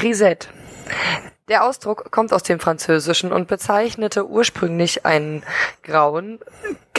Grisette. 0.00 0.48
Der 1.50 1.62
Ausdruck 1.62 2.10
kommt 2.10 2.32
aus 2.32 2.42
dem 2.42 2.58
Französischen 2.58 3.32
und 3.32 3.48
bezeichnete 3.48 4.26
ursprünglich 4.26 5.04
einen 5.04 5.42
grauen, 5.82 6.38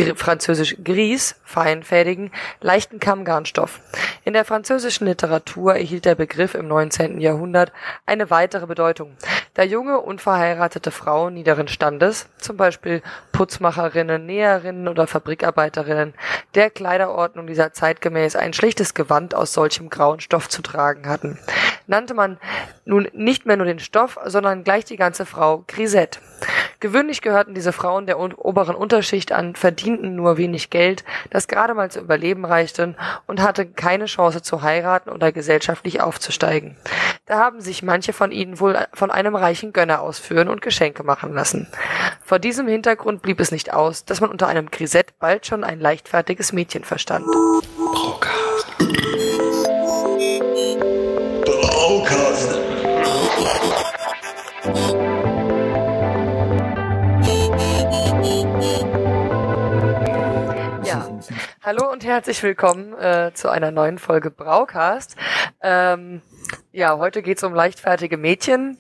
gr 0.02 0.16
französisch 0.16 0.78
gris, 0.84 1.36
feinfädigen, 1.44 2.32
leichten 2.60 3.00
Kammgarnstoff. 3.00 3.80
In 4.24 4.34
der 4.34 4.46
französischen 4.46 5.08
Literatur 5.08 5.76
erhielt 5.76 6.06
der 6.06 6.16
Begriff 6.16 6.56
im 6.56 6.68
19. 6.68 7.20
Jahrhundert 7.22 7.72
eine 8.06 8.30
weitere 8.30 8.66
Bedeutung, 8.68 9.16
da 9.54 9.64
junge, 9.64 10.00
unverheiratete 10.00 10.92
Frauen 10.92 11.34
niederen 11.34 11.68
Standes, 11.68 12.28
zum 12.38 12.58
Beispiel 12.58 13.02
Putzmacherinnen, 13.32 14.26
Näherinnen 14.26 14.88
oder 14.88 15.08
Fabrikarbeiterinnen, 15.08 16.14
der 16.56 16.70
Kleiderordnung 16.70 17.48
dieser 17.48 17.74
zeitgemäß 17.74 18.36
ein 18.36 18.54
schlichtes 18.54 18.94
Gewand 18.94 19.36
aus 19.36 19.54
solchem 19.54 19.90
grauen 19.90 20.20
Stoff 20.20 20.50
zu 20.50 20.62
tragen 20.62 21.08
hatten, 21.08 21.38
nannte 21.88 22.14
man 22.14 22.40
nun 22.86 23.08
nicht 23.14 23.46
mehr 23.46 23.58
nur 23.58 23.66
den 23.66 23.80
Stoff, 23.80 24.18
sondern 24.26 24.64
gleich 24.64 24.86
die 24.86 24.98
ganze 24.98 25.26
Frau 25.26 25.64
Grisette. 25.68 26.20
Gewöhnlich 26.80 27.22
gehörten 27.22 27.54
diese 27.54 27.74
Frauen 27.74 28.06
der 28.06 28.20
oberen 28.20 28.76
Unterschicht 28.76 29.32
an, 29.32 29.56
verdienten 29.56 30.16
nur 30.16 30.38
wenig 30.38 30.70
Geld, 30.70 31.04
das 31.30 31.48
gerade 31.48 31.74
mal 31.74 31.92
zu 31.92 32.00
überleben 32.00 32.46
reichte 32.46 32.96
und 33.28 33.42
hatten 33.42 33.76
keine 33.76 34.06
Chance 34.06 34.42
zu 34.42 34.62
heiraten 34.62 35.10
oder 35.10 35.32
gesellschaftlich 35.32 36.02
aufzusteigen. 36.02 36.78
Da 37.26 37.40
haben 37.40 37.62
sich 37.62 37.84
manche 37.84 38.14
von 38.14 38.32
ihnen 38.32 38.60
wohl 38.60 38.78
von 38.94 39.12
einem 39.12 39.36
reichen 39.36 39.74
Gönner 39.74 40.02
ausführen 40.02 40.50
und 40.50 40.62
Geschenke 40.62 41.04
machen 41.04 41.34
lassen. 41.34 41.68
Vor 42.24 42.40
diesem 42.40 42.68
Hintergrund 42.68 43.22
blieb 43.22 43.40
es 43.40 43.52
nicht 43.52 43.74
aus, 43.74 44.06
dass 44.06 44.22
man 44.22 44.30
unter 44.30 44.48
einem 44.48 44.72
Grisette 44.72 45.14
bald 45.20 45.46
schon 45.46 45.64
ein 45.64 45.80
leichtfertiges 45.80 46.52
Mädchen 46.52 46.84
verstand. 46.84 47.26
Hallo 61.64 61.92
und 61.92 62.04
herzlich 62.04 62.42
willkommen 62.42 62.98
äh, 62.98 63.34
zu 63.36 63.48
einer 63.48 63.70
neuen 63.70 64.00
Folge 64.00 64.32
Braucast. 64.32 65.16
Ähm, 65.62 66.24
ja, 66.72 66.98
heute 66.98 67.22
geht's 67.22 67.44
um 67.44 67.54
leichtfertige 67.54 68.18
Mädchen. 68.18 68.80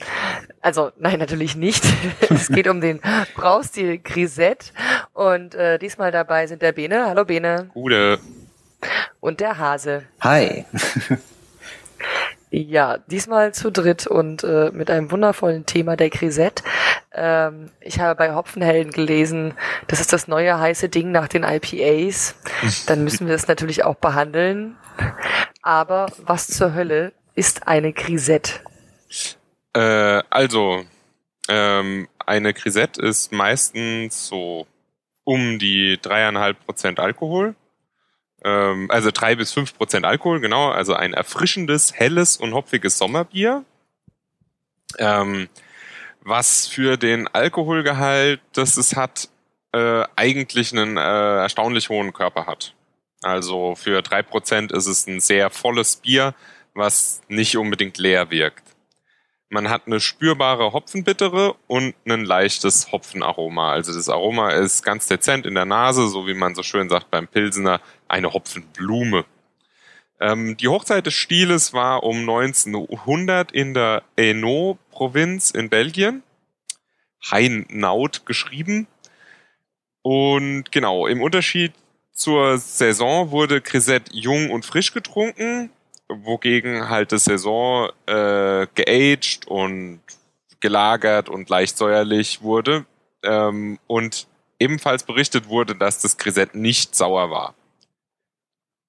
Also 0.61 0.91
nein, 0.97 1.19
natürlich 1.19 1.55
nicht. 1.55 1.83
es 2.31 2.47
geht 2.47 2.67
um 2.67 2.81
den 2.81 2.99
Braustil 3.35 3.99
Grisette. 3.99 4.71
Und 5.13 5.53
äh, 5.53 5.77
diesmal 5.77 6.11
dabei 6.11 6.47
sind 6.47 6.63
der 6.63 6.71
Bene. 6.71 7.05
Hallo 7.05 7.23
Bene. 7.23 7.69
Gute. 7.71 8.17
Und 9.19 9.41
der 9.41 9.59
Hase. 9.59 10.07
Hi. 10.21 10.65
Ja, 12.53 12.97
diesmal 12.97 13.53
zu 13.53 13.71
dritt 13.71 14.07
und 14.07 14.43
äh, 14.43 14.71
mit 14.73 14.91
einem 14.91 15.09
wundervollen 15.09 15.65
Thema 15.65 15.95
der 15.95 16.09
Grisette. 16.09 16.63
Ähm, 17.13 17.71
ich 17.79 18.01
habe 18.01 18.15
bei 18.15 18.35
Hopfenhelden 18.35 18.91
gelesen, 18.91 19.53
das 19.87 20.01
ist 20.01 20.11
das 20.11 20.27
neue 20.27 20.59
heiße 20.59 20.89
Ding 20.89 21.11
nach 21.11 21.29
den 21.29 21.43
IPAs. 21.43 22.35
Dann 22.87 23.05
müssen 23.05 23.27
wir 23.27 23.35
es 23.35 23.47
natürlich 23.47 23.85
auch 23.85 23.95
behandeln. 23.95 24.75
Aber 25.61 26.07
was 26.25 26.47
zur 26.47 26.73
Hölle 26.73 27.13
ist 27.35 27.69
eine 27.69 27.93
Grisette? 27.93 28.59
Äh, 29.73 30.21
also, 30.29 30.83
ähm, 31.47 32.09
eine 32.25 32.53
Grisette 32.53 33.01
ist 33.01 33.31
meistens 33.31 34.27
so 34.27 34.67
um 35.23 35.57
die 35.57 35.97
dreieinhalb 36.01 36.59
Prozent 36.65 36.99
Alkohol 36.99 37.55
ähm, 38.43 38.89
also 38.89 39.11
drei 39.11 39.35
bis 39.35 39.51
fünf 39.51 39.77
Prozent 39.77 40.05
Alkohol, 40.05 40.39
genau, 40.39 40.69
also 40.69 40.93
ein 40.93 41.13
erfrischendes, 41.13 41.93
helles 41.93 42.37
und 42.37 42.53
hopfiges 42.53 42.97
Sommerbier. 42.97 43.63
Ähm, 44.97 45.47
was 46.23 46.67
für 46.67 46.97
den 46.97 47.27
Alkoholgehalt, 47.27 48.41
das 48.53 48.77
es 48.77 48.95
hat, 48.95 49.29
äh, 49.73 50.03
eigentlich 50.15 50.71
einen 50.71 50.97
äh, 50.97 51.01
erstaunlich 51.37 51.89
hohen 51.89 52.13
Körper 52.13 52.45
hat. 52.45 52.75
Also 53.23 53.75
für 53.75 54.01
drei 54.01 54.23
Prozent 54.23 54.71
ist 54.71 54.87
es 54.87 55.07
ein 55.07 55.19
sehr 55.19 55.49
volles 55.49 55.95
Bier, 55.97 56.33
was 56.73 57.21
nicht 57.27 57.57
unbedingt 57.57 57.97
leer 57.97 58.31
wirkt. 58.31 58.63
Man 59.49 59.69
hat 59.69 59.85
eine 59.85 59.99
spürbare 59.99 60.71
Hopfenbittere 60.71 61.55
und 61.67 61.93
ein 62.07 62.23
leichtes 62.23 62.91
Hopfenaroma. 62.91 63.73
Also 63.73 63.93
das 63.93 64.07
Aroma 64.07 64.51
ist 64.51 64.81
ganz 64.81 65.07
dezent 65.07 65.45
in 65.45 65.55
der 65.55 65.65
Nase, 65.65 66.07
so 66.07 66.25
wie 66.25 66.33
man 66.33 66.55
so 66.55 66.63
schön 66.63 66.87
sagt 66.87 67.11
beim 67.11 67.27
Pilsener, 67.27 67.81
eine 68.11 68.33
Hopfenblume. 68.33 69.25
Ähm, 70.19 70.57
die 70.57 70.67
Hochzeit 70.67 71.05
des 71.05 71.13
Stieles 71.13 71.73
war 71.73 72.03
um 72.03 72.19
1900 72.19 73.51
in 73.51 73.73
der 73.73 74.03
Hainaut-Provinz 74.19 75.51
in 75.51 75.69
Belgien. 75.69 76.23
Hainaut 77.31 78.25
geschrieben. 78.25 78.87
Und 80.01 80.71
genau, 80.71 81.07
im 81.07 81.21
Unterschied 81.21 81.73
zur 82.13 82.57
Saison 82.57 83.31
wurde 83.31 83.61
Grisette 83.61 84.11
jung 84.13 84.51
und 84.51 84.65
frisch 84.65 84.93
getrunken 84.93 85.71
wogegen 86.11 86.89
halt 86.89 87.11
das 87.11 87.25
Saison 87.25 87.89
äh, 88.05 88.67
geaged 88.75 89.47
und 89.47 90.01
gelagert 90.59 91.29
und 91.29 91.49
leicht 91.49 91.77
säuerlich 91.77 92.41
wurde 92.41 92.85
ähm, 93.23 93.79
und 93.87 94.27
ebenfalls 94.59 95.03
berichtet 95.03 95.47
wurde, 95.47 95.75
dass 95.75 95.99
das 96.01 96.17
Grisette 96.17 96.57
nicht 96.57 96.95
sauer 96.95 97.31
war. 97.31 97.55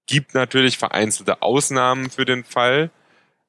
Gibt 0.06 0.34
natürlich 0.34 0.78
vereinzelte 0.78 1.42
Ausnahmen 1.42 2.10
für 2.10 2.24
den 2.24 2.44
Fall, 2.44 2.90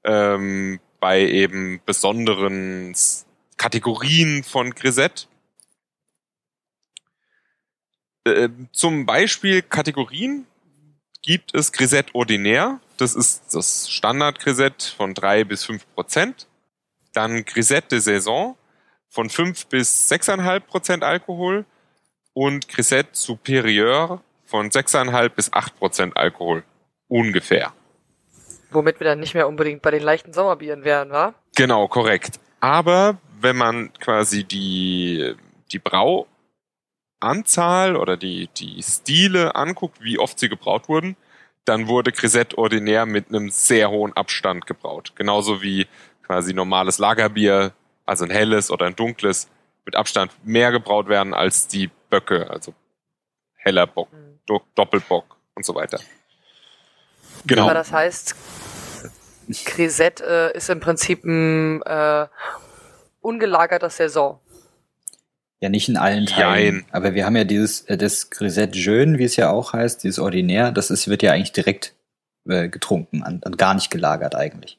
ähm, 0.03 0.79
bei 0.99 1.21
eben 1.21 1.81
besonderen 1.85 2.95
Kategorien 3.57 4.43
von 4.43 4.71
Grisette. 4.71 5.25
Äh, 8.25 8.49
zum 8.71 9.05
Beispiel 9.05 9.61
Kategorien 9.61 10.47
gibt 11.21 11.53
es 11.53 11.71
Grisette 11.71 12.13
Ordinaire, 12.15 12.79
das 12.97 13.15
ist 13.15 13.53
das 13.53 13.89
Standard-Grisette 13.89 14.95
von 14.95 15.13
drei 15.13 15.43
bis 15.43 15.65
fünf 15.65 15.85
Prozent. 15.93 16.47
Dann 17.11 17.43
Grisette 17.43 17.89
de 17.89 17.99
Saison 17.99 18.57
von 19.09 19.29
fünf 19.29 19.65
bis 19.67 20.07
sechseinhalb 20.07 20.67
Prozent 20.67 21.03
Alkohol. 21.03 21.65
Und 22.33 22.67
Grisette 22.67 23.09
Superieur 23.11 24.23
von 24.53 24.69
sechseinhalb 24.69 25.35
bis 25.35 25.51
acht 25.51 25.79
Prozent 25.79 26.15
Alkohol. 26.15 26.63
Ungefähr. 27.07 27.73
Womit 28.69 28.99
wir 28.99 29.05
dann 29.05 29.19
nicht 29.19 29.33
mehr 29.33 29.47
unbedingt 29.47 29.81
bei 29.81 29.89
den 29.89 30.03
leichten 30.03 30.31
Sommerbieren 30.31 30.83
wären, 30.83 31.09
wa? 31.09 31.33
Genau, 31.55 31.87
korrekt. 31.87 32.39
Aber 32.59 33.17
wenn 33.41 33.57
man 33.57 33.91
quasi 33.93 34.43
die, 34.43 35.33
die 35.71 35.79
Brauanzahl 37.19 37.95
oder 37.95 38.15
die, 38.15 38.47
die 38.55 38.83
Stile 38.83 39.55
anguckt, 39.55 40.03
wie 40.03 40.19
oft 40.19 40.37
sie 40.37 40.49
gebraut 40.49 40.87
wurden, 40.87 41.17
dann 41.65 41.87
wurde 41.87 42.11
Grisette 42.11 42.55
ordinär 42.55 43.07
mit 43.07 43.29
einem 43.29 43.49
sehr 43.49 43.89
hohen 43.89 44.13
Abstand 44.13 44.67
gebraut. 44.67 45.13
Genauso 45.15 45.63
wie 45.63 45.87
quasi 46.21 46.53
normales 46.53 46.99
Lagerbier, 46.99 47.73
also 48.05 48.23
ein 48.23 48.29
helles 48.29 48.69
oder 48.69 48.85
ein 48.85 48.95
dunkles, 48.95 49.49
mit 49.83 49.95
Abstand 49.95 50.31
mehr 50.45 50.71
gebraut 50.71 51.07
werden 51.07 51.33
als 51.33 51.67
die 51.67 51.89
Böcke, 52.11 52.51
also 52.51 52.75
heller 53.55 53.87
Bock, 53.87 54.13
mhm. 54.13 54.32
Doppelbock 54.75 55.37
und 55.55 55.65
so 55.65 55.75
weiter. 55.75 55.99
Genau. 57.45 57.63
Aber 57.63 57.73
das 57.73 57.91
heißt, 57.91 58.35
Grisette 59.65 60.51
äh, 60.53 60.57
ist 60.57 60.69
im 60.69 60.79
Prinzip 60.79 61.23
ein 61.23 61.81
äh, 61.83 62.27
ungelagerter 63.21 63.89
Saison. 63.89 64.39
Ja, 65.59 65.69
nicht 65.69 65.87
in 65.87 65.97
allen 65.97 66.25
Teilen. 66.25 66.75
Jein. 66.75 66.85
Aber 66.91 67.13
wir 67.13 67.25
haben 67.25 67.35
ja 67.35 67.43
dieses, 67.43 67.81
äh, 67.81 67.97
das 67.97 68.29
Grisette 68.29 68.77
Jeune, 68.77 69.17
wie 69.17 69.23
es 69.23 69.35
ja 69.35 69.49
auch 69.49 69.73
heißt, 69.73 70.03
dieses 70.03 70.19
Ordinär, 70.19 70.71
das 70.71 70.89
ist, 70.89 71.07
wird 71.07 71.23
ja 71.23 71.31
eigentlich 71.31 71.53
direkt 71.53 71.93
äh, 72.47 72.67
getrunken 72.67 73.23
und 73.23 73.57
gar 73.57 73.73
nicht 73.73 73.89
gelagert 73.89 74.35
eigentlich. 74.35 74.77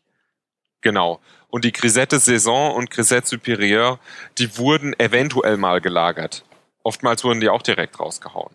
Genau. 0.82 1.20
Und 1.48 1.64
die 1.64 1.72
Grisette 1.72 2.18
Saison 2.18 2.74
und 2.74 2.90
Grisette 2.90 3.26
Superieur, 3.26 3.98
die 4.38 4.58
wurden 4.58 4.92
eventuell 4.98 5.56
mal 5.56 5.80
gelagert. 5.80 6.44
Oftmals 6.82 7.24
wurden 7.24 7.40
die 7.40 7.48
auch 7.48 7.62
direkt 7.62 7.98
rausgehauen. 7.98 8.54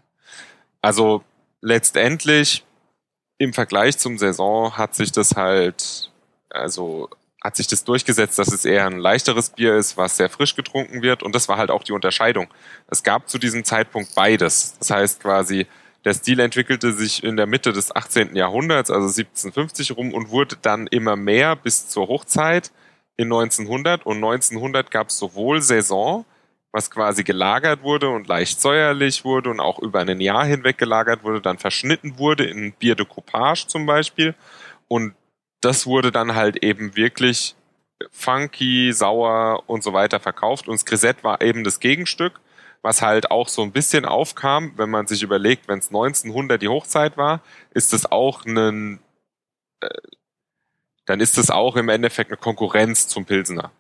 Also 0.81 1.23
letztendlich 1.61 2.65
im 3.37 3.53
Vergleich 3.53 3.97
zum 3.97 4.17
Saison 4.17 4.77
hat 4.77 4.95
sich 4.95 5.11
das 5.11 5.35
halt, 5.35 6.11
also 6.49 7.09
hat 7.43 7.55
sich 7.55 7.67
das 7.67 7.85
durchgesetzt, 7.85 8.37
dass 8.37 8.51
es 8.51 8.65
eher 8.65 8.85
ein 8.85 8.99
leichteres 8.99 9.51
Bier 9.51 9.75
ist, 9.75 9.95
was 9.95 10.17
sehr 10.17 10.29
frisch 10.29 10.55
getrunken 10.55 11.01
wird. 11.01 11.23
Und 11.23 11.33
das 11.35 11.47
war 11.47 11.57
halt 11.57 11.71
auch 11.71 11.83
die 11.83 11.93
Unterscheidung. 11.93 12.47
Es 12.87 13.03
gab 13.03 13.29
zu 13.29 13.37
diesem 13.37 13.63
Zeitpunkt 13.63 14.13
beides. 14.13 14.77
Das 14.77 14.91
heißt 14.91 15.21
quasi, 15.21 15.67
der 16.03 16.13
Stil 16.13 16.39
entwickelte 16.39 16.93
sich 16.93 17.23
in 17.23 17.37
der 17.37 17.45
Mitte 17.45 17.71
des 17.71 17.95
18. 17.95 18.35
Jahrhunderts, 18.35 18.89
also 18.89 19.07
1750 19.07 19.95
rum, 19.95 20.13
und 20.13 20.29
wurde 20.29 20.57
dann 20.61 20.87
immer 20.87 21.15
mehr 21.15 21.55
bis 21.55 21.87
zur 21.87 22.07
Hochzeit 22.07 22.71
in 23.15 23.27
1900. 23.27 24.05
Und 24.05 24.17
1900 24.17 24.91
gab 24.91 25.07
es 25.07 25.17
sowohl 25.17 25.61
Saison, 25.61 26.25
was 26.71 26.91
quasi 26.91 27.23
gelagert 27.23 27.81
wurde 27.83 28.09
und 28.09 28.27
leicht 28.27 28.61
säuerlich 28.61 29.25
wurde 29.25 29.49
und 29.49 29.59
auch 29.59 29.79
über 29.79 29.99
ein 29.99 30.21
Jahr 30.21 30.45
hinweg 30.45 30.77
gelagert 30.77 31.23
wurde, 31.23 31.41
dann 31.41 31.57
verschnitten 31.57 32.19
wurde 32.19 32.45
in 32.45 32.73
Bier 32.73 32.95
de 32.95 33.05
Coupage 33.05 33.67
zum 33.67 33.85
Beispiel. 33.85 34.35
Und 34.87 35.15
das 35.61 35.85
wurde 35.85 36.11
dann 36.11 36.35
halt 36.35 36.63
eben 36.63 36.95
wirklich 36.95 37.55
funky, 38.11 38.93
sauer 38.93 39.63
und 39.67 39.83
so 39.83 39.93
weiter 39.93 40.19
verkauft. 40.19 40.67
Und 40.67 40.75
das 40.75 40.85
Grisette 40.85 41.23
war 41.23 41.41
eben 41.41 41.63
das 41.63 41.79
Gegenstück, 41.79 42.39
was 42.81 43.01
halt 43.01 43.31
auch 43.31 43.49
so 43.49 43.61
ein 43.61 43.71
bisschen 43.71 44.05
aufkam, 44.05 44.73
wenn 44.77 44.89
man 44.89 45.07
sich 45.07 45.23
überlegt, 45.23 45.67
wenn 45.67 45.79
es 45.79 45.87
1900 45.87 46.61
die 46.61 46.69
Hochzeit 46.69 47.17
war, 47.17 47.41
ist 47.71 47.93
es 47.93 48.09
auch 48.09 48.45
ein, 48.45 48.99
äh, 49.81 49.89
dann 51.05 51.19
ist 51.19 51.37
es 51.37 51.49
auch 51.49 51.75
im 51.75 51.89
Endeffekt 51.89 52.31
eine 52.31 52.37
Konkurrenz 52.37 53.07
zum 53.07 53.25
Pilsener. 53.25 53.71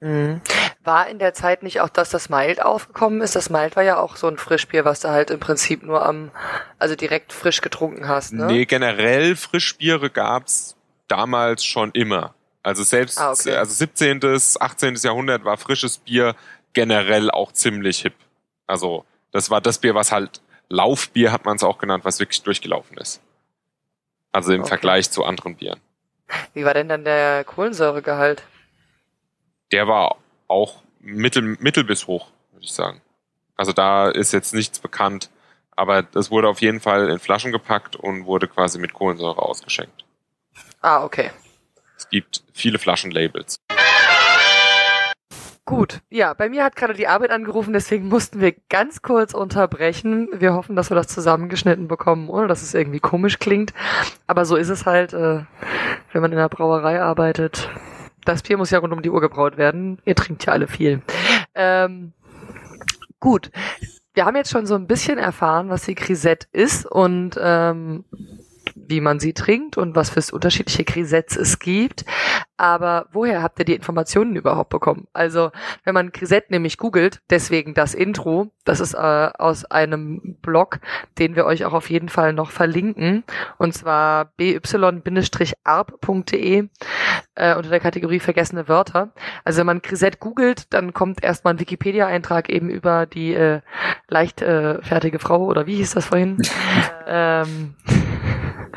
Mhm. 0.00 0.40
War 0.82 1.08
in 1.08 1.18
der 1.18 1.34
Zeit 1.34 1.62
nicht 1.62 1.80
auch, 1.80 1.90
dass 1.90 2.10
das 2.10 2.30
Mild 2.30 2.62
aufgekommen 2.62 3.20
ist? 3.20 3.36
Das 3.36 3.50
Mild 3.50 3.76
war 3.76 3.82
ja 3.82 3.98
auch 3.98 4.16
so 4.16 4.28
ein 4.28 4.38
Frischbier, 4.38 4.84
was 4.84 5.00
du 5.00 5.08
halt 5.08 5.30
im 5.30 5.38
Prinzip 5.38 5.82
nur 5.82 6.04
am, 6.04 6.30
also 6.78 6.96
direkt 6.96 7.32
frisch 7.32 7.60
getrunken 7.60 8.08
hast, 8.08 8.32
ne? 8.32 8.46
Nee, 8.46 8.64
generell 8.64 9.36
Frischbiere 9.36 10.08
gab's 10.10 10.76
damals 11.06 11.64
schon 11.64 11.90
immer. 11.92 12.34
Also 12.62 12.82
selbst, 12.82 13.18
ah, 13.18 13.32
okay. 13.32 13.56
also 13.56 13.72
17., 13.72 14.20
18. 14.58 14.94
Jahrhundert 14.96 15.44
war 15.44 15.56
frisches 15.56 15.98
Bier 15.98 16.34
generell 16.72 17.30
auch 17.30 17.52
ziemlich 17.52 18.00
hip. 18.00 18.14
Also 18.66 19.04
das 19.32 19.50
war 19.50 19.60
das 19.60 19.78
Bier, 19.78 19.94
was 19.94 20.12
halt 20.12 20.40
Laufbier 20.68 21.32
hat 21.32 21.44
man 21.44 21.56
es 21.56 21.64
auch 21.64 21.78
genannt, 21.78 22.04
was 22.04 22.20
wirklich 22.20 22.42
durchgelaufen 22.42 22.96
ist. 22.98 23.20
Also 24.32 24.52
im 24.52 24.60
okay. 24.60 24.68
Vergleich 24.68 25.10
zu 25.10 25.24
anderen 25.24 25.56
Bieren. 25.56 25.80
Wie 26.54 26.64
war 26.64 26.74
denn 26.74 26.88
dann 26.88 27.04
der 27.04 27.44
Kohlensäuregehalt? 27.44 28.44
Der 29.72 29.86
war 29.86 30.16
auch 30.48 30.82
mittel, 31.00 31.56
mittel 31.60 31.84
bis 31.84 32.06
hoch, 32.06 32.28
würde 32.52 32.64
ich 32.64 32.72
sagen. 32.72 33.00
Also 33.56 33.72
da 33.72 34.08
ist 34.08 34.32
jetzt 34.32 34.54
nichts 34.54 34.78
bekannt, 34.78 35.30
aber 35.76 36.02
das 36.02 36.30
wurde 36.30 36.48
auf 36.48 36.60
jeden 36.60 36.80
Fall 36.80 37.08
in 37.08 37.18
Flaschen 37.18 37.52
gepackt 37.52 37.96
und 37.96 38.26
wurde 38.26 38.48
quasi 38.48 38.78
mit 38.78 38.92
Kohlensäure 38.92 39.40
ausgeschenkt. 39.40 40.04
Ah, 40.80 41.04
okay. 41.04 41.30
Es 41.96 42.08
gibt 42.08 42.42
viele 42.52 42.78
Flaschenlabels. 42.78 43.60
Gut, 45.66 46.00
ja, 46.08 46.34
bei 46.34 46.48
mir 46.48 46.64
hat 46.64 46.74
gerade 46.74 46.94
die 46.94 47.06
Arbeit 47.06 47.30
angerufen, 47.30 47.72
deswegen 47.72 48.08
mussten 48.08 48.40
wir 48.40 48.54
ganz 48.70 49.02
kurz 49.02 49.34
unterbrechen. 49.34 50.28
Wir 50.32 50.54
hoffen, 50.54 50.74
dass 50.74 50.90
wir 50.90 50.96
das 50.96 51.06
zusammengeschnitten 51.06 51.86
bekommen, 51.86 52.28
ohne 52.28 52.48
dass 52.48 52.62
es 52.62 52.74
irgendwie 52.74 52.98
komisch 52.98 53.38
klingt. 53.38 53.72
Aber 54.26 54.44
so 54.46 54.56
ist 54.56 54.68
es 54.68 54.84
halt, 54.84 55.12
äh, 55.12 55.44
wenn 56.12 56.22
man 56.22 56.32
in 56.32 56.38
der 56.38 56.48
Brauerei 56.48 57.00
arbeitet 57.00 57.68
das 58.24 58.42
Bier 58.42 58.56
muss 58.56 58.70
ja 58.70 58.78
rund 58.78 58.92
um 58.92 59.02
die 59.02 59.10
Uhr 59.10 59.20
gebraut 59.20 59.56
werden. 59.56 59.98
Ihr 60.04 60.14
trinkt 60.14 60.46
ja 60.46 60.52
alle 60.52 60.68
viel. 60.68 61.02
Ähm, 61.54 62.12
gut. 63.18 63.50
Wir 64.14 64.24
haben 64.24 64.36
jetzt 64.36 64.50
schon 64.50 64.66
so 64.66 64.74
ein 64.74 64.86
bisschen 64.86 65.18
erfahren, 65.18 65.68
was 65.68 65.84
die 65.84 65.94
Grisette 65.94 66.48
ist 66.52 66.84
und 66.84 67.38
ähm, 67.40 68.04
wie 68.86 69.00
man 69.00 69.20
sie 69.20 69.32
trinkt 69.32 69.78
und 69.78 69.96
was 69.96 70.10
für 70.10 70.20
unterschiedliche 70.34 70.84
Grisettes 70.84 71.36
es 71.36 71.58
gibt. 71.58 72.04
Aber 72.60 73.06
woher 73.12 73.42
habt 73.42 73.58
ihr 73.58 73.64
die 73.64 73.74
Informationen 73.74 74.36
überhaupt 74.36 74.68
bekommen? 74.68 75.06
Also, 75.14 75.50
wenn 75.84 75.94
man 75.94 76.12
Grisette 76.12 76.48
nämlich 76.50 76.76
googelt, 76.76 77.22
deswegen 77.30 77.72
das 77.72 77.94
Intro, 77.94 78.52
das 78.66 78.80
ist 78.80 78.92
äh, 78.92 78.98
aus 78.98 79.64
einem 79.64 80.36
Blog, 80.42 80.80
den 81.18 81.36
wir 81.36 81.46
euch 81.46 81.64
auch 81.64 81.72
auf 81.72 81.88
jeden 81.88 82.10
Fall 82.10 82.34
noch 82.34 82.50
verlinken, 82.50 83.24
und 83.56 83.72
zwar 83.72 84.26
by-arp.de 84.36 84.68
äh, 87.34 87.54
unter 87.56 87.70
der 87.70 87.80
Kategorie 87.80 88.20
vergessene 88.20 88.68
Wörter. 88.68 89.14
Also, 89.42 89.60
wenn 89.60 89.66
man 89.66 89.80
Grisette 89.80 90.18
googelt, 90.18 90.72
dann 90.74 90.92
kommt 90.92 91.24
erstmal 91.24 91.54
ein 91.54 91.60
Wikipedia-Eintrag 91.60 92.50
eben 92.50 92.68
über 92.68 93.06
die 93.06 93.32
äh, 93.32 93.62
leicht 94.08 94.42
äh, 94.42 94.82
fertige 94.82 95.18
Frau, 95.18 95.46
oder 95.46 95.66
wie 95.66 95.76
hieß 95.76 95.94
das 95.94 96.04
vorhin? 96.04 96.36
ähm, 97.06 97.74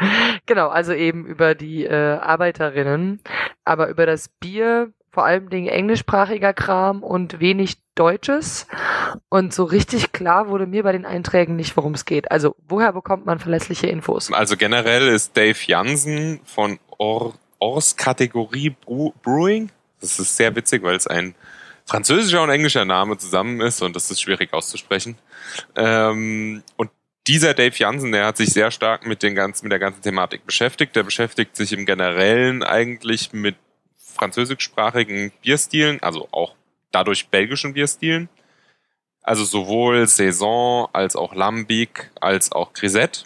genau, 0.45 0.69
also 0.69 0.93
eben 0.93 1.25
über 1.25 1.55
die 1.55 1.85
äh, 1.85 2.17
Arbeiterinnen, 2.17 3.21
aber 3.63 3.89
über 3.89 4.05
das 4.05 4.29
Bier 4.29 4.91
vor 5.13 5.25
allem 5.25 5.49
Dingen 5.49 5.67
englischsprachiger 5.67 6.53
Kram 6.53 7.03
und 7.03 7.39
wenig 7.39 7.77
Deutsches. 7.93 8.65
Und 9.29 9.53
so 9.53 9.63
richtig 9.63 10.11
klar 10.11 10.49
wurde 10.49 10.65
mir 10.65 10.81
bei 10.81 10.91
den 10.91 11.05
Einträgen 11.05 11.55
nicht, 11.55 11.77
worum 11.77 11.93
es 11.93 12.05
geht. 12.05 12.31
Also 12.31 12.55
woher 12.67 12.93
bekommt 12.93 13.27
man 13.27 13.37
verlässliche 13.37 13.85
Infos? 13.85 14.33
Also 14.33 14.57
generell 14.57 15.07
ist 15.07 15.37
Dave 15.37 15.59
Jansen 15.67 16.39
von 16.45 16.79
Or 16.97 17.35
Ors 17.59 17.95
Kategorie 17.95 18.75
Brewing. 19.23 19.69
Das 20.01 20.19
ist 20.19 20.35
sehr 20.35 20.55
witzig, 20.55 20.81
weil 20.81 20.95
es 20.95 21.05
ein 21.05 21.35
französischer 21.85 22.41
und 22.41 22.49
englischer 22.49 22.85
Name 22.85 23.17
zusammen 23.17 23.61
ist 23.61 23.81
und 23.81 23.95
das 23.95 24.09
ist 24.09 24.21
schwierig 24.21 24.51
auszusprechen. 24.53 25.17
Ähm, 25.75 26.63
und 26.75 26.89
dieser 27.27 27.53
Dave 27.53 27.75
Jansen, 27.75 28.11
der 28.11 28.25
hat 28.25 28.37
sich 28.37 28.49
sehr 28.49 28.71
stark 28.71 29.05
mit 29.05 29.23
den 29.23 29.35
ganzen, 29.35 29.65
mit 29.65 29.71
der 29.71 29.79
ganzen 29.79 30.01
Thematik 30.01 30.45
beschäftigt. 30.45 30.95
Der 30.95 31.03
beschäftigt 31.03 31.55
sich 31.55 31.71
im 31.71 31.85
Generellen 31.85 32.63
eigentlich 32.63 33.31
mit 33.31 33.55
französischsprachigen 33.97 35.31
Bierstilen, 35.41 36.01
also 36.01 36.27
auch 36.31 36.55
dadurch 36.91 37.27
belgischen 37.27 37.73
Bierstilen. 37.73 38.29
Also 39.21 39.45
sowohl 39.45 40.05
Saison 40.07 40.89
als 40.91 41.15
auch 41.15 41.33
Lambic 41.33 42.11
als 42.19 42.51
auch 42.51 42.73
Grisette. 42.73 43.23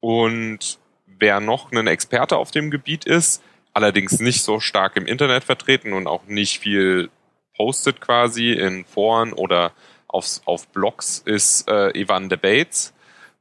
Und 0.00 0.78
wer 1.06 1.40
noch 1.40 1.72
ein 1.72 1.86
Experte 1.86 2.38
auf 2.38 2.50
dem 2.50 2.70
Gebiet 2.70 3.04
ist, 3.04 3.42
allerdings 3.74 4.18
nicht 4.20 4.42
so 4.42 4.60
stark 4.60 4.96
im 4.96 5.06
Internet 5.06 5.44
vertreten 5.44 5.92
und 5.92 6.06
auch 6.06 6.24
nicht 6.24 6.58
viel 6.58 7.10
postet 7.54 8.00
quasi 8.00 8.52
in 8.52 8.86
Foren 8.86 9.34
oder 9.34 9.72
auf, 10.08 10.40
auf 10.46 10.68
Blogs, 10.68 11.18
ist 11.24 11.68
äh, 11.68 11.90
Ivan 11.98 12.30
de 12.30 12.38
Bates 12.38 12.93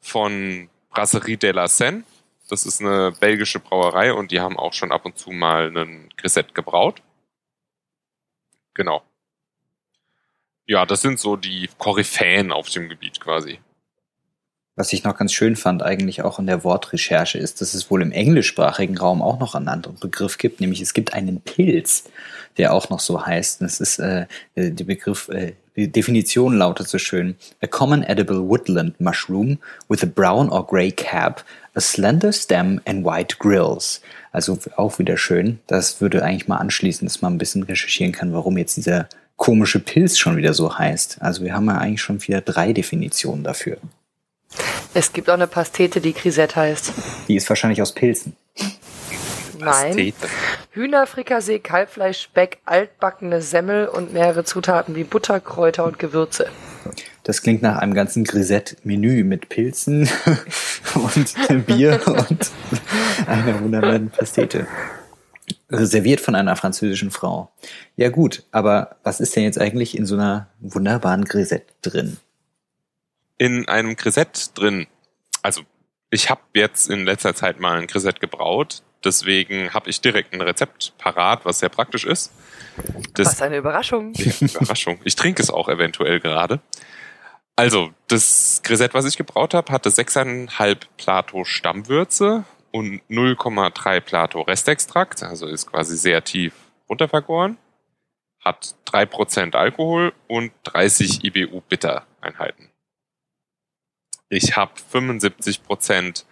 von 0.04 0.70
Brasserie 0.90 1.38
de 1.38 1.52
la 1.52 1.68
Seine. 1.68 2.04
Das 2.50 2.66
ist 2.66 2.82
eine 2.82 3.14
belgische 3.14 3.60
Brauerei 3.60 4.14
und 4.14 4.32
die 4.32 4.40
haben 4.40 4.60
auch 4.60 4.74
schon 4.74 4.92
ab 4.92 5.06
und 5.06 5.18
zu 5.18 5.32
mal 5.32 5.68
einen 5.68 6.10
Grisette 6.18 6.54
gebraut. 6.54 7.02
Genau. 8.74 9.02
Ja, 10.66 10.86
das 10.86 11.02
sind 11.02 11.20
so 11.20 11.36
die 11.36 11.70
Koryphäen 11.78 12.52
auf 12.52 12.70
dem 12.70 12.90
Gebiet 12.90 13.20
quasi. 13.20 13.60
Was 14.76 14.92
ich 14.92 15.04
noch 15.04 15.16
ganz 15.16 15.34
schön 15.34 15.56
fand, 15.56 15.84
eigentlich 15.84 16.24
auch 16.24 16.40
in 16.40 16.48
der 16.48 16.64
Wortrecherche, 16.64 17.38
ist, 17.38 17.62
dass 17.62 17.76
es 17.76 17.92
wohl 17.92 18.02
im 18.02 18.12
englischsprachigen 18.12 18.98
Raum 18.98 19.22
auch 19.22 19.40
noch 19.40 19.54
einen 19.54 19.68
anderen 19.68 20.00
Begriff 20.00 20.40
gibt, 20.40 20.62
nämlich 20.62 20.82
es 20.82 20.96
gibt 20.96 21.14
einen 21.14 21.42
Pilz, 21.42 22.06
der 22.58 22.74
auch 22.74 22.90
noch 22.90 23.00
so 23.00 23.24
heißt. 23.24 23.62
Das 23.62 23.80
ist 23.80 24.00
äh, 24.00 24.26
der 24.56 24.84
Begriff, 24.84 25.30
äh, 25.30 25.54
die 25.76 25.92
Definition 25.92 26.58
lautet 26.58 26.88
so 26.88 26.98
schön: 26.98 27.36
A 27.62 27.68
common 27.68 28.02
edible 28.02 28.48
woodland 28.48 29.00
mushroom 29.00 29.60
with 29.90 30.02
a 30.02 30.08
brown 30.08 30.50
or 30.50 30.66
gray 30.66 30.92
cap, 30.92 31.46
a 31.76 31.80
slender 31.80 32.34
stem 32.34 32.82
and 32.86 33.06
white 33.06 33.38
grills. 33.38 34.02
Also 34.32 34.58
auch 34.76 34.98
wieder 34.98 35.18
schön. 35.18 35.60
Das 35.68 36.02
würde 36.02 36.24
eigentlich 36.24 36.48
mal 36.48 36.58
anschließen, 36.58 37.08
dass 37.08 37.22
man 37.22 37.36
ein 37.36 37.38
bisschen 37.38 37.62
recherchieren 37.62 38.12
kann, 38.12 38.34
warum 38.34 38.58
jetzt 38.58 38.78
dieser 38.78 39.08
komische 39.36 39.80
Pilz 39.80 40.18
schon 40.18 40.36
wieder 40.36 40.56
so 40.56 40.80
heißt. 40.80 41.22
Also 41.22 41.44
wir 41.44 41.54
haben 41.54 41.68
ja 41.68 41.78
eigentlich 41.78 42.02
schon 42.02 42.22
wieder 42.24 42.42
drei 42.42 42.74
Definitionen 42.74 43.44
dafür. 43.44 43.78
Es 44.94 45.12
gibt 45.14 45.30
auch 45.30 45.34
eine 45.34 45.48
Pastete, 45.48 46.02
die 46.02 46.14
Grisette 46.14 46.56
heißt. 46.56 46.94
Die 47.28 47.36
ist 47.36 47.50
wahrscheinlich 47.50 47.82
aus 47.82 47.94
Pilzen. 47.94 48.36
Nein. 49.60 50.14
Hühnerfrikassee, 50.72 51.60
Kalbfleisch, 51.60 52.22
Speck, 52.22 52.60
altbackene 52.66 53.42
Semmel 53.42 53.88
und 53.88 54.14
mehrere 54.14 54.44
Zutaten 54.44 54.96
wie 54.96 55.04
Butter, 55.04 55.40
Kräuter 55.40 55.86
und 55.86 56.00
Gewürze. 56.00 56.48
Das 57.24 57.42
klingt 57.42 57.62
nach 57.62 57.78
einem 57.78 57.94
ganzen 57.94 58.26
Grisette-Menü 58.26 59.24
mit 59.24 59.50
Pilzen 59.50 60.10
und 60.96 61.66
Bier 61.66 62.02
und 62.06 62.52
einer 63.26 63.62
wunderbaren 63.62 64.10
Pastete. 64.10 64.68
Reserviert 65.70 66.22
von 66.22 66.36
einer 66.36 66.56
französischen 66.56 67.12
Frau. 67.12 67.50
Ja 67.96 68.10
gut, 68.10 68.44
aber 68.52 68.98
was 69.04 69.22
ist 69.22 69.36
denn 69.36 69.44
jetzt 69.44 69.60
eigentlich 69.60 69.98
in 69.98 70.06
so 70.06 70.16
einer 70.16 70.48
wunderbaren 70.60 71.26
Grisette 71.26 71.68
drin? 71.82 72.18
In 73.44 73.68
einem 73.68 73.98
Grisette 73.98 74.54
drin. 74.54 74.88
Also 75.42 75.64
ich 76.10 76.30
habe 76.30 76.42
jetzt 76.54 76.90
in 76.90 77.04
letzter 77.04 77.36
Zeit 77.36 77.60
mal 77.60 77.78
ein 77.78 77.88
Grisette 77.88 78.22
gebraut, 78.22 78.84
deswegen 79.04 79.74
habe 79.74 79.90
ich 79.90 80.00
direkt 80.00 80.34
ein 80.34 80.40
Rezept 80.40 80.94
parat, 80.98 81.44
was 81.44 81.60
sehr 81.60 81.68
praktisch 81.68 82.06
ist. 82.06 82.32
Das, 83.16 83.28
was 83.28 83.42
eine 83.42 83.58
Überraschung. 83.58 84.14
Ja, 84.14 84.32
Überraschung. 84.40 85.02
Ich 85.04 85.18
trinke 85.18 85.42
es 85.42 85.50
auch 85.50 85.68
eventuell 85.68 86.22
gerade. 86.22 86.62
Also, 87.58 87.92
das 88.08 88.62
Grisette, 88.64 88.94
was 88.94 89.06
ich 89.06 89.18
gebraut 89.18 89.54
habe, 89.54 89.74
hatte 89.74 89.90
6,5 89.90 90.78
Plato 90.96 91.44
Stammwürze 91.44 92.46
und 92.72 93.02
0,3 93.10 94.00
Plato 94.00 94.42
Restextrakt, 94.42 95.22
also 95.22 95.48
ist 95.48 95.70
quasi 95.70 95.98
sehr 95.98 96.24
tief 96.24 96.54
runtervergoren, 96.88 97.58
hat 98.40 98.76
3% 98.88 99.54
Alkohol 99.54 100.14
und 100.28 100.54
30 100.64 101.26
IBU 101.26 101.60
Bittereinheiten. 101.68 102.73
Ich 104.34 104.56
habe 104.56 104.72
75% 104.92 106.24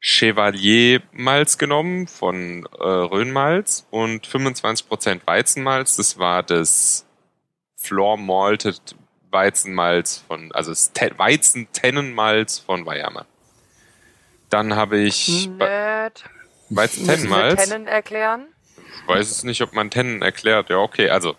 Chevalier 0.00 1.00
Malz 1.12 1.58
genommen 1.58 2.08
von 2.08 2.66
äh, 2.78 2.82
Rhönmalz 2.84 3.86
und 3.90 4.26
25% 4.26 5.20
Weizenmalz. 5.26 5.96
Das 5.96 6.18
war 6.18 6.42
das 6.42 7.06
Floor 7.76 8.16
Malted 8.16 8.96
Weizenmalz 9.30 10.24
von, 10.26 10.50
also 10.52 10.72
das 10.72 10.92
Weizen-Tennenmalz 11.16 12.58
von 12.58 12.84
Weihame. 12.84 13.26
Dann 14.50 14.74
habe 14.74 14.98
ich 14.98 15.48
Nerd. 15.48 16.24
Weizen-Tennenmalz. 16.70 17.68
Tennen 17.68 17.86
erklären? 17.86 18.46
Ich 18.76 19.08
weiß 19.08 19.30
es 19.30 19.44
nicht, 19.44 19.62
ob 19.62 19.72
man 19.72 19.90
Tennen 19.90 20.20
erklärt. 20.22 20.70
Ja, 20.70 20.78
okay, 20.78 21.10
also 21.10 21.36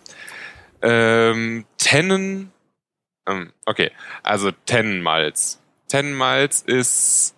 ähm, 0.81 1.65
Tennen, 1.77 2.51
ähm, 3.27 3.51
okay, 3.65 3.91
also 4.23 4.51
Tennenmalz. 4.51 5.61
Tennenmalz 5.87 6.61
ist 6.61 7.35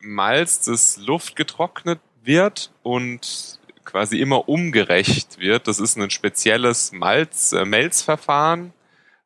Malz, 0.00 0.62
das 0.62 0.98
luftgetrocknet 0.98 2.00
wird 2.22 2.72
und 2.82 3.58
quasi 3.84 4.20
immer 4.20 4.48
umgerecht 4.48 5.38
wird. 5.38 5.68
Das 5.68 5.78
ist 5.78 5.96
ein 5.96 6.10
spezielles 6.10 6.92
Malz, 6.92 7.52
äh, 7.52 7.64
Melzverfahren, 7.64 8.72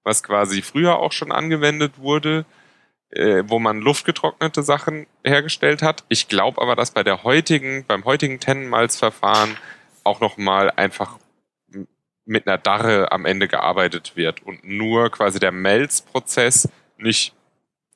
was 0.05 0.23
quasi 0.23 0.63
früher 0.63 0.99
auch 0.99 1.13
schon 1.13 1.33
angewendet 1.33 1.99
wurde, 1.99 2.45
äh, 3.11 3.45
wo 3.47 3.59
man 3.59 3.81
luftgetrocknete 3.81 4.63
Sachen 4.63 5.07
hergestellt 5.25 5.83
hat. 5.83 6.05
Ich 6.09 6.29
glaube 6.29 6.61
aber, 6.61 6.77
dass 6.77 6.91
bei 6.91 7.03
der 7.03 7.25
heutigen, 7.25 7.85
beim 7.87 8.05
heutigen 8.05 8.41
Tennenmalzverfahren 8.41 9.57
auch 10.05 10.21
nochmal 10.21 10.71
einfach 10.71 11.19
mit 12.25 12.47
einer 12.47 12.59
Darre 12.59 13.11
am 13.11 13.25
Ende 13.25 13.49
gearbeitet 13.49 14.13
wird 14.15 14.43
und 14.43 14.63
nur 14.63 15.11
quasi 15.11 15.39
der 15.39 15.53
Melzprozess 15.53 16.69
nicht 16.99 17.35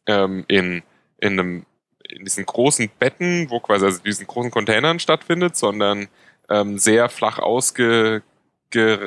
ähm, 0.06 0.44
in, 0.49 0.82
in 1.18 1.32
einem 1.38 1.66
in 2.12 2.25
diesen 2.25 2.44
großen 2.44 2.90
Betten, 2.99 3.49
wo 3.50 3.61
quasi 3.61 3.87
also 3.87 4.02
diesen 4.02 4.26
großen 4.26 4.50
Containern 4.50 4.99
stattfindet, 4.99 5.56
sondern 5.56 6.09
ähm, 6.50 6.78
sehr 6.78 7.09
flach 7.09 7.38
ausgelegt 7.38 8.25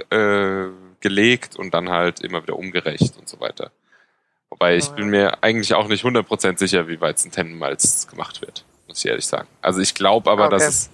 äh, 0.09 0.69
und 1.57 1.73
dann 1.73 1.89
halt 1.89 2.21
immer 2.21 2.41
wieder 2.41 2.57
umgerecht 2.57 3.17
und 3.17 3.29
so 3.29 3.39
weiter. 3.39 3.71
Wobei 4.49 4.77
ich 4.77 4.89
oh, 4.89 4.93
bin 4.93 5.09
mir 5.09 5.43
eigentlich 5.43 5.73
auch 5.73 5.87
nicht 5.87 6.03
100% 6.03 6.57
sicher, 6.57 6.87
wie 6.87 6.99
Weizentennenmalz 6.99 8.07
gemacht 8.07 8.41
wird, 8.41 8.65
muss 8.87 8.99
ich 8.99 9.09
ehrlich 9.09 9.27
sagen. 9.27 9.47
Also 9.61 9.81
ich 9.81 9.93
glaube 9.93 10.31
aber, 10.31 10.45
okay. 10.45 10.55
dass 10.55 10.67
es 10.67 10.89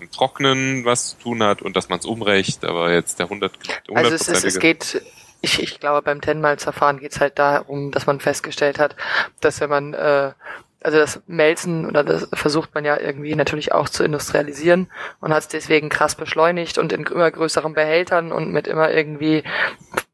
im 0.00 0.10
Trocknen 0.10 0.84
was 0.84 1.10
zu 1.10 1.18
tun 1.18 1.42
hat 1.42 1.62
und 1.62 1.76
dass 1.76 1.88
man 1.88 1.98
es 1.98 2.06
umrecht, 2.06 2.64
aber 2.64 2.92
jetzt 2.92 3.18
der 3.18 3.26
100 3.26 3.52
Also 3.92 4.14
es, 4.14 4.28
ist, 4.28 4.44
es 4.44 4.58
geht, 4.58 5.02
ich, 5.44 5.62
ich 5.62 5.78
glaube 5.78 6.02
beim 6.02 6.20
Tennenmalzverfahren 6.20 6.98
geht 6.98 7.12
es 7.12 7.20
halt 7.20 7.38
darum, 7.38 7.90
dass 7.90 8.06
man 8.06 8.20
festgestellt 8.20 8.78
hat, 8.78 8.96
dass 9.40 9.60
wenn 9.60 9.70
man 9.70 9.94
äh, 9.94 10.32
also 10.84 10.98
das 10.98 11.22
Melzen 11.26 11.86
oder 11.86 12.04
das 12.04 12.28
versucht 12.34 12.74
man 12.74 12.84
ja 12.84 12.98
irgendwie 13.00 13.34
natürlich 13.34 13.72
auch 13.72 13.88
zu 13.88 14.04
industrialisieren 14.04 14.90
und 15.20 15.32
hat 15.32 15.40
es 15.40 15.48
deswegen 15.48 15.88
krass 15.88 16.14
beschleunigt 16.14 16.76
und 16.76 16.92
in 16.92 17.04
immer 17.04 17.30
größeren 17.30 17.72
Behältern 17.72 18.32
und 18.32 18.52
mit 18.52 18.66
immer 18.66 18.90
irgendwie 18.90 19.44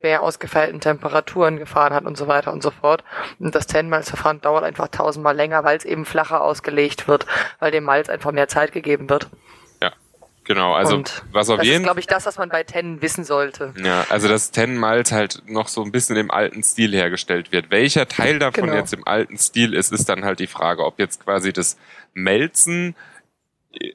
mehr 0.00 0.22
ausgefeilten 0.22 0.80
Temperaturen 0.80 1.58
gefahren 1.58 1.92
hat 1.92 2.04
und 2.04 2.16
so 2.16 2.28
weiter 2.28 2.52
und 2.52 2.62
so 2.62 2.70
fort. 2.70 3.02
Und 3.40 3.54
das 3.54 3.66
Tennmalzverfahren 3.66 4.40
dauert 4.40 4.62
einfach 4.62 4.88
tausendmal 4.88 5.34
länger, 5.34 5.64
weil 5.64 5.76
es 5.76 5.84
eben 5.84 6.04
flacher 6.04 6.40
ausgelegt 6.40 7.08
wird, 7.08 7.26
weil 7.58 7.72
dem 7.72 7.84
Malz 7.84 8.08
einfach 8.08 8.30
mehr 8.30 8.46
Zeit 8.46 8.70
gegeben 8.70 9.10
wird. 9.10 9.28
Genau, 10.50 10.72
also 10.72 10.96
und 10.96 11.22
was 11.30 11.48
auf 11.48 11.62
jeden 11.62 11.74
Das 11.74 11.78
ist, 11.78 11.84
glaube 11.84 12.00
ich, 12.00 12.06
das, 12.08 12.26
was 12.26 12.36
man 12.36 12.48
bei 12.48 12.64
Tennen 12.64 13.00
wissen 13.02 13.22
sollte. 13.22 13.72
Ja, 13.84 14.04
also 14.08 14.26
dass 14.26 14.50
Tennenmalz 14.50 15.12
halt 15.12 15.44
noch 15.46 15.68
so 15.68 15.80
ein 15.84 15.92
bisschen 15.92 16.16
im 16.16 16.32
alten 16.32 16.64
Stil 16.64 16.92
hergestellt 16.92 17.52
wird. 17.52 17.70
Welcher 17.70 18.08
Teil 18.08 18.40
davon 18.40 18.64
genau. 18.64 18.76
jetzt 18.76 18.92
im 18.92 19.06
alten 19.06 19.38
Stil 19.38 19.74
ist, 19.74 19.92
ist 19.92 20.08
dann 20.08 20.24
halt 20.24 20.40
die 20.40 20.48
Frage, 20.48 20.84
ob 20.84 20.98
jetzt 20.98 21.24
quasi 21.24 21.52
das 21.52 21.78
Melzen 22.14 22.96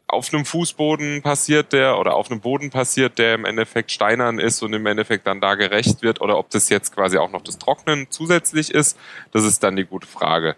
auf 0.08 0.34
einem 0.34 0.46
Fußboden 0.46 1.22
passiert 1.22 1.74
der 1.74 2.00
oder 2.00 2.14
auf 2.14 2.32
einem 2.32 2.40
Boden 2.40 2.70
passiert, 2.70 3.20
der 3.20 3.36
im 3.36 3.44
Endeffekt 3.44 3.92
steinern 3.92 4.40
ist 4.40 4.64
und 4.64 4.72
im 4.72 4.86
Endeffekt 4.86 5.28
dann 5.28 5.42
da 5.42 5.56
gerecht 5.56 6.04
wird 6.04 6.22
oder 6.22 6.38
ob 6.38 6.52
das 6.52 6.70
jetzt 6.70 6.96
quasi 6.96 7.18
auch 7.18 7.32
noch 7.32 7.42
das 7.42 7.58
Trocknen 7.58 8.08
zusätzlich 8.10 8.74
ist, 8.74 8.98
das 9.34 9.44
ist 9.44 9.62
dann 9.62 9.76
die 9.76 9.84
gute 9.84 10.08
Frage 10.08 10.56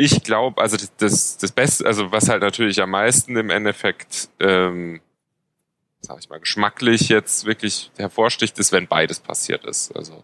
ich 0.00 0.22
glaube, 0.22 0.62
also 0.62 0.76
das, 0.98 1.38
das 1.38 1.50
Beste, 1.50 1.84
also 1.84 2.12
was 2.12 2.28
halt 2.28 2.40
natürlich 2.40 2.80
am 2.80 2.90
meisten 2.90 3.36
im 3.36 3.50
Endeffekt, 3.50 4.28
ähm, 4.38 5.00
sag 6.00 6.20
ich 6.20 6.30
mal, 6.30 6.38
geschmacklich 6.38 7.08
jetzt 7.08 7.46
wirklich 7.46 7.90
hervorsticht, 7.98 8.56
ist, 8.60 8.70
wenn 8.70 8.86
beides 8.86 9.18
passiert 9.18 9.64
ist. 9.64 9.94
Also 9.96 10.22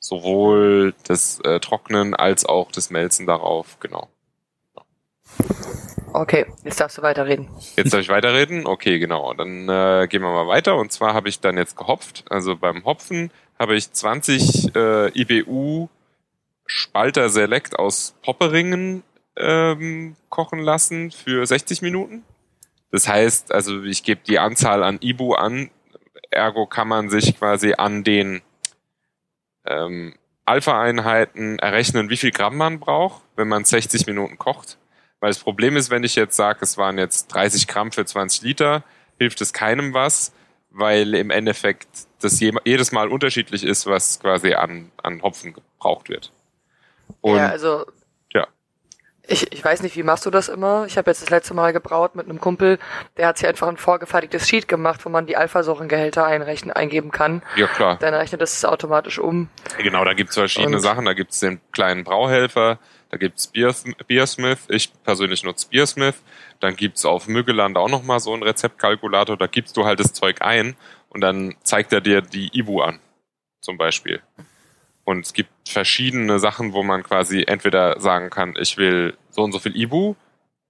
sowohl 0.00 0.92
das 1.04 1.38
äh, 1.44 1.60
Trocknen 1.60 2.14
als 2.14 2.44
auch 2.44 2.72
das 2.72 2.90
Melzen 2.90 3.26
darauf, 3.26 3.78
genau. 3.78 4.08
Okay, 6.12 6.46
jetzt 6.64 6.80
darfst 6.80 6.98
du 6.98 7.02
weiterreden. 7.02 7.48
Jetzt 7.76 7.92
darf 7.94 8.00
ich 8.00 8.08
weiterreden? 8.08 8.66
Okay, 8.66 8.98
genau. 8.98 9.34
Dann 9.34 9.68
äh, 9.68 10.08
gehen 10.08 10.22
wir 10.22 10.32
mal 10.32 10.48
weiter. 10.48 10.76
Und 10.76 10.90
zwar 10.90 11.14
habe 11.14 11.28
ich 11.28 11.38
dann 11.38 11.56
jetzt 11.56 11.76
gehopft. 11.76 12.24
Also 12.28 12.56
beim 12.56 12.84
Hopfen 12.84 13.30
habe 13.56 13.76
ich 13.76 13.92
20 13.92 14.74
äh, 14.74 15.20
IBU 15.20 15.88
Spalter 16.66 17.28
Select 17.28 17.78
aus 17.78 18.14
Popperingen 18.22 19.02
ähm, 19.36 20.16
kochen 20.28 20.60
lassen 20.60 21.10
für 21.10 21.46
60 21.46 21.82
Minuten. 21.82 22.24
Das 22.90 23.08
heißt, 23.08 23.52
also 23.52 23.82
ich 23.82 24.02
gebe 24.02 24.20
die 24.26 24.38
Anzahl 24.38 24.82
an 24.82 24.98
Ibu 25.00 25.34
an, 25.34 25.70
ergo 26.30 26.66
kann 26.66 26.88
man 26.88 27.10
sich 27.10 27.38
quasi 27.38 27.74
an 27.76 28.04
den 28.04 28.42
ähm, 29.66 30.14
Alpha-Einheiten 30.44 31.58
errechnen, 31.58 32.08
wie 32.08 32.16
viel 32.16 32.30
Gramm 32.30 32.56
man 32.56 32.78
braucht, 32.78 33.22
wenn 33.34 33.48
man 33.48 33.64
60 33.64 34.06
Minuten 34.06 34.38
kocht. 34.38 34.78
Weil 35.20 35.30
das 35.30 35.40
Problem 35.40 35.76
ist, 35.76 35.90
wenn 35.90 36.04
ich 36.04 36.14
jetzt 36.14 36.36
sage, 36.36 36.60
es 36.62 36.78
waren 36.78 36.98
jetzt 36.98 37.28
30 37.28 37.66
Gramm 37.66 37.90
für 37.90 38.04
20 38.04 38.42
Liter, 38.42 38.84
hilft 39.18 39.40
es 39.40 39.52
keinem 39.52 39.92
was, 39.92 40.32
weil 40.70 41.14
im 41.14 41.30
Endeffekt 41.30 41.88
das 42.20 42.38
jedes 42.38 42.92
Mal 42.92 43.08
unterschiedlich 43.08 43.64
ist, 43.64 43.86
was 43.86 44.20
quasi 44.20 44.54
an, 44.54 44.92
an 45.02 45.22
Hopfen 45.22 45.52
gebraucht 45.52 46.08
wird. 46.08 46.32
Und 47.26 47.38
ja, 47.38 47.48
also 47.48 47.84
ja. 48.32 48.46
Ich, 49.26 49.52
ich 49.52 49.64
weiß 49.64 49.82
nicht, 49.82 49.96
wie 49.96 50.04
machst 50.04 50.24
du 50.26 50.30
das 50.30 50.48
immer? 50.48 50.86
Ich 50.86 50.96
habe 50.96 51.10
jetzt 51.10 51.22
das 51.22 51.30
letzte 51.30 51.54
Mal 51.54 51.72
gebraut 51.72 52.14
mit 52.14 52.28
einem 52.28 52.40
Kumpel, 52.40 52.78
der 53.16 53.26
hat 53.26 53.38
sich 53.38 53.48
einfach 53.48 53.66
ein 53.66 53.76
vorgefertigtes 53.76 54.48
Sheet 54.48 54.68
gemacht, 54.68 55.04
wo 55.04 55.08
man 55.08 55.26
die 55.26 55.36
Alphasäurengehälter 55.36 56.24
einrechnen, 56.24 56.72
eingeben 56.72 57.10
kann. 57.10 57.42
Ja, 57.56 57.66
klar. 57.66 57.96
Dann 57.98 58.14
rechnet 58.14 58.42
das 58.42 58.64
automatisch 58.64 59.18
um. 59.18 59.48
Genau, 59.78 60.04
da 60.04 60.14
gibt's 60.14 60.36
verschiedene 60.36 60.76
Und 60.76 60.82
Sachen. 60.82 61.04
Da 61.04 61.14
gibt's 61.14 61.40
den 61.40 61.60
kleinen 61.72 62.04
Brauhelfer, 62.04 62.78
da 63.10 63.16
gibt's 63.16 63.48
Beersmith. 63.48 64.60
Ich 64.68 64.92
persönlich 65.02 65.42
nutze 65.42 65.68
Beersmith. 65.68 66.22
Dann 66.60 66.76
gibt's 66.76 67.04
auf 67.04 67.26
Müggeland 67.26 67.76
auch 67.76 67.88
nochmal 67.88 68.20
so 68.20 68.32
einen 68.34 68.44
Rezeptkalkulator. 68.44 69.36
Da 69.36 69.48
gibst 69.48 69.76
du 69.76 69.84
halt 69.84 69.98
das 69.98 70.12
Zeug 70.12 70.42
ein 70.42 70.76
und 71.08 71.22
dann 71.22 71.56
zeigt 71.64 71.92
er 71.92 72.00
dir 72.00 72.20
die 72.20 72.56
Ibu 72.56 72.82
an. 72.82 73.00
Zum 73.60 73.78
Beispiel. 73.78 74.22
Und 75.06 75.24
es 75.24 75.32
gibt 75.32 75.50
verschiedene 75.68 76.40
Sachen, 76.40 76.72
wo 76.72 76.82
man 76.82 77.04
quasi 77.04 77.44
entweder 77.46 78.00
sagen 78.00 78.28
kann, 78.28 78.54
ich 78.60 78.76
will 78.76 79.16
so 79.30 79.44
und 79.44 79.52
so 79.52 79.60
viel 79.60 79.76
Ibu 79.76 80.16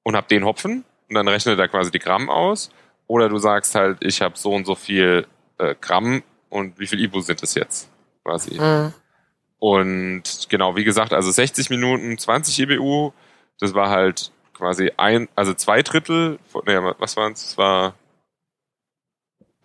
und 0.02 0.14
habe 0.14 0.28
den 0.28 0.44
Hopfen 0.44 0.84
und 1.08 1.14
dann 1.14 1.26
rechnet 1.26 1.58
er 1.58 1.68
quasi 1.68 1.90
die 1.90 1.98
Gramm 1.98 2.28
aus. 2.28 2.70
Oder 3.06 3.30
du 3.30 3.38
sagst 3.38 3.74
halt, 3.74 4.04
ich 4.04 4.20
habe 4.20 4.36
so 4.36 4.52
und 4.52 4.66
so 4.66 4.74
viel 4.74 5.26
äh, 5.58 5.74
Gramm 5.80 6.22
und 6.50 6.78
wie 6.78 6.86
viel 6.86 7.02
Ibu 7.02 7.20
sind 7.20 7.42
es 7.42 7.54
jetzt 7.54 7.90
quasi. 8.22 8.60
Mhm. 8.60 8.92
Und 9.58 10.46
genau, 10.50 10.76
wie 10.76 10.84
gesagt, 10.84 11.14
also 11.14 11.30
60 11.30 11.70
Minuten, 11.70 12.18
20 12.18 12.60
EBU, 12.60 13.12
das 13.58 13.72
war 13.72 13.88
halt 13.88 14.32
quasi 14.52 14.92
ein, 14.98 15.30
also 15.34 15.54
zwei 15.54 15.80
Drittel, 15.80 16.38
von, 16.46 16.60
nee, 16.66 16.76
was 16.98 17.16
waren 17.16 17.32
es? 17.32 17.52
Es 17.52 17.58
war 17.58 17.94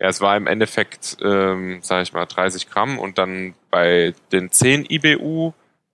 ja, 0.02 0.08
es 0.08 0.20
war 0.20 0.36
im 0.36 0.48
Endeffekt, 0.48 1.18
ähm, 1.22 1.80
sage 1.80 2.02
ich 2.02 2.12
mal, 2.12 2.26
30 2.26 2.68
Gramm 2.68 2.98
und 2.98 3.18
dann 3.18 3.54
bei 3.70 4.14
den 4.32 4.50
10 4.50 4.84
IBU, 4.90 5.52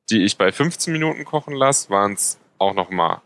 die 0.09 0.25
ich 0.25 0.39
bei 0.39 0.51
15 0.51 0.95
Minuten 0.95 1.27
kochen 1.27 1.55
lasse, 1.55 1.91
waren 1.91 2.15
es 2.15 2.41
auch 2.57 2.73
nochmal 2.73 3.21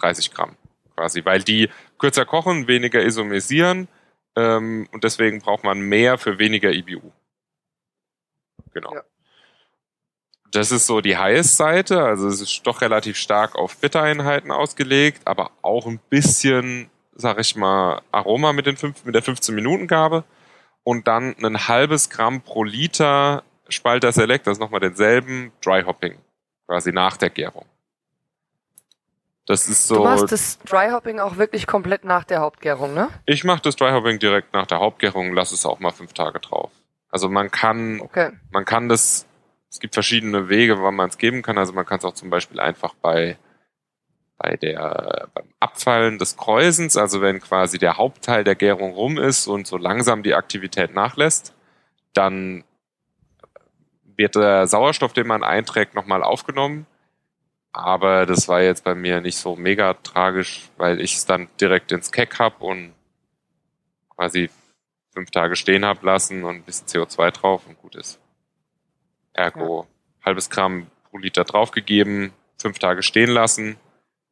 30 0.00 0.30
Gramm 0.32 0.56
quasi, 0.96 1.26
weil 1.26 1.42
die 1.42 1.68
kürzer 1.98 2.24
kochen, 2.24 2.68
weniger 2.68 3.04
isomisieren 3.04 3.86
ähm, 4.34 4.88
und 4.92 5.04
deswegen 5.04 5.40
braucht 5.40 5.64
man 5.64 5.80
mehr 5.80 6.16
für 6.16 6.38
weniger 6.38 6.72
IBU. 6.72 7.12
Genau. 8.72 8.94
Ja. 8.94 9.02
Das 10.52 10.72
ist 10.72 10.86
so 10.86 11.02
die 11.02 11.18
Highest-Seite, 11.18 12.02
also 12.02 12.28
es 12.28 12.40
ist 12.40 12.66
doch 12.66 12.80
relativ 12.80 13.18
stark 13.18 13.56
auf 13.56 13.76
Bittereinheiten 13.76 14.52
ausgelegt, 14.52 15.26
aber 15.26 15.50
auch 15.60 15.86
ein 15.86 16.00
bisschen 16.08 16.88
sag 17.18 17.38
ich 17.38 17.56
mal, 17.56 18.00
Aroma 18.12 18.52
mit, 18.52 18.66
den 18.66 18.76
fünf, 18.76 19.04
mit 19.04 19.14
der 19.14 19.22
15-Minuten-Gabe 19.22 20.24
und 20.84 21.06
dann 21.06 21.34
ein 21.44 21.68
halbes 21.68 22.08
Gramm 22.08 22.40
pro 22.40 22.64
Liter 22.64 23.42
Spalter 23.68 24.12
Select, 24.12 24.46
das 24.46 24.52
ist 24.54 24.60
nochmal 24.60 24.80
denselben 24.80 25.52
Dry 25.62 25.82
Hopping, 25.82 26.16
quasi 26.66 26.92
nach 26.92 27.18
der 27.18 27.28
Gärung. 27.28 27.66
Das 29.44 29.68
ist 29.68 29.86
so. 29.88 29.96
Du 29.96 30.04
machst 30.04 30.30
das 30.30 30.58
Dry 30.60 30.90
Hopping 30.90 31.20
auch 31.20 31.36
wirklich 31.36 31.66
komplett 31.66 32.04
nach 32.04 32.24
der 32.24 32.40
Hauptgärung, 32.40 32.94
ne? 32.94 33.08
Ich 33.26 33.44
mache 33.44 33.62
das 33.62 33.76
Dry 33.76 33.90
Hopping 33.90 34.18
direkt 34.18 34.54
nach 34.54 34.66
der 34.66 34.78
Hauptgärung, 34.78 35.34
lass 35.34 35.52
es 35.52 35.66
auch 35.66 35.80
mal 35.80 35.90
fünf 35.90 36.12
Tage 36.12 36.38
drauf. 36.38 36.70
Also 37.10 37.28
man 37.28 37.50
kann, 37.50 38.00
okay. 38.00 38.30
man 38.50 38.64
kann 38.64 38.88
das, 38.88 39.26
es 39.70 39.80
gibt 39.80 39.94
verschiedene 39.94 40.48
Wege, 40.48 40.82
wann 40.82 40.94
man 40.94 41.08
es 41.08 41.18
geben 41.18 41.42
kann. 41.42 41.58
Also 41.58 41.72
man 41.72 41.84
kann 41.84 41.98
es 41.98 42.04
auch 42.04 42.14
zum 42.14 42.30
Beispiel 42.30 42.60
einfach 42.60 42.94
bei 42.94 43.38
bei 44.38 44.56
der, 44.56 45.28
beim 45.34 45.48
Abfallen 45.58 46.18
des 46.18 46.36
Kräusens, 46.36 46.96
also 46.96 47.20
wenn 47.20 47.40
quasi 47.40 47.78
der 47.78 47.96
Hauptteil 47.96 48.44
der 48.44 48.54
Gärung 48.54 48.92
rum 48.92 49.18
ist 49.18 49.48
und 49.48 49.66
so 49.66 49.76
langsam 49.76 50.22
die 50.22 50.34
Aktivität 50.34 50.94
nachlässt, 50.94 51.54
dann 52.14 52.64
wird 54.16 54.36
der 54.36 54.66
Sauerstoff, 54.68 55.12
den 55.12 55.26
man 55.26 55.42
einträgt, 55.42 55.94
nochmal 55.94 56.22
aufgenommen. 56.22 56.86
Aber 57.72 58.26
das 58.26 58.48
war 58.48 58.62
jetzt 58.62 58.84
bei 58.84 58.94
mir 58.94 59.20
nicht 59.20 59.36
so 59.36 59.56
mega 59.56 59.94
tragisch, 59.94 60.68
weil 60.76 61.00
ich 61.00 61.16
es 61.16 61.26
dann 61.26 61.48
direkt 61.60 61.92
ins 61.92 62.12
Keck 62.12 62.38
hab 62.38 62.62
und 62.62 62.94
quasi 64.08 64.50
fünf 65.12 65.30
Tage 65.30 65.56
stehen 65.56 65.84
habe 65.84 66.06
lassen 66.06 66.44
und 66.44 66.56
ein 66.56 66.62
bisschen 66.62 66.86
CO2 66.86 67.30
drauf 67.32 67.66
und 67.66 67.78
gut 67.78 67.96
ist. 67.96 68.20
Ergo, 69.32 69.86
ja. 69.88 70.26
halbes 70.26 70.48
Gramm 70.48 70.86
pro 71.10 71.18
Liter 71.18 71.44
draufgegeben, 71.44 72.32
fünf 72.56 72.78
Tage 72.78 73.02
stehen 73.02 73.30
lassen 73.30 73.76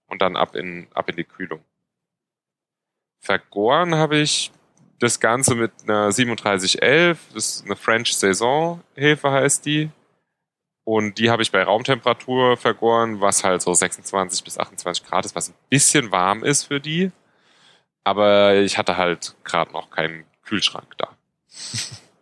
und 0.08 0.22
dann 0.22 0.36
ab 0.36 0.54
in, 0.54 0.88
ab 0.94 1.08
in 1.08 1.16
die 1.16 1.25
Kühlung. 1.25 1.64
Vergoren 3.20 3.94
habe 3.94 4.18
ich 4.18 4.52
das 4.98 5.20
Ganze 5.20 5.54
mit 5.54 5.72
einer 5.82 6.10
3711, 6.10 7.18
das 7.34 7.56
ist 7.56 7.64
eine 7.64 7.76
French 7.76 8.16
Saison 8.16 8.82
Hefe 8.94 9.30
heißt 9.30 9.66
die. 9.66 9.90
Und 10.84 11.18
die 11.18 11.30
habe 11.30 11.42
ich 11.42 11.50
bei 11.50 11.64
Raumtemperatur 11.64 12.56
vergoren, 12.56 13.20
was 13.20 13.42
halt 13.42 13.60
so 13.60 13.75
26 13.75 14.44
bis 14.44 14.56
28 14.56 15.04
Grad 15.04 15.25
ist, 15.25 15.34
was 15.34 15.48
ein 15.48 15.54
bisschen 15.68 16.12
warm 16.12 16.44
ist 16.44 16.62
für 16.62 16.80
die. 16.80 17.10
Aber 18.04 18.54
ich 18.54 18.78
hatte 18.78 18.96
halt 18.96 19.34
gerade 19.42 19.72
noch 19.72 19.90
keinen 19.90 20.25
Kühlschrank 20.44 20.96
da. 20.96 21.16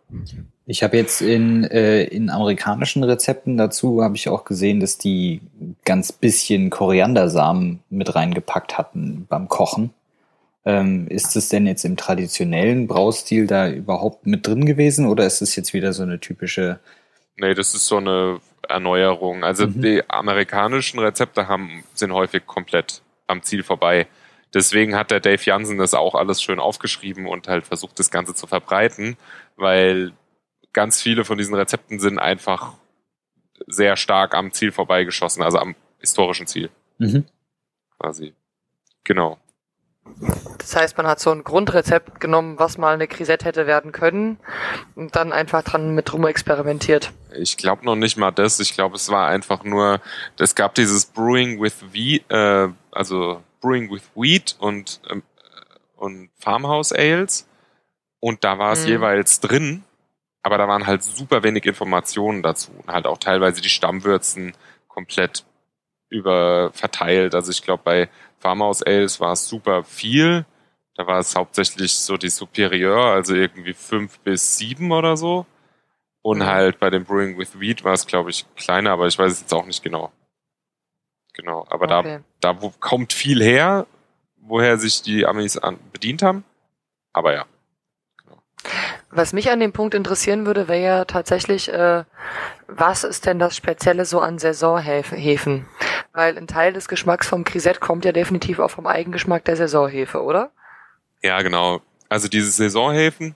Ich 0.67 0.81
habe 0.81 0.97
jetzt 0.97 1.21
in, 1.21 1.63
äh, 1.65 2.03
in 2.05 2.29
amerikanischen 2.29 3.03
Rezepten 3.03 3.55
dazu, 3.55 4.01
habe 4.03 4.15
ich 4.15 4.29
auch 4.29 4.45
gesehen, 4.45 4.79
dass 4.79 4.97
die 4.97 5.41
ganz 5.83 6.11
bisschen 6.11 6.71
Koriandersamen 6.71 7.81
mit 7.89 8.15
reingepackt 8.15 8.77
hatten 8.77 9.27
beim 9.29 9.47
Kochen. 9.47 9.93
Ähm, 10.65 11.07
ist 11.07 11.35
es 11.35 11.49
denn 11.49 11.67
jetzt 11.67 11.85
im 11.85 11.95
traditionellen 11.95 12.87
Braustil 12.87 13.45
da 13.45 13.69
überhaupt 13.69 14.25
mit 14.25 14.47
drin 14.47 14.65
gewesen 14.65 15.05
oder 15.05 15.27
ist 15.27 15.43
es 15.43 15.55
jetzt 15.55 15.73
wieder 15.75 15.93
so 15.93 16.01
eine 16.01 16.19
typische? 16.19 16.79
Nee, 17.37 17.53
das 17.53 17.75
ist 17.75 17.85
so 17.85 17.97
eine 17.97 18.39
Erneuerung. 18.67 19.43
Also 19.43 19.67
mhm. 19.67 19.81
die 19.81 20.09
amerikanischen 20.09 20.99
Rezepte 20.99 21.47
haben, 21.47 21.83
sind 21.93 22.11
häufig 22.11 22.47
komplett 22.47 23.03
am 23.27 23.43
Ziel 23.43 23.61
vorbei. 23.61 24.07
Deswegen 24.55 24.95
hat 24.95 25.11
der 25.11 25.19
Dave 25.19 25.41
Jansen 25.43 25.77
das 25.77 25.93
auch 25.93 26.15
alles 26.15 26.41
schön 26.41 26.59
aufgeschrieben 26.59 27.27
und 27.27 27.47
halt 27.47 27.67
versucht, 27.67 27.99
das 27.99 28.09
Ganze 28.09 28.33
zu 28.33 28.47
verbreiten, 28.47 29.17
weil 29.57 30.13
ganz 30.75 31.01
viele 31.01 31.25
von 31.25 31.39
diesen 31.39 31.55
Rezepten 31.55 31.99
sind 31.99 32.19
einfach 32.19 32.73
sehr 33.65 33.95
stark 33.95 34.35
am 34.35 34.51
Ziel 34.51 34.71
vorbeigeschossen, 34.71 35.41
also 35.41 35.57
am 35.57 35.75
historischen 35.99 36.45
Ziel. 36.45 36.69
Mhm. 36.99 37.25
Quasi. 37.97 38.33
Genau. 39.05 39.39
Das 40.59 40.75
heißt, 40.75 40.97
man 40.97 41.07
hat 41.07 41.19
so 41.19 41.31
ein 41.31 41.43
Grundrezept 41.43 42.19
genommen, 42.19 42.59
was 42.59 42.77
mal 42.77 42.93
eine 42.93 43.07
Grisette 43.07 43.45
hätte 43.45 43.65
werden 43.65 43.91
können 43.91 44.37
und 44.95 45.15
dann 45.15 45.31
einfach 45.31 45.63
dran 45.63 45.95
mit 45.95 46.13
rum 46.13 46.27
experimentiert. 46.27 47.11
Ich 47.35 47.57
glaube 47.57 47.85
noch 47.85 47.95
nicht 47.95 48.17
mal 48.17 48.31
das. 48.31 48.59
Ich 48.59 48.73
glaube, 48.73 48.97
es 48.97 49.09
war 49.09 49.27
einfach 49.27 49.63
nur, 49.63 50.01
es 50.37 50.55
gab 50.55 50.75
dieses 50.75 51.05
Brewing 51.05 51.59
with 51.59 51.75
Wheat, 51.91 52.29
äh, 52.29 52.67
also 52.91 53.41
Brewing 53.61 53.89
with 53.89 54.03
Wheat 54.13 54.55
und, 54.59 54.99
ähm, 55.09 55.23
und 55.95 56.29
Farmhouse 56.37 56.91
Ales. 56.91 57.47
Und 58.19 58.43
da 58.43 58.59
war 58.59 58.73
es 58.73 58.83
hm. 58.83 58.89
jeweils 58.89 59.39
drin, 59.39 59.83
aber 60.45 60.59
da 60.59 60.67
waren 60.67 60.85
halt 60.85 61.01
super 61.01 61.41
wenig 61.41 61.65
Informationen 61.65 62.43
dazu. 62.43 62.71
Und 62.71 62.93
halt 62.93 63.07
auch 63.07 63.17
teilweise 63.17 63.61
die 63.61 63.69
Stammwürzen 63.69 64.53
komplett 64.87 65.43
über 66.09 66.69
verteilt. 66.71 67.33
Also 67.33 67.49
ich 67.49 67.63
glaube, 67.63 67.81
bei 67.83 68.09
Farmhouse 68.37 68.83
Ales 68.83 69.19
war 69.19 69.31
es 69.31 69.47
super 69.47 69.83
viel. 69.83 70.45
Da 70.93 71.07
war 71.07 71.17
es 71.17 71.35
hauptsächlich 71.35 71.95
so 71.95 72.15
die 72.15 72.29
Superior, 72.29 73.07
also 73.07 73.33
irgendwie 73.33 73.73
fünf 73.73 74.19
bis 74.19 74.55
sieben 74.57 74.91
oder 74.91 75.17
so. 75.17 75.47
Und 76.21 76.39
mhm. 76.39 76.45
halt 76.45 76.79
bei 76.79 76.91
dem 76.91 77.05
Brewing 77.05 77.39
with 77.39 77.59
Wheat 77.59 77.83
war 77.83 77.93
es, 77.93 78.05
glaube 78.05 78.29
ich, 78.29 78.45
kleiner, 78.55 78.91
aber 78.91 79.07
ich 79.07 79.17
weiß 79.17 79.31
es 79.31 79.41
jetzt 79.41 79.53
auch 79.53 79.65
nicht 79.65 79.81
genau. 79.81 80.11
Genau, 81.33 81.65
aber 81.71 81.85
okay. 81.85 82.21
da, 82.39 82.53
da 82.53 82.61
wo 82.61 82.69
kommt 82.69 83.13
viel 83.13 83.41
her, 83.41 83.87
woher 84.37 84.77
sich 84.77 85.01
die 85.01 85.25
Amis 85.25 85.57
an, 85.57 85.79
bedient 85.91 86.21
haben. 86.21 86.43
Aber 87.13 87.33
ja. 87.33 87.45
Genau. 88.23 88.43
Was 89.15 89.31
mich 89.31 89.49
an 89.49 89.61
dem 89.61 89.71
Punkt 89.71 89.93
interessieren 89.93 90.45
würde, 90.45 90.67
wäre 90.67 90.83
ja 90.83 91.05
tatsächlich, 91.05 91.71
äh, 91.71 92.03
was 92.67 93.05
ist 93.05 93.25
denn 93.25 93.39
das 93.39 93.55
Spezielle 93.55 94.03
so 94.03 94.19
an 94.19 94.39
Saisonhefen? 94.39 95.65
Weil 96.11 96.37
ein 96.37 96.47
Teil 96.47 96.73
des 96.73 96.89
Geschmacks 96.89 97.29
vom 97.29 97.45
Grisette 97.45 97.79
kommt 97.79 98.03
ja 98.03 98.11
definitiv 98.11 98.59
auch 98.59 98.71
vom 98.71 98.85
Eigengeschmack 98.85 99.45
der 99.45 99.55
Saisonhefe, 99.55 100.21
oder? 100.21 100.51
Ja, 101.23 101.41
genau. 101.43 101.79
Also 102.09 102.27
diese 102.27 102.51
Saisonhefen, 102.51 103.35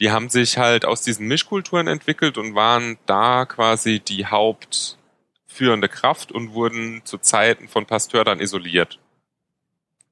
die 0.00 0.10
haben 0.10 0.30
sich 0.30 0.58
halt 0.58 0.84
aus 0.84 1.02
diesen 1.02 1.28
Mischkulturen 1.28 1.86
entwickelt 1.86 2.36
und 2.36 2.56
waren 2.56 2.98
da 3.06 3.46
quasi 3.46 4.00
die 4.00 4.26
hauptführende 4.26 5.88
Kraft 5.88 6.32
und 6.32 6.54
wurden 6.54 7.02
zu 7.04 7.18
Zeiten 7.18 7.68
von 7.68 7.86
Pasteur 7.86 8.24
dann 8.24 8.40
isoliert. 8.40 8.98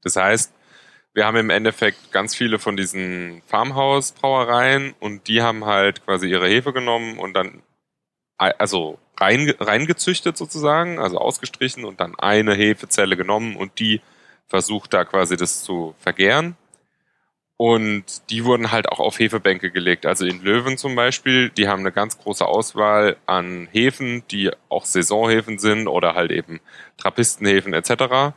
Das 0.04 0.14
heißt, 0.14 0.52
wir 1.16 1.24
haben 1.24 1.38
im 1.38 1.48
Endeffekt 1.48 2.12
ganz 2.12 2.34
viele 2.36 2.58
von 2.58 2.76
diesen 2.76 3.40
Farmhouse-Brauereien 3.46 4.94
und 5.00 5.28
die 5.28 5.40
haben 5.40 5.64
halt 5.64 6.04
quasi 6.04 6.28
ihre 6.28 6.46
Hefe 6.46 6.74
genommen 6.74 7.18
und 7.18 7.32
dann 7.32 7.62
also 8.36 8.98
rein, 9.18 9.54
reingezüchtet 9.58 10.36
sozusagen, 10.36 10.98
also 10.98 11.16
ausgestrichen 11.16 11.86
und 11.86 12.00
dann 12.00 12.18
eine 12.18 12.54
Hefezelle 12.54 13.16
genommen 13.16 13.56
und 13.56 13.78
die 13.78 14.02
versucht 14.46 14.92
da 14.92 15.06
quasi 15.06 15.38
das 15.38 15.62
zu 15.62 15.94
vergären. 15.98 16.54
Und 17.56 18.28
die 18.28 18.44
wurden 18.44 18.70
halt 18.70 18.90
auch 18.90 19.00
auf 19.00 19.18
Hefebänke 19.18 19.70
gelegt. 19.70 20.04
Also 20.04 20.26
in 20.26 20.42
Löwen 20.42 20.76
zum 20.76 20.96
Beispiel, 20.96 21.48
die 21.48 21.66
haben 21.66 21.80
eine 21.80 21.92
ganz 21.92 22.18
große 22.18 22.44
Auswahl 22.44 23.16
an 23.24 23.68
Hefen, 23.72 24.22
die 24.30 24.50
auch 24.68 24.84
Saisonhefen 24.84 25.58
sind 25.58 25.88
oder 25.88 26.14
halt 26.14 26.30
eben 26.30 26.60
Trappistenhefen 26.98 27.72
etc., 27.72 28.34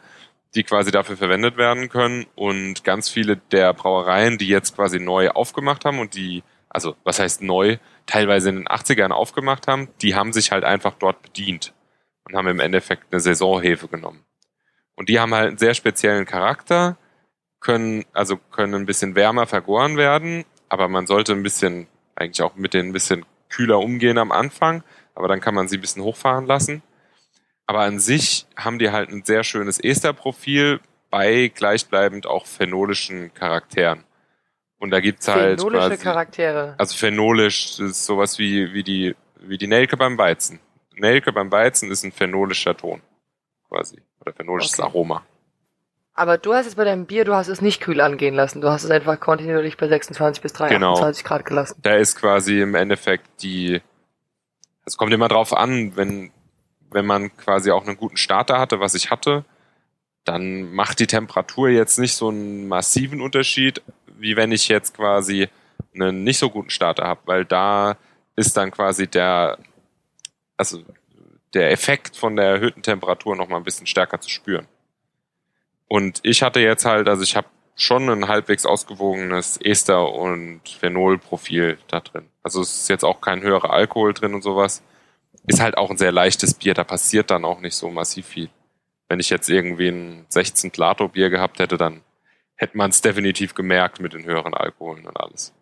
die 0.55 0.63
quasi 0.63 0.91
dafür 0.91 1.17
verwendet 1.17 1.57
werden 1.57 1.89
können. 1.89 2.25
Und 2.35 2.83
ganz 2.83 3.09
viele 3.09 3.37
der 3.37 3.73
Brauereien, 3.73 4.37
die 4.37 4.47
jetzt 4.47 4.75
quasi 4.75 4.99
neu 4.99 5.29
aufgemacht 5.29 5.85
haben 5.85 5.99
und 5.99 6.15
die, 6.15 6.43
also 6.69 6.95
was 7.03 7.19
heißt 7.19 7.41
neu, 7.41 7.77
teilweise 8.05 8.49
in 8.49 8.55
den 8.57 8.67
80ern 8.67 9.11
aufgemacht 9.11 9.67
haben, 9.67 9.89
die 10.01 10.15
haben 10.15 10.33
sich 10.33 10.51
halt 10.51 10.63
einfach 10.63 10.93
dort 10.93 11.21
bedient 11.21 11.73
und 12.23 12.35
haben 12.35 12.47
im 12.47 12.59
Endeffekt 12.59 13.11
eine 13.11 13.21
Saisonhefe 13.21 13.87
genommen. 13.87 14.23
Und 14.95 15.09
die 15.09 15.19
haben 15.19 15.33
halt 15.33 15.49
einen 15.49 15.57
sehr 15.57 15.73
speziellen 15.73 16.25
Charakter, 16.25 16.97
können, 17.59 18.05
also 18.13 18.37
können 18.37 18.75
ein 18.75 18.85
bisschen 18.85 19.15
wärmer 19.15 19.45
vergoren 19.45 19.97
werden, 19.97 20.45
aber 20.69 20.87
man 20.87 21.07
sollte 21.07 21.33
ein 21.33 21.43
bisschen, 21.43 21.87
eigentlich 22.15 22.41
auch 22.41 22.55
mit 22.55 22.73
denen 22.73 22.89
ein 22.89 22.93
bisschen 22.93 23.25
kühler 23.49 23.79
umgehen 23.79 24.17
am 24.17 24.31
Anfang, 24.31 24.83
aber 25.15 25.27
dann 25.27 25.41
kann 25.41 25.55
man 25.55 25.67
sie 25.67 25.77
ein 25.77 25.81
bisschen 25.81 26.03
hochfahren 26.03 26.45
lassen. 26.45 26.81
Aber 27.69 27.81
an 27.81 27.99
sich 27.99 28.47
haben 28.55 28.79
die 28.79 28.89
halt 28.89 29.11
ein 29.11 29.23
sehr 29.23 29.43
schönes 29.43 29.79
Esterprofil 29.79 30.79
bei 31.11 31.51
gleichbleibend 31.53 32.25
auch 32.25 32.47
phenolischen 32.47 33.31
Charakteren. 33.35 34.05
Und 34.79 34.89
da 34.89 34.99
gibt's 34.99 35.27
halt 35.27 35.59
Phenolische 35.59 35.89
quasi, 35.89 36.03
Charaktere. 36.03 36.75
Also 36.79 36.97
phenolisch 36.97 37.79
ist 37.79 38.07
sowas 38.07 38.39
wie, 38.39 38.73
wie 38.73 38.81
die, 38.81 39.15
wie 39.41 39.59
die 39.59 39.67
Nelke 39.67 39.97
beim 39.97 40.17
Weizen. 40.17 40.59
Nelke 40.95 41.31
beim 41.31 41.51
Weizen 41.51 41.91
ist 41.91 42.03
ein 42.03 42.11
phenolischer 42.11 42.75
Ton. 42.75 43.03
Quasi. 43.67 44.01
Oder 44.19 44.33
phenolisches 44.33 44.79
okay. 44.79 44.87
Aroma. 44.87 45.23
Aber 46.15 46.39
du 46.39 46.55
hast 46.55 46.65
es 46.65 46.73
bei 46.73 46.85
deinem 46.85 47.05
Bier, 47.05 47.23
du 47.23 47.35
hast 47.35 47.49
es 47.49 47.61
nicht 47.61 47.81
kühl 47.81 48.01
angehen 48.01 48.33
lassen. 48.33 48.61
Du 48.61 48.69
hast 48.69 48.83
es 48.83 48.89
einfach 48.89 49.19
kontinuierlich 49.19 49.77
bei 49.77 49.87
26 49.87 50.41
bis 50.41 50.53
23 50.53 51.23
genau. 51.23 51.27
Grad 51.27 51.45
gelassen. 51.45 51.79
Da 51.83 51.93
ist 51.97 52.15
quasi 52.15 52.61
im 52.61 52.73
Endeffekt 52.73 53.43
die, 53.43 53.79
es 54.85 54.97
kommt 54.97 55.13
immer 55.13 55.27
drauf 55.27 55.55
an, 55.55 55.95
wenn, 55.95 56.31
wenn 56.91 57.05
man 57.05 57.35
quasi 57.37 57.71
auch 57.71 57.85
einen 57.85 57.97
guten 57.97 58.17
Starter 58.17 58.59
hatte, 58.59 58.79
was 58.79 58.95
ich 58.95 59.11
hatte, 59.11 59.45
dann 60.25 60.71
macht 60.73 60.99
die 60.99 61.07
Temperatur 61.07 61.69
jetzt 61.69 61.97
nicht 61.99 62.13
so 62.13 62.29
einen 62.29 62.67
massiven 62.67 63.21
Unterschied, 63.21 63.81
wie 64.17 64.35
wenn 64.35 64.51
ich 64.51 64.67
jetzt 64.67 64.95
quasi 64.95 65.47
einen 65.93 66.23
nicht 66.23 66.37
so 66.37 66.49
guten 66.49 66.69
Starter 66.69 67.05
habe, 67.05 67.21
weil 67.25 67.45
da 67.45 67.97
ist 68.35 68.55
dann 68.57 68.71
quasi 68.71 69.07
der, 69.07 69.57
also 70.57 70.83
der 71.53 71.71
Effekt 71.71 72.15
von 72.15 72.35
der 72.35 72.45
erhöhten 72.45 72.83
Temperatur 72.83 73.35
noch 73.35 73.47
mal 73.47 73.57
ein 73.57 73.63
bisschen 73.63 73.87
stärker 73.87 74.21
zu 74.21 74.29
spüren. 74.29 74.67
Und 75.87 76.19
ich 76.23 76.43
hatte 76.43 76.59
jetzt 76.59 76.85
halt, 76.85 77.09
also 77.09 77.23
ich 77.23 77.35
habe 77.35 77.47
schon 77.75 78.09
ein 78.09 78.27
halbwegs 78.27 78.65
ausgewogenes 78.65 79.57
Ester- 79.57 80.13
und 80.13 80.61
Phenolprofil 80.67 81.79
da 81.87 82.01
drin. 82.01 82.29
Also 82.43 82.61
es 82.61 82.81
ist 82.81 82.89
jetzt 82.89 83.05
auch 83.05 83.21
kein 83.21 83.41
höherer 83.41 83.71
Alkohol 83.71 84.13
drin 84.13 84.33
und 84.35 84.43
sowas. 84.43 84.83
Ist 85.47 85.61
halt 85.61 85.77
auch 85.77 85.89
ein 85.89 85.97
sehr 85.97 86.11
leichtes 86.11 86.53
Bier, 86.53 86.73
da 86.73 86.83
passiert 86.83 87.31
dann 87.31 87.45
auch 87.45 87.59
nicht 87.59 87.75
so 87.75 87.89
massiv 87.89 88.27
viel. 88.27 88.49
Wenn 89.07 89.19
ich 89.19 89.29
jetzt 89.29 89.49
irgendwie 89.49 89.89
ein 89.89 90.25
16 90.29 90.71
Lato 90.75 91.07
Bier 91.07 91.29
gehabt 91.29 91.59
hätte, 91.59 91.77
dann 91.77 92.01
hätte 92.55 92.77
man 92.77 92.91
es 92.91 93.01
definitiv 93.01 93.55
gemerkt 93.55 93.99
mit 93.99 94.13
den 94.13 94.25
höheren 94.25 94.53
Alkoholen 94.53 95.07
und 95.07 95.19
alles. 95.19 95.53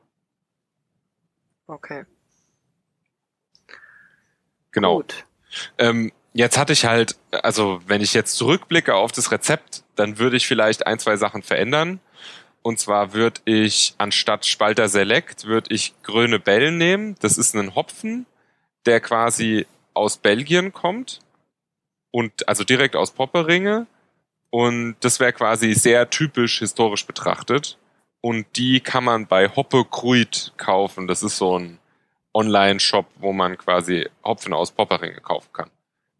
Okay. 1.68 2.06
Genau. 4.72 4.98
Gut. 4.98 5.26
Ähm, 5.78 6.12
jetzt 6.34 6.58
hatte 6.58 6.74
ich 6.74 6.86
halt, 6.86 7.18
also 7.32 7.82
wenn 7.88 8.02
ich 8.02 8.13
jetzt 8.13 8.36
zurückblicke 8.36 8.96
auf 8.96 9.12
das 9.12 9.32
Rezept, 9.32 9.84
dann 9.96 10.20
würde 10.20 10.38
ich 10.38 10.48
vielleicht 10.48 10.86
ein, 10.88 11.00
zwei 11.00 11.18
Sachen 11.18 11.44
verändern. 11.44 12.00
Und 12.62 12.80
zwar 12.80 13.13
würde 13.13 13.42
ich 13.46 13.96
anstatt 13.98 14.46
Spalter 14.46 14.90
Select, 14.90 15.46
würde 15.46 15.74
ich 15.74 15.94
Grüne 16.04 16.40
Bell 16.40 16.72
nehmen. 16.72 17.16
Das 17.22 17.38
ist 17.38 17.56
ein 17.56 17.76
Hopfen, 17.76 18.26
der 18.88 19.02
quasi 19.02 19.67
aus 19.93 20.17
Belgien 20.17 20.73
kommt 20.73 21.19
und 22.12 22.47
also 22.47 22.63
direkt 22.63 22.95
aus 22.95 23.12
Popperinge 23.12 23.86
und 24.50 24.95
das 25.02 25.19
wäre 25.19 25.34
quasi 25.34 25.73
sehr 25.73 26.10
typisch 26.10 26.60
historisch 26.60 27.06
betrachtet. 27.06 27.78
und 28.21 28.45
die 28.56 28.80
kann 28.80 29.04
man 29.04 29.28
bei 29.28 29.47
Hoppe 29.47 29.86
Kruid 29.86 30.54
kaufen. 30.58 31.08
Das 31.08 31.23
ist 31.23 31.38
so 31.38 31.58
ein 31.58 31.80
Online-Shop, 32.34 33.06
wo 33.19 33.32
man 33.34 33.58
quasi 33.58 34.10
Hopfen 34.23 34.54
aus 34.54 34.71
Popperinge 34.71 35.21
kaufen 35.21 35.50
kann. 35.54 35.69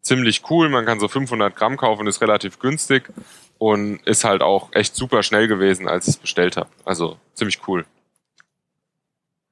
Ziemlich 0.00 0.42
cool, 0.50 0.68
man 0.68 0.86
kann 0.86 1.00
so 1.00 1.08
500 1.08 1.54
Gramm 1.54 1.76
kaufen, 1.76 2.06
ist 2.06 2.22
relativ 2.22 2.58
günstig 2.60 3.10
und 3.58 4.00
ist 4.06 4.24
halt 4.24 4.42
auch 4.42 4.72
echt 4.72 4.94
super 4.94 5.22
schnell 5.22 5.48
gewesen, 5.48 5.88
als 5.88 6.08
ich 6.08 6.14
es 6.14 6.20
bestellt 6.20 6.56
habe. 6.56 6.70
Also 6.84 7.18
ziemlich 7.34 7.60
cool. 7.68 7.84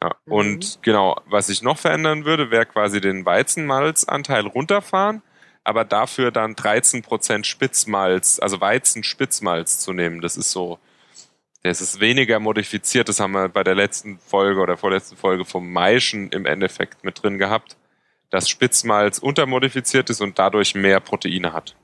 Ja, 0.03 0.15
Mhm. 0.27 0.33
und 0.33 0.79
genau, 0.83 1.17
was 1.27 1.49
ich 1.49 1.63
noch 1.63 1.79
verändern 1.79 2.25
würde, 2.25 2.51
wäre 2.51 2.67
quasi 2.67 3.01
den 3.01 3.25
Weizenmalzanteil 3.25 4.47
runterfahren, 4.47 5.23
aber 5.65 5.85
dafür 5.85 6.31
dann 6.31 6.55
13% 6.55 7.47
Spitzmalz, 7.47 8.39
also 8.41 8.61
Weizenspitzmalz 8.61 9.79
zu 9.81 9.93
nehmen. 9.93 10.21
Das 10.21 10.37
ist 10.37 10.51
so, 10.51 10.79
das 11.63 11.81
ist 11.81 11.99
weniger 12.01 12.39
modifiziert, 12.41 13.09
das 13.09 13.21
haben 13.21 13.33
wir 13.33 13.49
bei 13.49 13.65
der 13.65 13.75
letzten 13.75 14.19
Folge 14.19 14.61
oder 14.61 14.77
vorletzten 14.77 15.17
Folge 15.17 15.45
vom 15.45 15.73
Maischen 15.73 16.29
im 16.31 16.47
Endeffekt 16.47 17.03
mit 17.03 17.23
drin 17.23 17.39
gehabt, 17.39 17.77
dass 18.31 18.49
Spitzmalz 18.49 19.19
untermodifiziert 19.19 20.11
ist 20.11 20.21
und 20.21 20.39
dadurch 20.39 20.75
mehr 20.75 21.01
Proteine 21.01 21.53
hat. 21.53 21.75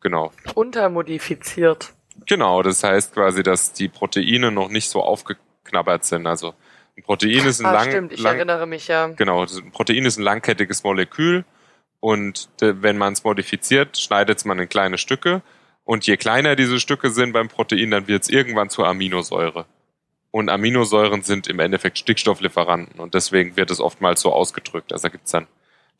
Genau. 0.00 0.32
Untermodifiziert. 0.54 1.92
Genau, 2.26 2.62
das 2.62 2.82
heißt 2.84 3.14
quasi, 3.14 3.42
dass 3.42 3.72
die 3.72 3.88
Proteine 3.88 4.50
noch 4.52 4.68
nicht 4.68 4.88
so 4.88 5.02
aufgeknabbert 5.02 6.04
sind. 6.04 6.26
Also 6.26 6.54
ein 6.96 7.02
Protein 7.02 7.46
ist 7.46 7.60
ein 7.60 7.66
Ah, 7.66 7.72
lang, 7.72 7.88
stimmt, 7.90 8.12
ich 8.12 8.20
lang 8.20 8.36
erinnere 8.36 8.66
mich 8.66 8.88
ja. 8.88 9.08
genau, 9.08 9.44
ein 9.44 9.70
Protein 9.70 10.04
ist 10.04 10.18
ein 10.18 10.22
langkettiges 10.22 10.82
Molekül 10.82 11.44
und 12.00 12.48
äh, 12.60 12.82
wenn 12.82 12.98
man 12.98 13.12
es 13.12 13.24
modifiziert, 13.24 13.98
schneidet 13.98 14.44
man 14.44 14.58
in 14.58 14.68
kleine 14.68 14.98
Stücke 14.98 15.42
und 15.84 16.06
je 16.06 16.16
kleiner 16.16 16.56
diese 16.56 16.80
Stücke 16.80 17.10
sind 17.10 17.32
beim 17.32 17.48
Protein, 17.48 17.90
dann 17.90 18.08
wird 18.08 18.24
es 18.24 18.28
irgendwann 18.28 18.70
zur 18.70 18.88
Aminosäure. 18.88 19.66
Und 20.32 20.50
Aminosäuren 20.50 21.22
sind 21.22 21.46
im 21.46 21.60
Endeffekt 21.60 21.98
Stickstofflieferanten 21.98 23.00
und 23.00 23.14
deswegen 23.14 23.56
wird 23.56 23.70
es 23.70 23.80
oftmals 23.80 24.20
so 24.20 24.32
ausgedrückt. 24.32 24.92
Also 24.92 25.04
da 25.04 25.08
gibt's 25.10 25.30
dann 25.30 25.46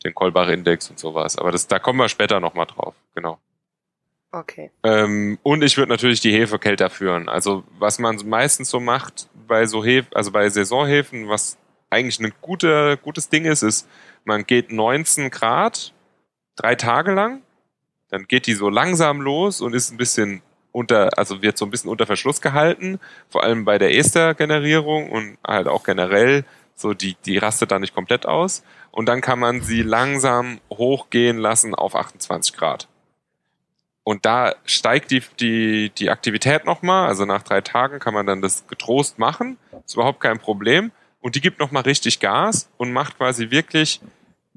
den 0.04 0.14
Kolbach-Index 0.14 0.90
und 0.90 0.98
sowas. 0.98 1.38
Aber 1.38 1.52
das, 1.52 1.68
da 1.68 1.78
kommen 1.78 1.98
wir 1.98 2.08
später 2.08 2.40
nochmal 2.40 2.66
drauf. 2.66 2.94
Genau. 3.14 3.38
Okay. 4.36 4.70
Ähm, 4.82 5.38
und 5.42 5.64
ich 5.64 5.78
würde 5.78 5.90
natürlich 5.90 6.20
die 6.20 6.32
Hefe 6.32 6.58
kälter 6.58 6.90
führen. 6.90 7.30
Also 7.30 7.64
was 7.78 7.98
man 7.98 8.16
meistens 8.26 8.68
so 8.68 8.80
macht 8.80 9.28
bei 9.48 9.64
so 9.64 9.82
Hef 9.82 10.06
also 10.12 10.30
bei 10.30 10.46
Saisonhefen, 10.50 11.28
was 11.28 11.56
eigentlich 11.88 12.20
ein 12.20 12.34
guter, 12.42 12.98
gutes 12.98 13.30
Ding 13.30 13.46
ist, 13.46 13.62
ist, 13.62 13.88
man 14.24 14.44
geht 14.44 14.70
19 14.70 15.30
Grad 15.30 15.94
drei 16.54 16.74
Tage 16.74 17.12
lang, 17.12 17.40
dann 18.10 18.26
geht 18.26 18.46
die 18.46 18.52
so 18.52 18.68
langsam 18.68 19.22
los 19.22 19.62
und 19.62 19.74
ist 19.74 19.90
ein 19.90 19.96
bisschen 19.96 20.42
unter, 20.70 21.16
also 21.18 21.40
wird 21.40 21.56
so 21.56 21.64
ein 21.64 21.70
bisschen 21.70 21.90
unter 21.90 22.04
Verschluss 22.04 22.42
gehalten, 22.42 23.00
vor 23.30 23.42
allem 23.42 23.64
bei 23.64 23.78
der 23.78 23.94
Estergenerierung 23.94 25.10
und 25.10 25.38
halt 25.46 25.66
auch 25.66 25.84
generell, 25.84 26.44
so 26.74 26.92
die, 26.92 27.16
die 27.24 27.38
rastet 27.38 27.70
da 27.70 27.78
nicht 27.78 27.94
komplett 27.94 28.26
aus. 28.26 28.62
Und 28.90 29.06
dann 29.06 29.22
kann 29.22 29.38
man 29.38 29.62
sie 29.62 29.80
langsam 29.80 30.60
hochgehen 30.70 31.38
lassen 31.38 31.74
auf 31.74 31.96
28 31.96 32.54
Grad. 32.54 32.88
Und 34.08 34.24
da 34.24 34.54
steigt 34.66 35.10
die, 35.10 35.20
die, 35.40 35.90
die 35.90 36.10
Aktivität 36.10 36.64
nochmal. 36.64 37.08
Also 37.08 37.24
nach 37.24 37.42
drei 37.42 37.60
Tagen 37.60 37.98
kann 37.98 38.14
man 38.14 38.24
dann 38.24 38.40
das 38.40 38.68
getrost 38.68 39.18
machen. 39.18 39.58
Ist 39.84 39.94
überhaupt 39.94 40.20
kein 40.20 40.38
Problem. 40.38 40.92
Und 41.20 41.34
die 41.34 41.40
gibt 41.40 41.58
nochmal 41.58 41.82
richtig 41.82 42.20
Gas 42.20 42.70
und 42.76 42.92
macht 42.92 43.16
quasi 43.16 43.50
wirklich 43.50 44.00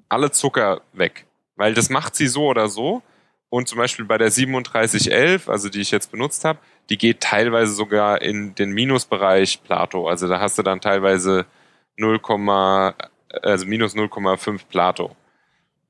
alle 0.08 0.30
Zucker 0.30 0.82
weg. 0.94 1.26
Weil 1.56 1.74
das 1.74 1.90
macht 1.90 2.16
sie 2.16 2.28
so 2.28 2.46
oder 2.46 2.68
so. 2.68 3.02
Und 3.50 3.68
zum 3.68 3.80
Beispiel 3.80 4.06
bei 4.06 4.20
der 4.20 4.30
3711, 4.30 5.50
also 5.50 5.70
die 5.70 5.82
ich 5.82 5.90
jetzt 5.90 6.12
benutzt 6.12 6.46
habe, 6.46 6.60
die 6.92 7.00
geht 7.00 7.22
teilweise 7.22 7.74
sogar 7.74 8.22
in 8.22 8.54
den 8.54 8.70
Minusbereich 8.70 9.64
Plato. 9.64 10.08
Also 10.08 10.28
da 10.28 10.40
hast 10.40 10.60
du 10.60 10.62
dann 10.62 10.80
teilweise 10.80 11.48
0, 11.98 12.22
also 13.42 13.66
minus 13.66 13.96
0,5 13.96 14.68
Plato. 14.70 15.16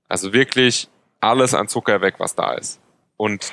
Also 0.08 0.32
wirklich 0.32 0.88
alles 1.20 1.54
an 1.54 1.68
Zucker 1.68 2.00
weg, 2.00 2.16
was 2.20 2.36
da 2.36 2.54
ist. 2.54 2.80
Und 3.20 3.52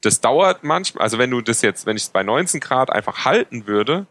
das 0.00 0.22
dauert 0.22 0.64
manchmal, 0.64 1.04
also 1.04 1.18
wenn 1.18 1.30
du 1.30 1.42
das 1.42 1.60
jetzt, 1.60 1.84
wenn 1.84 1.98
ich 1.98 2.04
es 2.04 2.08
bei 2.08 2.22
19 2.22 2.58
Grad 2.58 2.90
einfach 2.90 3.26
halten 3.26 3.66
würde, 3.66 4.06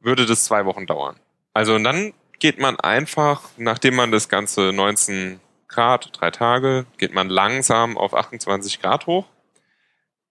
würde 0.00 0.26
das 0.26 0.44
zwei 0.44 0.64
Wochen 0.66 0.86
dauern. 0.86 1.14
Also 1.52 1.76
und 1.76 1.84
dann 1.84 2.12
geht 2.40 2.58
man 2.58 2.80
einfach, 2.80 3.42
nachdem 3.56 3.94
man 3.94 4.10
das 4.10 4.28
ganze 4.28 4.72
19 4.72 5.38
Grad, 5.68 6.10
drei 6.12 6.32
Tage, 6.32 6.84
geht 6.98 7.14
man 7.14 7.28
langsam 7.28 7.96
auf 7.96 8.12
28 8.12 8.82
Grad 8.82 9.06
hoch. 9.06 9.26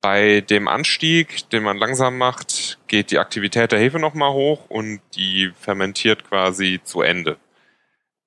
Bei 0.02 0.42
dem 0.42 0.68
Anstieg, 0.68 1.50
den 1.52 1.64
man 1.64 1.78
langsam 1.78 2.18
macht, 2.18 2.78
geht 2.88 3.10
die 3.10 3.20
Aktivität 3.20 3.72
der 3.72 3.80
Hefe 3.80 4.00
nochmal 4.00 4.34
hoch 4.34 4.66
und 4.68 5.00
die 5.16 5.54
fermentiert 5.58 6.28
quasi 6.28 6.82
zu 6.84 7.02
Ende. 7.02 7.38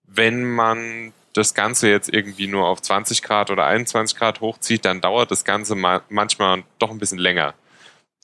Wenn 0.04 0.42
man 0.42 1.12
das 1.36 1.54
Ganze 1.54 1.88
jetzt 1.88 2.12
irgendwie 2.12 2.46
nur 2.46 2.66
auf 2.66 2.82
20 2.82 3.22
Grad 3.22 3.50
oder 3.50 3.66
21 3.66 4.16
Grad 4.18 4.40
hochzieht, 4.40 4.84
dann 4.84 5.00
dauert 5.00 5.30
das 5.30 5.44
Ganze 5.44 5.74
ma 5.74 6.02
manchmal 6.08 6.64
doch 6.78 6.90
ein 6.90 6.98
bisschen 6.98 7.18
länger. 7.18 7.54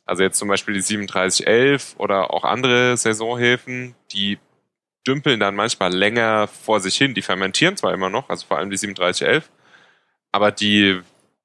Also 0.05 0.23
jetzt 0.23 0.39
zum 0.39 0.49
Beispiel 0.49 0.75
die 0.75 0.81
3711 0.81 1.95
oder 1.99 2.33
auch 2.33 2.45
andere 2.45 2.97
Saisonhefen, 2.97 3.95
die 4.13 4.39
dümpeln 5.07 5.41
dann 5.41 5.55
manchmal 5.55 5.93
länger 5.93 6.49
vor 6.49 6.81
sich 6.81 6.97
hin. 6.97 7.15
Die 7.15 7.23
fermentieren 7.23 7.77
zwar 7.77 7.93
immer 7.93 8.11
noch, 8.11 8.29
also 8.29 8.47
vor 8.47 8.59
allem 8.59 8.71
die 8.71 8.77
3711, 8.77 9.51
aber 10.33 10.51
die, 10.51 11.01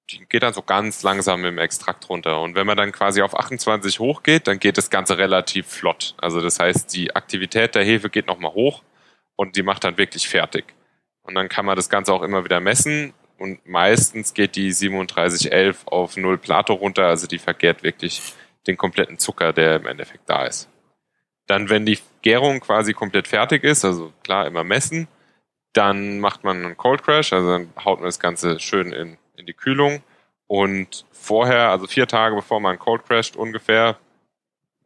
die 0.10 0.26
geht 0.28 0.44
dann 0.44 0.54
so 0.54 0.62
ganz 0.62 1.04
langsam 1.04 1.46
im 1.46 1.58
Extrakt 1.58 2.08
runter. 2.10 2.42
Und 2.42 2.56
wenn 2.56 2.68
man 2.68 2.78
dann 2.78 2.92
quasi 2.92 3.22
auf 3.22 3.38
28 3.38 4.00
hochgeht, 4.00 4.48
dann 4.48 4.60
geht 4.60 4.78
das 4.78 4.90
Ganze 4.90 5.18
relativ 5.18 5.68
flott. 5.68 6.16
Also 6.18 6.42
das 6.42 6.60
heißt, 6.60 6.94
die 6.94 7.16
Aktivität 7.16 7.76
der 7.76 7.84
Hefe 7.84 8.10
geht 8.10 8.28
nochmal 8.28 8.54
hoch 8.54 8.84
und 9.36 9.56
die 9.56 9.64
macht 9.64 9.84
dann 9.84 9.98
wirklich 9.98 10.28
fertig. 10.28 10.77
Und 11.28 11.36
dann 11.36 11.50
kann 11.50 11.66
man 11.66 11.76
das 11.76 11.90
Ganze 11.90 12.14
auch 12.14 12.24
immer 12.24 12.46
wieder 12.46 12.60
messen. 12.60 13.14
Und 13.38 13.68
meistens 13.68 14.34
geht 14.34 14.56
die 14.56 14.72
3711 14.72 15.86
auf 15.86 16.18
0 16.18 16.38
Plato 16.38 16.74
runter, 16.74 17.06
also 17.06 17.28
die 17.28 17.38
vergärt 17.38 17.84
wirklich 17.84 18.34
den 18.66 18.78
kompletten 18.78 19.20
Zucker, 19.20 19.54
der 19.54 19.76
im 19.76 19.86
Endeffekt 19.86 20.28
da 20.28 20.46
ist. 20.46 20.70
Dann, 21.46 21.70
wenn 21.70 21.86
die 21.86 22.00
Gärung 22.24 22.62
quasi 22.62 22.94
komplett 22.94 23.28
fertig 23.28 23.64
ist, 23.64 23.86
also 23.86 24.12
klar 24.24 24.48
immer 24.48 24.64
messen, 24.64 25.08
dann 25.74 26.20
macht 26.20 26.44
man 26.44 26.66
einen 26.66 26.78
Cold 26.78 27.04
Crash, 27.04 27.32
also 27.34 27.50
dann 27.50 27.70
haut 27.84 28.00
man 28.00 28.08
das 28.08 28.20
Ganze 28.20 28.60
schön 28.60 28.92
in, 28.92 29.18
in 29.36 29.46
die 29.46 29.54
Kühlung. 29.54 30.02
Und 30.48 31.06
vorher, 31.12 31.70
also 31.70 31.88
vier 31.88 32.08
Tage 32.08 32.36
bevor 32.36 32.60
man 32.60 32.80
Cold 32.80 33.06
Crasht 33.06 33.36
ungefähr, 33.36 33.98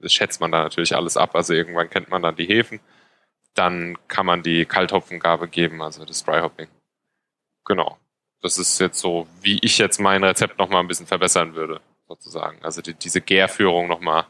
schätzt 0.05 0.41
man 0.41 0.51
da 0.51 0.63
natürlich 0.63 0.95
alles 0.95 1.17
ab, 1.17 1.35
also 1.35 1.53
irgendwann 1.53 1.89
kennt 1.89 2.09
man 2.09 2.23
dann 2.23 2.35
die 2.35 2.47
Hefen 2.47 2.79
dann 3.53 3.97
kann 4.07 4.25
man 4.25 4.43
die 4.43 4.65
Kalthopfengabe 4.65 5.47
geben, 5.47 5.81
also 5.81 6.05
das 6.05 6.23
Dry 6.23 6.41
Hopping. 6.41 6.67
Genau. 7.65 7.97
Das 8.41 8.57
ist 8.57 8.79
jetzt 8.79 8.99
so, 8.99 9.27
wie 9.41 9.59
ich 9.61 9.77
jetzt 9.77 9.99
mein 9.99 10.23
Rezept 10.23 10.57
nochmal 10.57 10.81
ein 10.81 10.87
bisschen 10.87 11.05
verbessern 11.05 11.53
würde, 11.53 11.79
sozusagen. 12.07 12.57
Also 12.63 12.81
die, 12.81 12.93
diese 12.93 13.21
Gärführung 13.21 13.87
nochmal 13.87 14.25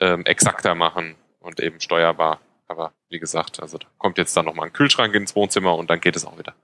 ähm, 0.00 0.24
exakter 0.26 0.74
machen 0.74 1.14
und 1.40 1.60
eben 1.60 1.80
steuerbar. 1.80 2.40
Aber 2.66 2.92
wie 3.08 3.18
gesagt, 3.18 3.62
also 3.62 3.78
da 3.78 3.86
kommt 3.96 4.18
jetzt 4.18 4.36
dann 4.36 4.44
nochmal 4.44 4.66
ein 4.66 4.72
Kühlschrank 4.72 5.14
ins 5.14 5.34
Wohnzimmer 5.34 5.74
und 5.76 5.88
dann 5.88 6.00
geht 6.00 6.16
es 6.16 6.26
auch 6.26 6.38
wieder. 6.38 6.54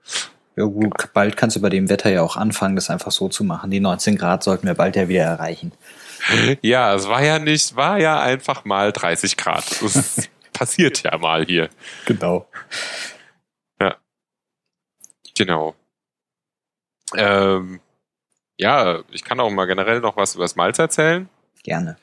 Ja 0.55 0.65
gut, 0.65 0.93
bald 1.13 1.35
kannst 1.35 1.57
du 1.57 1.61
bei 1.61 1.69
dem 1.69 1.89
Wetter 1.89 2.09
ja 2.09 2.21
auch 2.21 2.37
anfangen, 2.37 2.75
das 2.75 2.89
einfach 2.89 3.11
so 3.11 3.27
zu 3.27 3.43
machen. 3.43 3.71
Die 3.71 3.81
19 3.81 4.15
Grad 4.17 4.43
sollten 4.43 4.67
wir 4.67 4.75
bald 4.75 4.95
ja 4.95 5.07
wieder 5.07 5.23
erreichen. 5.23 5.71
Ja, 6.63 6.95
es 6.95 7.07
war 7.07 7.23
ja 7.23 7.37
nicht, 7.37 7.75
war 7.75 7.99
ja 7.99 8.19
einfach 8.19 8.65
mal 8.65 8.91
30 8.91 9.37
Grad. 9.37 9.63
Das 9.81 10.29
passiert 10.57 11.03
ja 11.03 11.17
mal 11.17 11.45
hier. 11.45 11.69
Genau. 12.05 12.47
Genau. 15.37 15.75
Ähm, 17.15 17.79
ja, 18.57 19.03
ich 19.11 19.23
kann 19.23 19.39
auch 19.39 19.49
mal 19.51 19.65
generell 19.65 19.99
noch 19.99 20.17
was 20.17 20.35
über 20.35 20.45
das 20.45 20.55
Malz 20.55 20.79
erzählen. 20.79 21.29
Gerne. 21.63 21.97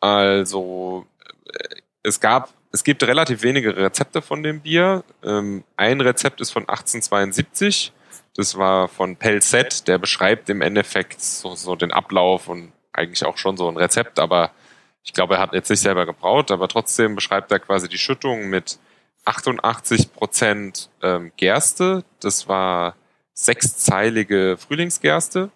Also, 0.00 1.06
äh, 1.46 1.76
es 2.02 2.18
gab, 2.18 2.52
es 2.72 2.82
gibt 2.82 3.02
relativ 3.04 3.42
wenige 3.42 3.76
Rezepte 3.76 4.22
von 4.22 4.42
dem 4.42 4.60
Bier. 4.60 5.04
Ähm, 5.22 5.64
ein 5.76 6.00
Rezept 6.00 6.40
ist 6.40 6.50
von 6.50 6.62
1872. 6.62 7.92
Das 8.34 8.56
war 8.56 8.88
von 8.88 9.16
Pelzet. 9.16 9.86
Der 9.86 9.98
beschreibt 9.98 10.48
im 10.48 10.62
Endeffekt 10.62 11.20
so, 11.20 11.54
so 11.54 11.76
den 11.76 11.92
Ablauf 11.92 12.48
und 12.48 12.72
eigentlich 12.92 13.24
auch 13.24 13.36
schon 13.36 13.56
so 13.56 13.68
ein 13.68 13.76
Rezept, 13.76 14.18
aber 14.18 14.50
ich 15.04 15.12
glaube, 15.12 15.34
er 15.34 15.40
hat 15.40 15.52
jetzt 15.52 15.70
nicht 15.70 15.80
selber 15.80 16.06
gebraut, 16.06 16.50
aber 16.50 16.68
trotzdem 16.68 17.14
beschreibt 17.14 17.50
er 17.50 17.58
quasi 17.58 17.88
die 17.88 17.98
Schüttung 17.98 18.48
mit 18.48 18.78
88 19.24 20.12
Prozent 20.12 20.90
ähm, 21.02 21.32
Gerste. 21.36 22.04
Das 22.20 22.48
war 22.48 22.96
sechszeilige 23.34 24.56
Frühlingsgerste 24.58 25.50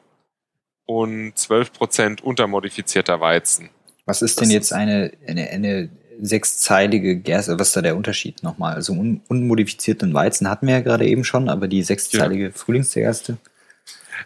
und 0.86 1.36
12 1.36 1.72
Prozent 1.72 2.22
untermodifizierter 2.22 3.20
Weizen. 3.20 3.70
Was 4.04 4.22
ist 4.22 4.40
denn 4.40 4.48
Das 4.48 4.54
jetzt 4.54 4.72
eine, 4.72 5.12
eine, 5.26 5.48
eine 5.50 5.90
sechszeilige 6.20 7.16
Gerste? 7.16 7.58
Was 7.58 7.68
ist 7.68 7.76
da 7.76 7.82
der 7.82 7.96
Unterschied 7.96 8.42
nochmal? 8.42 8.74
Also 8.74 8.92
un, 8.92 9.20
unmodifizierten 9.28 10.14
Weizen 10.14 10.48
hatten 10.48 10.66
wir 10.66 10.74
ja 10.74 10.80
gerade 10.80 11.06
eben 11.06 11.24
schon, 11.24 11.48
aber 11.48 11.68
die 11.68 11.82
sechszeilige 11.82 12.52
Frühlingsgerste? 12.52 13.36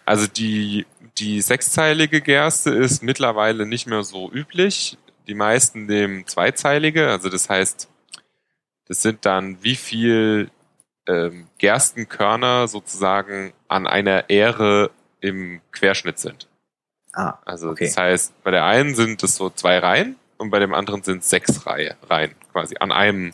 Also 0.05 0.27
die, 0.27 0.85
die 1.17 1.41
sechszeilige 1.41 2.21
Gerste 2.21 2.71
ist 2.71 3.03
mittlerweile 3.03 3.65
nicht 3.65 3.87
mehr 3.87 4.03
so 4.03 4.31
üblich. 4.31 4.97
Die 5.31 5.35
meisten 5.35 5.85
nehmen 5.85 6.27
zweizeilige, 6.27 7.07
also 7.09 7.29
das 7.29 7.49
heißt, 7.49 7.87
das 8.89 9.01
sind 9.01 9.25
dann 9.25 9.63
wie 9.63 9.77
viel 9.77 10.51
ähm, 11.07 11.47
Gerstenkörner 11.57 12.67
sozusagen 12.67 13.53
an 13.69 13.87
einer 13.87 14.29
Ähre 14.29 14.91
im 15.21 15.61
Querschnitt 15.71 16.19
sind. 16.19 16.49
Ah, 17.13 17.35
Also 17.45 17.69
Okay. 17.69 17.85
das 17.85 17.95
heißt, 17.95 18.43
bei 18.43 18.51
der 18.51 18.65
einen 18.65 18.93
sind 18.93 19.23
es 19.23 19.37
so 19.37 19.49
zwei 19.49 19.77
Reihen 19.79 20.17
und 20.37 20.49
bei 20.49 20.59
dem 20.59 20.73
anderen 20.73 21.01
sind 21.01 21.19
es 21.23 21.29
sechs 21.29 21.65
Reihe, 21.65 21.95
Reihen 22.09 22.35
quasi 22.51 22.75
an 22.81 22.91
einem 22.91 23.31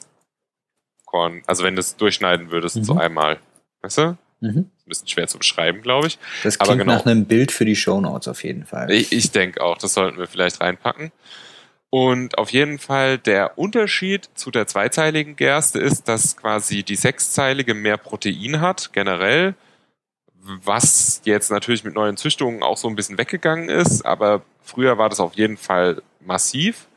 Korn. 1.05 1.41
Also 1.47 1.63
wenn 1.63 1.73
du 1.75 1.79
es 1.79 1.95
durchschneiden 1.95 2.51
würdest, 2.51 2.75
Mhm. 2.75 2.83
so 2.83 2.93
einmal. 2.95 3.39
Weißt 3.81 3.97
du? 3.97 4.17
mhm. 4.41 4.49
Ein 4.57 4.71
bisschen 4.85 5.07
schwer 5.07 5.27
zu 5.27 5.39
beschreiben, 5.39 5.81
glaube 5.81 6.05
ich. 6.05 6.19
das 6.43 6.59
Aber 6.59 6.67
klingt 6.73 6.81
genau. 6.83 6.93
nach 6.99 7.07
einem 7.07 7.25
Bild 7.25 7.51
für 7.51 7.65
die 7.65 7.75
Shownotes 7.75 8.27
auf 8.27 8.43
jeden 8.43 8.67
Fall. 8.67 8.91
Ich, 8.91 9.11
ich 9.11 9.31
denke 9.31 9.63
auch, 9.63 9.79
das 9.79 9.95
sollten 9.95 10.19
wir 10.19 10.27
vielleicht 10.27 10.61
reinpacken. 10.61 11.11
Und 11.89 12.37
auf 12.37 12.51
jeden 12.51 12.79
Fall 12.79 13.17
der 13.17 13.57
Unterschied 13.57 14.29
zu 14.35 14.51
der 14.51 14.67
zweizeiligen 14.67 15.35
Gerste 15.35 15.79
ist, 15.79 16.07
dass 16.07 16.35
quasi 16.35 16.83
die 16.83 16.97
sechszeilige 16.97 17.73
mehr 17.73 17.97
Protein 17.97 18.59
hat, 18.59 18.91
generell, 18.91 19.55
was 20.35 21.21
jetzt 21.23 21.49
natürlich 21.49 21.83
mit 21.83 21.93
neuen 21.93 22.17
Züchtungen 22.17 22.61
auch 22.61 22.77
so 22.77 22.87
ein 22.89 22.95
bisschen 22.95 23.17
weggegangen 23.17 23.69
ist, 23.69 24.05
aber 24.05 24.41
früher 24.61 24.97
war 24.97 25.09
das 25.09 25.19
auf 25.19 25.35
jeden 25.35 25.57
Fall 25.57 26.01
massiv. 26.19 26.87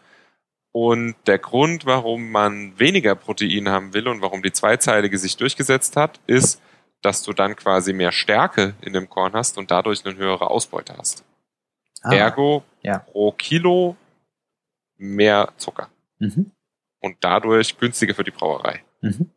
Und 0.72 1.16
der 1.26 1.38
Grund, 1.38 1.84
warum 1.84 2.30
man 2.30 2.78
weniger 2.78 3.16
Protein 3.16 3.68
haben 3.68 3.92
will 3.92 4.06
und 4.06 4.22
warum 4.22 4.42
die 4.42 4.52
zweizeilige 4.52 5.18
sich 5.18 5.36
durchgesetzt 5.36 5.96
hat, 5.96 6.20
ist, 6.26 6.60
dass 7.02 7.22
du 7.22 7.32
dann 7.32 7.56
quasi 7.56 7.92
mehr 7.92 8.12
Stärke 8.12 8.74
in 8.82 8.92
dem 8.92 9.08
Korn 9.08 9.32
hast 9.32 9.58
und 9.58 9.70
dadurch 9.70 10.04
eine 10.04 10.16
höhere 10.16 10.50
Ausbeute 10.50 10.94
hast. 10.96 11.24
Ah, 12.02 12.12
Ergo 12.12 12.62
ja. 12.82 12.98
pro 12.98 13.32
Kilo 13.32 13.96
mehr 15.00 15.52
Zucker 15.56 15.88
Mhm. 16.18 16.52
und 17.00 17.16
dadurch 17.20 17.78
günstiger 17.78 18.14
für 18.14 18.24
die 18.24 18.30
Brauerei. 18.30 18.84
Mhm. 19.00 19.30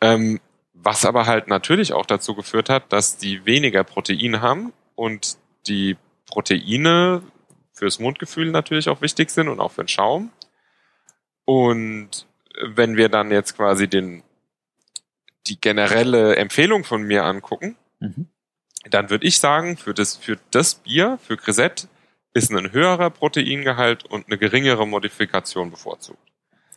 Ähm, 0.00 0.40
was 0.72 1.04
aber 1.04 1.26
halt 1.26 1.48
natürlich 1.48 1.92
auch 1.92 2.06
dazu 2.06 2.34
geführt 2.34 2.68
hat, 2.70 2.92
dass 2.92 3.16
die 3.16 3.44
weniger 3.44 3.82
Protein 3.82 4.40
haben 4.40 4.72
und 4.94 5.36
die 5.66 5.96
Proteine 6.26 7.22
fürs 7.72 7.98
Mundgefühl 7.98 8.50
natürlich 8.50 8.88
auch 8.88 9.00
wichtig 9.02 9.30
sind 9.30 9.48
und 9.48 9.58
auch 9.60 9.72
für 9.72 9.82
den 9.82 9.88
Schaum. 9.88 10.30
Und 11.44 12.26
wenn 12.62 12.96
wir 12.96 13.08
dann 13.08 13.30
jetzt 13.30 13.56
quasi 13.56 13.88
den, 13.88 14.22
die 15.46 15.60
generelle 15.60 16.36
Empfehlung 16.36 16.84
von 16.84 17.02
mir 17.02 17.24
angucken, 17.24 17.76
Mhm. 18.00 18.28
dann 18.90 19.10
würde 19.10 19.26
ich 19.26 19.40
sagen, 19.40 19.76
für 19.76 19.94
das, 19.94 20.16
für 20.16 20.38
das 20.52 20.74
Bier, 20.76 21.18
für 21.20 21.36
Grisette, 21.36 21.88
ist 22.38 22.50
ein 22.50 22.72
höherer 22.72 23.10
Proteingehalt 23.10 24.04
und 24.04 24.26
eine 24.26 24.38
geringere 24.38 24.86
Modifikation 24.86 25.70
bevorzugt. 25.70 26.18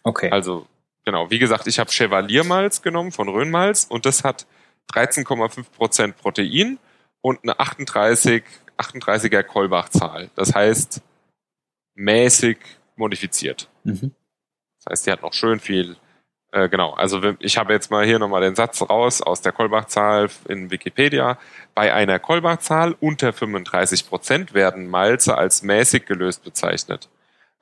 Okay. 0.03 0.29
Also, 0.29 0.67
genau, 1.05 1.29
wie 1.29 1.39
gesagt, 1.39 1.67
ich 1.67 1.79
habe 1.79 1.91
Chevalier-Malz 1.91 2.81
genommen 2.81 3.11
von 3.11 3.29
Rhönmalz 3.29 3.85
und 3.85 4.05
das 4.05 4.23
hat 4.23 4.47
13,5% 4.93 6.13
Protein 6.13 6.79
und 7.21 7.39
eine 7.43 7.59
38, 7.59 8.43
38er 8.77 9.43
Kolbach-Zahl. 9.43 10.29
Das 10.35 10.53
heißt, 10.53 11.01
mäßig 11.95 12.57
modifiziert. 12.95 13.69
mhm. 13.83 14.13
Das 14.83 14.91
heißt, 14.91 15.05
die 15.05 15.11
hat 15.11 15.21
noch 15.21 15.33
schön 15.33 15.59
viel. 15.59 15.95
Äh, 16.51 16.67
genau, 16.67 16.91
also 16.91 17.21
ich 17.39 17.57
habe 17.57 17.73
jetzt 17.73 17.91
mal 17.91 18.05
hier 18.05 18.19
nochmal 18.19 18.41
den 18.41 18.55
Satz 18.55 18.81
raus 18.81 19.21
aus 19.21 19.41
der 19.41 19.53
Kolbach-Zahl 19.53 20.29
in 20.49 20.69
Wikipedia. 20.69 21.37
Bei 21.73 21.93
einer 21.93 22.19
Kolbach-Zahl 22.19 22.95
unter 22.99 23.31
35 23.31 24.07
Prozent 24.07 24.53
werden 24.53 24.87
Malze 24.87 25.37
als 25.37 25.63
mäßig 25.63 26.05
gelöst 26.05 26.43
bezeichnet. 26.43 27.09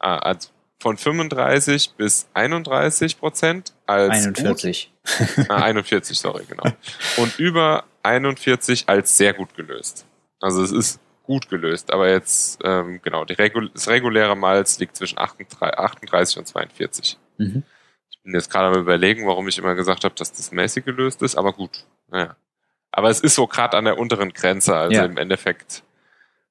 Äh, 0.01 0.07
also 0.07 0.49
von 0.79 0.97
35 0.97 1.91
bis 1.97 2.27
31 2.33 3.19
Prozent 3.19 3.73
als 3.85 4.25
41. 4.25 4.91
Gut, 5.35 5.49
äh, 5.49 5.53
41, 5.53 6.17
sorry, 6.17 6.45
genau. 6.47 6.63
Und 7.17 7.37
über 7.37 7.83
41 8.03 8.85
als 8.87 9.17
sehr 9.17 9.33
gut 9.33 9.55
gelöst. 9.55 10.05
Also 10.39 10.63
es 10.63 10.71
ist 10.71 10.99
gut 11.23 11.49
gelöst, 11.49 11.93
aber 11.93 12.09
jetzt, 12.09 12.59
ähm, 12.63 13.01
genau, 13.03 13.23
Regul 13.23 13.69
das 13.71 13.87
reguläre 13.87 14.35
Malz 14.35 14.79
liegt 14.79 14.95
zwischen 14.95 15.19
38 15.19 15.77
38 15.77 16.37
und 16.39 16.47
42. 16.47 17.17
Mhm. 17.37 17.63
Bin 18.29 18.39
jetzt 18.39 18.51
gerade 18.51 18.67
am 18.75 18.81
überlegen, 18.81 19.25
warum 19.27 19.47
ich 19.47 19.57
immer 19.57 19.73
gesagt 19.73 20.03
habe, 20.03 20.13
dass 20.15 20.31
das 20.31 20.51
mäßig 20.51 20.85
gelöst 20.85 21.21
ist, 21.23 21.35
aber 21.35 21.51
gut. 21.53 21.85
Naja. 22.09 22.35
Aber 22.91 23.09
es 23.09 23.19
ist 23.19 23.33
so 23.35 23.47
gerade 23.47 23.75
an 23.75 23.85
der 23.85 23.97
unteren 23.97 24.31
Grenze, 24.33 24.75
also 24.75 24.93
Ja. 24.95 25.05
im 25.05 25.17
Endeffekt, 25.17 25.83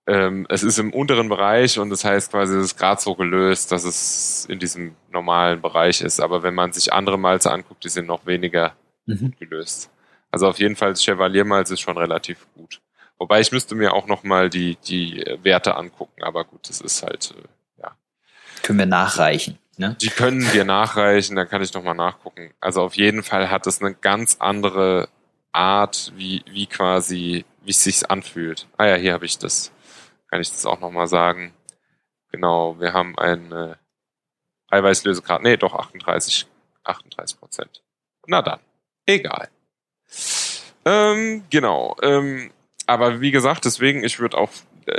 ähm, 0.08 0.44
es 0.48 0.62
ist 0.64 0.78
im 0.78 0.92
unteren 0.92 1.28
Bereich 1.28 1.78
und 1.78 1.90
das 1.90 2.04
heißt 2.04 2.30
quasi, 2.32 2.56
es 2.56 2.64
ist 2.66 2.78
gerade 2.78 3.00
so 3.00 3.14
gelöst, 3.14 3.70
dass 3.70 3.84
es 3.84 4.44
in 4.48 4.58
diesem 4.58 4.96
normalen 5.10 5.60
Bereich 5.60 6.00
ist. 6.00 6.20
Aber 6.20 6.42
wenn 6.42 6.54
man 6.54 6.72
sich 6.72 6.92
andere 6.92 7.18
Malze 7.18 7.50
anguckt, 7.52 7.84
die 7.84 7.88
sind 7.90 8.06
noch 8.06 8.26
weniger 8.26 8.74
Mhm. 9.06 9.34
gelöst. 9.38 9.90
Also 10.30 10.48
auf 10.48 10.58
jeden 10.58 10.76
Fall, 10.76 10.90
das 10.90 11.02
Chevalier-Malz 11.02 11.70
ist 11.70 11.80
schon 11.80 11.96
relativ 11.96 12.46
gut. 12.54 12.80
Wobei 13.18 13.40
ich 13.40 13.52
müsste 13.52 13.74
mir 13.74 13.94
auch 13.94 14.06
noch 14.06 14.22
mal 14.24 14.50
die, 14.50 14.76
die 14.86 15.24
Werte 15.42 15.76
angucken, 15.76 16.22
aber 16.22 16.44
gut, 16.44 16.68
das 16.68 16.80
ist 16.80 17.02
halt, 17.02 17.34
äh, 17.36 17.82
ja. 17.82 17.96
Können 18.62 18.78
wir 18.80 18.86
nachreichen. 18.86 19.58
Ne? 19.78 19.96
Die 20.00 20.10
können 20.10 20.52
wir 20.52 20.64
nachreichen, 20.64 21.36
da 21.36 21.44
kann 21.44 21.62
ich 21.62 21.72
noch 21.72 21.84
mal 21.84 21.94
nachgucken. 21.94 22.52
Also 22.60 22.82
auf 22.82 22.96
jeden 22.96 23.22
Fall 23.22 23.48
hat 23.48 23.66
es 23.68 23.80
eine 23.80 23.94
ganz 23.94 24.36
andere 24.40 25.08
Art, 25.52 26.12
wie, 26.16 26.44
wie 26.50 26.66
quasi, 26.66 27.44
wie 27.62 27.70
es 27.70 27.84
sich 27.84 28.10
anfühlt. 28.10 28.66
Ah 28.76 28.86
ja, 28.86 28.96
hier 28.96 29.12
habe 29.12 29.24
ich 29.24 29.38
das. 29.38 29.70
Kann 30.30 30.40
ich 30.40 30.50
das 30.50 30.66
auch 30.66 30.80
noch 30.80 30.90
mal 30.90 31.06
sagen. 31.06 31.54
Genau, 32.32 32.78
wir 32.80 32.92
haben 32.92 33.16
eine 33.18 33.78
Eiweißlösegrad. 34.68 35.42
Nee, 35.42 35.56
doch 35.56 35.74
38, 35.74 36.46
38 36.82 37.38
Prozent. 37.38 37.82
Na 38.26 38.42
dann, 38.42 38.60
egal. 39.06 39.48
Ähm, 40.84 41.44
genau. 41.50 41.96
Ähm, 42.02 42.50
aber 42.86 43.20
wie 43.20 43.30
gesagt, 43.30 43.64
deswegen, 43.64 44.02
ich 44.02 44.18
würde 44.18 44.38
auch 44.38 44.50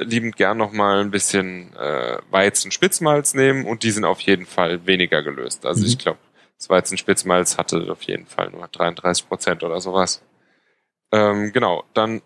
liebend 0.04 0.36
gern 0.36 0.58
noch 0.58 0.71
mal 0.71 1.02
ein 1.02 1.12
bisschen 1.12 1.75
äh, 1.75 2.17
Weizenspitzmalz 2.32 3.34
nehmen 3.34 3.65
und 3.65 3.84
die 3.84 3.91
sind 3.91 4.06
auf 4.06 4.19
jeden 4.21 4.45
Fall 4.45 4.86
weniger 4.86 5.23
gelöst. 5.23 5.65
Also 5.65 5.82
Mhm. 5.82 5.88
ich 5.88 5.97
glaube, 5.97 6.19
das 6.58 6.69
Weizenspitzmalz 6.69 7.58
hatte 7.58 7.88
auf 7.91 8.02
jeden 8.04 8.25
Fall 8.25 8.49
nur 8.52 8.67
33 8.67 9.28
Prozent 9.28 9.63
oder 9.63 9.80
sowas. 9.82 10.21
Ähm, 11.12 11.52
genau, 11.54 11.84
dann 11.93 12.21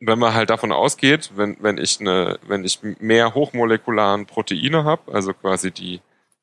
wenn 0.00 0.18
man 0.18 0.34
halt 0.34 0.50
davon 0.50 0.70
ausgeht, 0.72 1.32
wenn, 1.34 1.56
wenn 1.60 1.76
ich 1.78 2.00
eine, 2.00 2.38
wenn 2.46 2.64
ich 2.64 2.80
mehr 2.82 3.34
hochmolekularen 3.34 4.26
Proteine 4.26 4.84
habe, 4.84 5.12
also 5.12 5.34
quasi 5.34 5.72
die, 5.72 6.00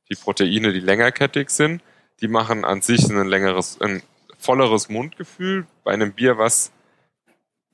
die 0.10 0.15
Proteine, 0.15 0.74
die 0.74 0.82
längerkettig 0.82 1.50
sind, 1.50 1.82
die 2.22 2.28
machen 2.28 2.65
an 2.65 2.82
sich 2.82 3.10
ein 3.10 3.28
längeres, 3.28 3.80
ein 3.80 4.04
volleres 4.38 4.89
Mundgefühl. 4.89 5.68
Bei 5.84 5.91
einem 5.94 6.12
Bier, 6.12 6.38
was 6.38 6.72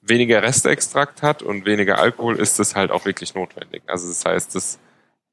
weniger 0.01 0.41
Restextrakt 0.41 1.21
hat 1.21 1.43
und 1.43 1.65
weniger 1.65 1.99
Alkohol, 1.99 2.39
ist 2.39 2.59
das 2.59 2.75
halt 2.75 2.91
auch 2.91 3.05
wirklich 3.05 3.35
notwendig. 3.35 3.83
Also 3.87 4.07
das 4.07 4.25
heißt, 4.25 4.55
das, 4.55 4.79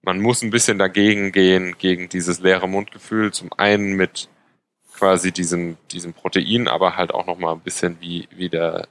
man 0.02 0.20
muss 0.20 0.42
ein 0.42 0.50
bisschen 0.50 0.78
dagegen 0.78 1.32
gehen, 1.32 1.76
gegen 1.78 2.08
dieses 2.08 2.40
leere 2.40 2.68
Mundgefühl. 2.68 3.32
Zum 3.32 3.52
einen 3.54 3.94
mit 3.94 4.28
quasi 4.94 5.32
diesem, 5.32 5.76
diesem 5.90 6.12
Protein, 6.12 6.68
aber 6.68 6.96
halt 6.96 7.12
auch 7.12 7.26
nochmal 7.26 7.54
ein 7.54 7.60
bisschen 7.60 7.98
wie, 8.00 8.28
wie 8.30 8.48
der 8.48 8.88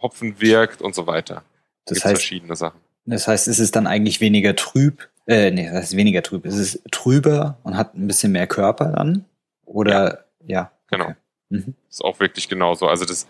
Hopfen 0.00 0.40
wirkt 0.40 0.80
und 0.80 0.94
so 0.94 1.06
weiter. 1.06 1.42
Das 1.84 1.94
Gibt's 1.94 2.04
heißt, 2.04 2.14
verschiedene 2.14 2.56
Sachen. 2.56 2.80
das 3.04 3.28
heißt, 3.28 3.48
es 3.48 3.58
ist 3.58 3.76
dann 3.76 3.86
eigentlich 3.86 4.20
weniger 4.20 4.54
trüb. 4.56 5.08
Äh, 5.26 5.50
nee, 5.50 5.66
das 5.66 5.74
heißt 5.74 5.96
weniger 5.96 6.22
trüb. 6.22 6.46
Es 6.46 6.56
ist 6.56 6.82
trüber 6.90 7.58
und 7.64 7.76
hat 7.76 7.94
ein 7.94 8.06
bisschen 8.06 8.32
mehr 8.32 8.46
Körper 8.46 8.92
dann. 8.92 9.24
Oder 9.64 10.26
ja. 10.46 10.72
Genau. 10.90 11.06
okay. 11.06 11.14
Mhm. 11.50 11.74
ist 11.88 12.04
auch 12.04 12.20
wirklich 12.20 12.48
genauso. 12.48 12.86
Also 12.86 13.04
das 13.04 13.26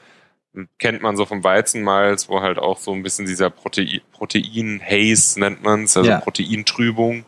kennt 0.78 1.02
man 1.02 1.16
so 1.16 1.24
vom 1.26 1.44
Weizenmalz, 1.44 2.28
wo 2.28 2.40
halt 2.40 2.58
auch 2.58 2.78
so 2.78 2.92
ein 2.92 3.02
bisschen 3.02 3.26
dieser 3.26 3.50
Protein, 3.50 4.00
Protein-Haze 4.12 5.40
nennt 5.40 5.62
man 5.62 5.84
es, 5.84 5.96
also 5.96 6.10
Ja. 6.10 6.20
Proteintrübung. 6.20 7.24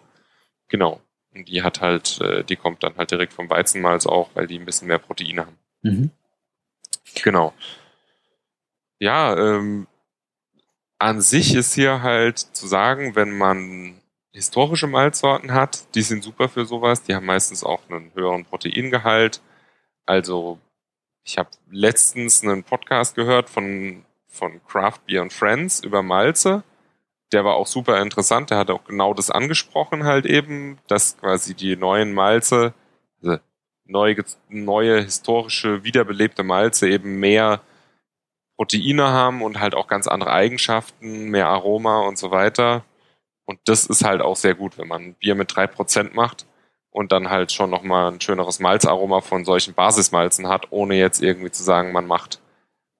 Genau. 0.68 1.00
Und 1.34 1.48
die 1.48 1.62
hat 1.62 1.80
halt, 1.80 2.20
äh, 2.20 2.42
die 2.44 2.56
kommt 2.56 2.82
dann 2.82 2.96
halt 2.96 3.10
direkt 3.10 3.32
vom 3.32 3.48
Weizenmalz 3.48 4.06
auch, 4.06 4.30
weil 4.34 4.46
die 4.46 4.58
ein 4.58 4.64
bisschen 4.64 4.88
mehr 4.88 4.98
Proteine 4.98 5.46
haben. 5.46 5.58
Mhm. 5.82 6.10
Genau. 7.22 7.52
Ja, 8.98 9.36
ähm, 9.36 9.86
an 10.98 11.20
sich 11.20 11.54
ist 11.54 11.74
hier 11.74 12.02
halt 12.02 12.38
zu 12.38 12.66
sagen, 12.66 13.14
wenn 13.16 13.36
man 13.36 14.00
historische 14.32 14.86
Malzsorten 14.86 15.52
hat, 15.54 15.94
die 15.94 16.02
sind 16.02 16.22
super 16.22 16.48
für 16.48 16.66
sowas. 16.66 17.02
Die 17.02 17.14
haben 17.14 17.26
meistens 17.26 17.64
auch 17.64 17.80
einen 17.88 18.12
höheren 18.14 18.44
Proteingehalt. 18.44 19.40
Also 20.06 20.58
ich 21.30 21.38
habe 21.38 21.50
letztens 21.70 22.42
einen 22.42 22.64
Podcast 22.64 23.14
gehört 23.14 23.48
von, 23.48 24.04
von 24.26 24.60
Craft 24.66 24.98
Beer 25.06 25.22
and 25.22 25.32
Friends 25.32 25.78
über 25.78 26.02
Malze. 26.02 26.64
Der 27.30 27.44
war 27.44 27.54
auch 27.54 27.68
super 27.68 28.02
interessant. 28.02 28.50
Der 28.50 28.58
hat 28.58 28.68
auch 28.68 28.82
genau 28.82 29.14
das 29.14 29.30
angesprochen 29.30 30.04
halt 30.04 30.26
eben, 30.26 30.78
dass 30.88 31.16
quasi 31.18 31.54
die 31.54 31.76
neuen 31.76 32.12
Malze, 32.12 32.74
also 33.22 33.38
neue, 33.84 34.24
neue 34.48 35.02
historische, 35.02 35.84
wiederbelebte 35.84 36.42
Malze 36.42 36.88
eben 36.88 37.20
mehr 37.20 37.60
Proteine 38.56 39.04
haben 39.04 39.40
und 39.42 39.60
halt 39.60 39.76
auch 39.76 39.86
ganz 39.86 40.08
andere 40.08 40.32
Eigenschaften, 40.32 41.30
mehr 41.30 41.46
Aroma 41.46 42.00
und 42.00 42.18
so 42.18 42.32
weiter. 42.32 42.84
Und 43.44 43.60
das 43.66 43.86
ist 43.86 44.04
halt 44.04 44.20
auch 44.20 44.36
sehr 44.36 44.56
gut, 44.56 44.78
wenn 44.78 44.88
man 44.88 45.02
ein 45.02 45.14
Bier 45.14 45.36
mit 45.36 45.54
drei 45.54 45.68
Prozent 45.68 46.12
macht 46.12 46.44
und 46.90 47.12
dann 47.12 47.30
halt 47.30 47.52
schon 47.52 47.70
nochmal 47.70 48.10
ein 48.10 48.20
schöneres 48.20 48.60
Malzaroma 48.60 49.20
von 49.20 49.44
solchen 49.44 49.74
Basismalzen 49.74 50.48
hat, 50.48 50.68
ohne 50.70 50.96
jetzt 50.96 51.22
irgendwie 51.22 51.50
zu 51.50 51.62
sagen, 51.62 51.92
man 51.92 52.06
macht 52.06 52.40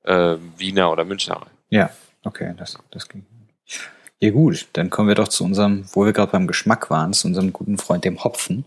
äh, 0.05 0.37
Wiener 0.57 0.91
oder 0.93 1.05
Münchner 1.05 1.37
rein. 1.37 1.51
Ja, 1.69 1.91
okay, 2.25 2.55
das, 2.57 2.79
das 2.91 3.09
ging. 3.09 3.27
Ja 4.21 4.31
gut, 4.31 4.69
dann 4.75 4.91
kommen 4.91 5.09
wir 5.09 5.15
doch 5.15 5.29
zu 5.29 5.45
unserem, 5.45 5.85
wo 5.93 6.05
wir 6.05 6.13
gerade 6.13 6.33
beim 6.33 6.47
Geschmack 6.47 6.91
waren, 6.91 7.13
zu 7.13 7.27
unserem 7.27 7.53
guten 7.53 7.79
Freund, 7.79 8.05
dem 8.05 8.23
Hopfen. 8.23 8.65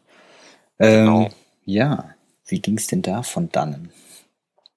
Ähm, 0.80 1.06
Genau. 1.06 1.30
Ja, 1.66 2.16
wie 2.48 2.60
ging's 2.60 2.88
denn 2.88 3.02
da 3.02 3.24
von 3.24 3.50
dannen? 3.50 3.92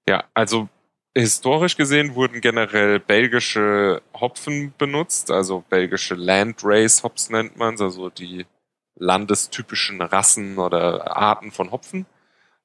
Ja, 0.09 0.25
also 0.35 0.69
historisch 1.15 1.77
gesehen 1.77 2.15
wurden 2.15 2.41
generell 2.41 3.01
belgische 3.01 4.03
Hopfen 4.15 4.75
benutzt, 4.79 5.31
also 5.31 5.65
belgische 5.69 6.15
Landrace 6.15 7.03
Hops 7.03 7.31
nennt 7.31 7.57
man 7.57 7.81
also 7.81 8.11
die 8.11 8.47
landestypischen 8.97 10.01
Rassen 10.01 10.59
oder 10.59 11.17
Arten 11.17 11.53
von 11.53 11.71
Hopfen. 11.71 12.07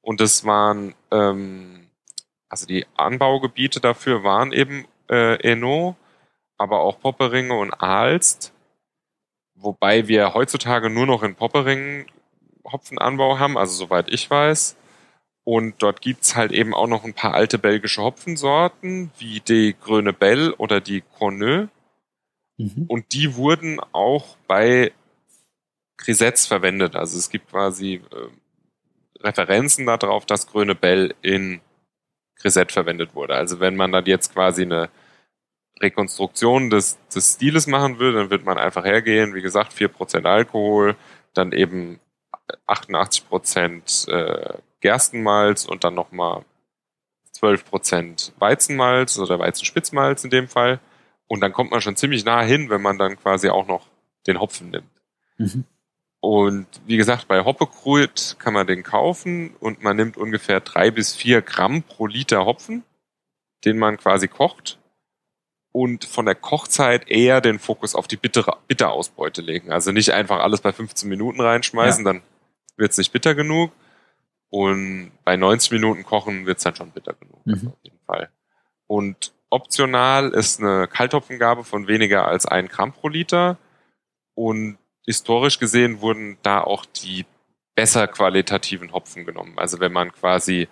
Und 0.01 0.19
das 0.19 0.45
waren, 0.45 0.95
ähm, 1.11 1.87
also 2.49 2.65
die 2.65 2.85
Anbaugebiete 2.95 3.79
dafür 3.79 4.23
waren 4.23 4.51
eben 4.51 4.85
äh, 5.09 5.35
Eno, 5.41 5.95
aber 6.57 6.81
auch 6.81 6.99
Popperinge 6.99 7.53
und 7.53 7.73
Aalst, 7.73 8.53
wobei 9.55 10.07
wir 10.07 10.33
heutzutage 10.33 10.89
nur 10.89 11.05
noch 11.05 11.23
in 11.23 11.35
Popperingen 11.35 12.07
Hopfenanbau 12.65 13.39
haben, 13.39 13.57
also 13.57 13.73
soweit 13.73 14.09
ich 14.09 14.29
weiß. 14.29 14.77
Und 15.43 15.81
dort 15.81 16.01
gibt's 16.01 16.35
halt 16.35 16.51
eben 16.51 16.73
auch 16.73 16.87
noch 16.87 17.03
ein 17.03 17.15
paar 17.15 17.33
alte 17.33 17.57
belgische 17.57 18.03
Hopfensorten, 18.03 19.11
wie 19.17 19.39
die 19.39 19.75
Grüne 19.79 20.13
Bell 20.13 20.53
oder 20.57 20.81
die 20.81 21.01
Corneux. 21.01 21.67
Mhm. 22.57 22.85
Und 22.87 23.13
die 23.13 23.35
wurden 23.35 23.79
auch 23.91 24.37
bei 24.47 24.91
Grisettes 26.03 26.47
verwendet. 26.47 26.95
Also 26.95 27.17
es 27.17 27.29
gibt 27.29 27.49
quasi 27.49 28.01
äh, 28.11 29.23
Referenzen 29.23 29.85
darauf, 29.85 30.25
dass 30.25 30.47
Grüne 30.47 30.75
Bell 30.75 31.13
in 31.21 31.61
Grisette 32.39 32.73
verwendet 32.73 33.13
wurde. 33.15 33.35
Also 33.35 33.59
wenn 33.59 33.75
man 33.75 33.91
dann 33.91 34.05
jetzt 34.05 34.33
quasi 34.33 34.63
eine 34.63 34.89
Rekonstruktion 35.79 36.69
des, 36.69 36.97
des 37.13 37.33
Stiles 37.33 37.67
machen 37.67 37.99
will, 37.99 38.13
dann 38.13 38.29
wird 38.29 38.45
man 38.45 38.57
einfach 38.57 38.85
hergehen, 38.85 39.33
wie 39.33 39.41
gesagt, 39.41 39.73
4% 39.73 40.25
Alkohol, 40.25 40.95
dann 41.33 41.51
eben 41.51 41.99
88% 42.67 44.09
äh, 44.09 44.57
Gerstenmalz 44.81 45.65
und 45.65 45.83
dann 45.83 45.93
nochmal 45.93 46.43
12% 47.39 48.33
Weizenmalz 48.39 49.17
oder 49.17 49.39
Weizenspitzmalz 49.39 50.23
in 50.23 50.29
dem 50.29 50.47
Fall. 50.47 50.79
Und 51.27 51.41
dann 51.41 51.53
kommt 51.53 51.71
man 51.71 51.81
schon 51.81 51.95
ziemlich 51.95 52.25
nah 52.25 52.41
hin, 52.41 52.69
wenn 52.69 52.81
man 52.81 52.97
dann 52.97 53.17
quasi 53.17 53.49
auch 53.49 53.67
noch 53.67 53.87
den 54.27 54.39
Hopfen 54.39 54.69
nimmt. 54.69 54.89
Mhm. 55.37 55.65
Und 56.21 56.67
wie 56.85 56.97
gesagt, 56.97 57.27
bei 57.27 57.43
Hoppekrut 57.43 58.35
kann 58.37 58.53
man 58.53 58.67
den 58.67 58.83
kaufen 58.83 59.55
und 59.59 59.81
man 59.81 59.97
nimmt 59.97 60.17
ungefähr 60.17 60.59
drei 60.59 60.91
bis 60.91 61.15
vier 61.15 61.41
Gramm 61.41 61.81
pro 61.81 62.05
Liter 62.05 62.45
Hopfen, 62.45 62.83
den 63.65 63.79
man 63.79 63.97
quasi 63.97 64.27
kocht. 64.27 64.77
Und 65.71 66.05
von 66.05 66.25
der 66.25 66.35
Kochzeit 66.35 67.09
eher 67.09 67.41
den 67.41 67.57
Fokus 67.57 67.95
auf 67.95 68.07
die 68.07 68.17
bittere 68.17 68.57
Bitterausbeute 68.67 69.41
legen. 69.41 69.71
Also 69.71 69.91
nicht 69.91 70.11
einfach 70.11 70.41
alles 70.41 70.61
bei 70.61 70.71
15 70.71 71.09
Minuten 71.09 71.41
reinschmeißen, 71.41 72.05
dann 72.05 72.21
wird's 72.77 72.97
nicht 72.97 73.13
bitter 73.13 73.33
genug. 73.33 73.71
Und 74.49 75.11
bei 75.23 75.37
90 75.37 75.71
Minuten 75.71 76.03
kochen 76.03 76.45
wird's 76.45 76.63
dann 76.63 76.75
schon 76.75 76.91
bitter 76.91 77.13
genug. 77.13 77.43
Mhm. 77.45 77.53
Also 77.53 77.67
auf 77.69 77.79
jeden 77.81 77.99
Fall. 78.05 78.29
Und 78.85 79.33
optional 79.49 80.31
ist 80.31 80.59
eine 80.59 80.87
Kalthopfengabe 80.87 81.63
von 81.63 81.87
weniger 81.87 82.27
als 82.27 82.45
ein 82.45 82.67
Gramm 82.67 82.91
pro 82.91 83.07
Liter. 83.07 83.57
Und 84.35 84.77
historisch 85.05 85.59
gesehen 85.59 86.01
wurden 86.01 86.37
da 86.43 86.61
auch 86.61 86.85
die 86.85 87.25
besser 87.75 88.07
qualitativen 88.07 88.91
Hopfen 88.91 89.25
genommen. 89.25 89.57
Also 89.57 89.79
wenn 89.79 89.91
man 89.91 90.11
quasi 90.11 90.67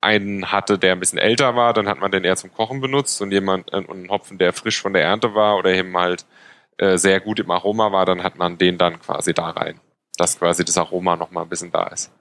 einen 0.00 0.52
hatte, 0.52 0.78
der 0.78 0.92
ein 0.92 1.00
bisschen 1.00 1.18
älter 1.18 1.56
war, 1.56 1.72
dann 1.72 1.88
hat 1.88 1.98
man 1.98 2.12
den 2.12 2.24
eher 2.24 2.36
zum 2.36 2.52
Kochen 2.52 2.80
benutzt 2.80 3.20
und 3.20 3.32
jemand 3.32 3.72
äh, 3.72 3.78
und 3.78 3.90
einen 3.90 4.10
Hopfen, 4.10 4.38
der 4.38 4.52
frisch 4.52 4.80
von 4.80 4.92
der 4.92 5.02
Ernte 5.02 5.34
war 5.34 5.56
oder 5.56 5.70
eben 5.70 5.96
halt 5.96 6.24
äh, 6.78 6.96
sehr 6.96 7.20
gut 7.20 7.40
im 7.40 7.50
Aroma 7.50 7.90
war, 7.90 8.06
dann 8.06 8.22
hat 8.22 8.38
man 8.38 8.58
den 8.58 8.78
dann 8.78 9.00
quasi 9.00 9.34
da 9.34 9.50
rein, 9.50 9.80
dass 10.16 10.38
quasi 10.38 10.64
das 10.64 10.78
Aroma 10.78 11.16
noch 11.16 11.30
mal 11.30 11.42
ein 11.42 11.48
bisschen 11.48 11.72
da 11.72 11.88
ist. 11.88 12.12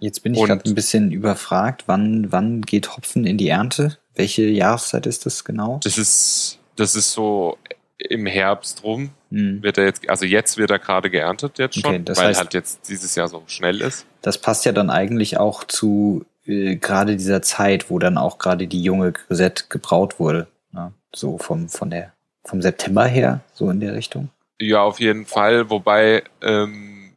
Jetzt 0.00 0.20
bin 0.20 0.34
ich 0.34 0.44
gerade 0.44 0.62
ein 0.64 0.76
bisschen 0.76 1.10
überfragt. 1.10 1.84
Wann, 1.86 2.30
wann 2.30 2.62
geht 2.62 2.96
Hopfen 2.96 3.26
in 3.26 3.36
die 3.36 3.48
Ernte? 3.48 3.98
Welche 4.14 4.44
Jahreszeit 4.44 5.06
ist 5.06 5.26
das 5.26 5.44
genau? 5.44 5.80
Das 5.82 5.98
ist 5.98 6.60
das 6.76 6.94
ist 6.94 7.10
so 7.10 7.58
im 7.98 8.26
Herbst 8.26 8.82
rum 8.84 9.10
Hm. 9.30 9.62
wird 9.62 9.76
er 9.78 9.84
jetzt, 9.84 10.08
also 10.08 10.24
jetzt 10.24 10.56
wird 10.56 10.70
er 10.70 10.78
gerade 10.78 11.10
geerntet 11.10 11.58
jetzt 11.58 11.74
schon, 11.80 11.90
Okay, 11.96 12.02
das 12.04 12.18
weil 12.18 12.30
heißt- 12.32 12.38
halt 12.38 12.54
jetzt 12.54 12.88
dieses 12.88 13.14
Jahr 13.14 13.28
so 13.28 13.42
schnell 13.46 13.80
ist. 13.80 14.06
Das 14.22 14.38
passt 14.40 14.64
ja 14.64 14.72
dann 14.72 14.88
eigentlich 14.90 15.36
auch 15.38 15.64
zu 15.64 16.24
äh, 16.46 16.76
gerade 16.76 17.16
dieser 17.16 17.42
Zeit, 17.42 17.90
wo 17.90 17.98
dann 17.98 18.16
auch 18.16 18.38
gerade 18.38 18.66
die 18.66 18.82
junge 18.82 19.12
Grisette 19.12 19.64
gebraut 19.68 20.18
wurde. 20.18 20.46
Ne? 20.72 20.92
So 21.14 21.36
vom, 21.38 21.68
von 21.68 21.90
der, 21.90 22.14
vom 22.44 22.62
September 22.62 23.04
her, 23.04 23.40
so 23.52 23.68
in 23.70 23.80
der 23.80 23.94
Richtung. 23.94 24.30
Ja, 24.60 24.80
auf 24.82 24.98
jeden 24.98 25.26
Fall. 25.26 25.68
Wobei, 25.68 26.22
ähm, 26.40 27.12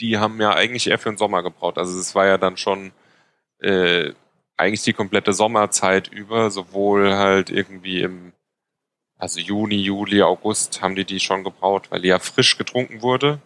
die 0.00 0.18
haben 0.18 0.40
ja 0.40 0.52
eigentlich 0.54 0.88
eher 0.90 0.98
für 0.98 1.10
den 1.10 1.16
Sommer 1.18 1.42
gebraut. 1.44 1.78
Also 1.78 1.96
es 1.98 2.14
war 2.16 2.26
ja 2.26 2.38
dann 2.38 2.56
schon 2.56 2.90
äh, 3.60 4.10
eigentlich 4.56 4.82
die 4.82 4.92
komplette 4.92 5.32
Sommerzeit 5.32 6.08
über, 6.08 6.50
sowohl 6.50 7.14
halt 7.14 7.50
irgendwie 7.50 8.00
im, 8.02 8.32
also 9.22 9.38
Juni, 9.38 9.76
Juli, 9.76 10.20
August 10.20 10.82
haben 10.82 10.96
die 10.96 11.04
die 11.04 11.20
schon 11.20 11.44
gebraut, 11.44 11.90
weil 11.92 12.00
die 12.02 12.08
ja 12.08 12.18
frisch 12.18 12.58
getrunken 12.58 13.02
wurde. 13.02 13.38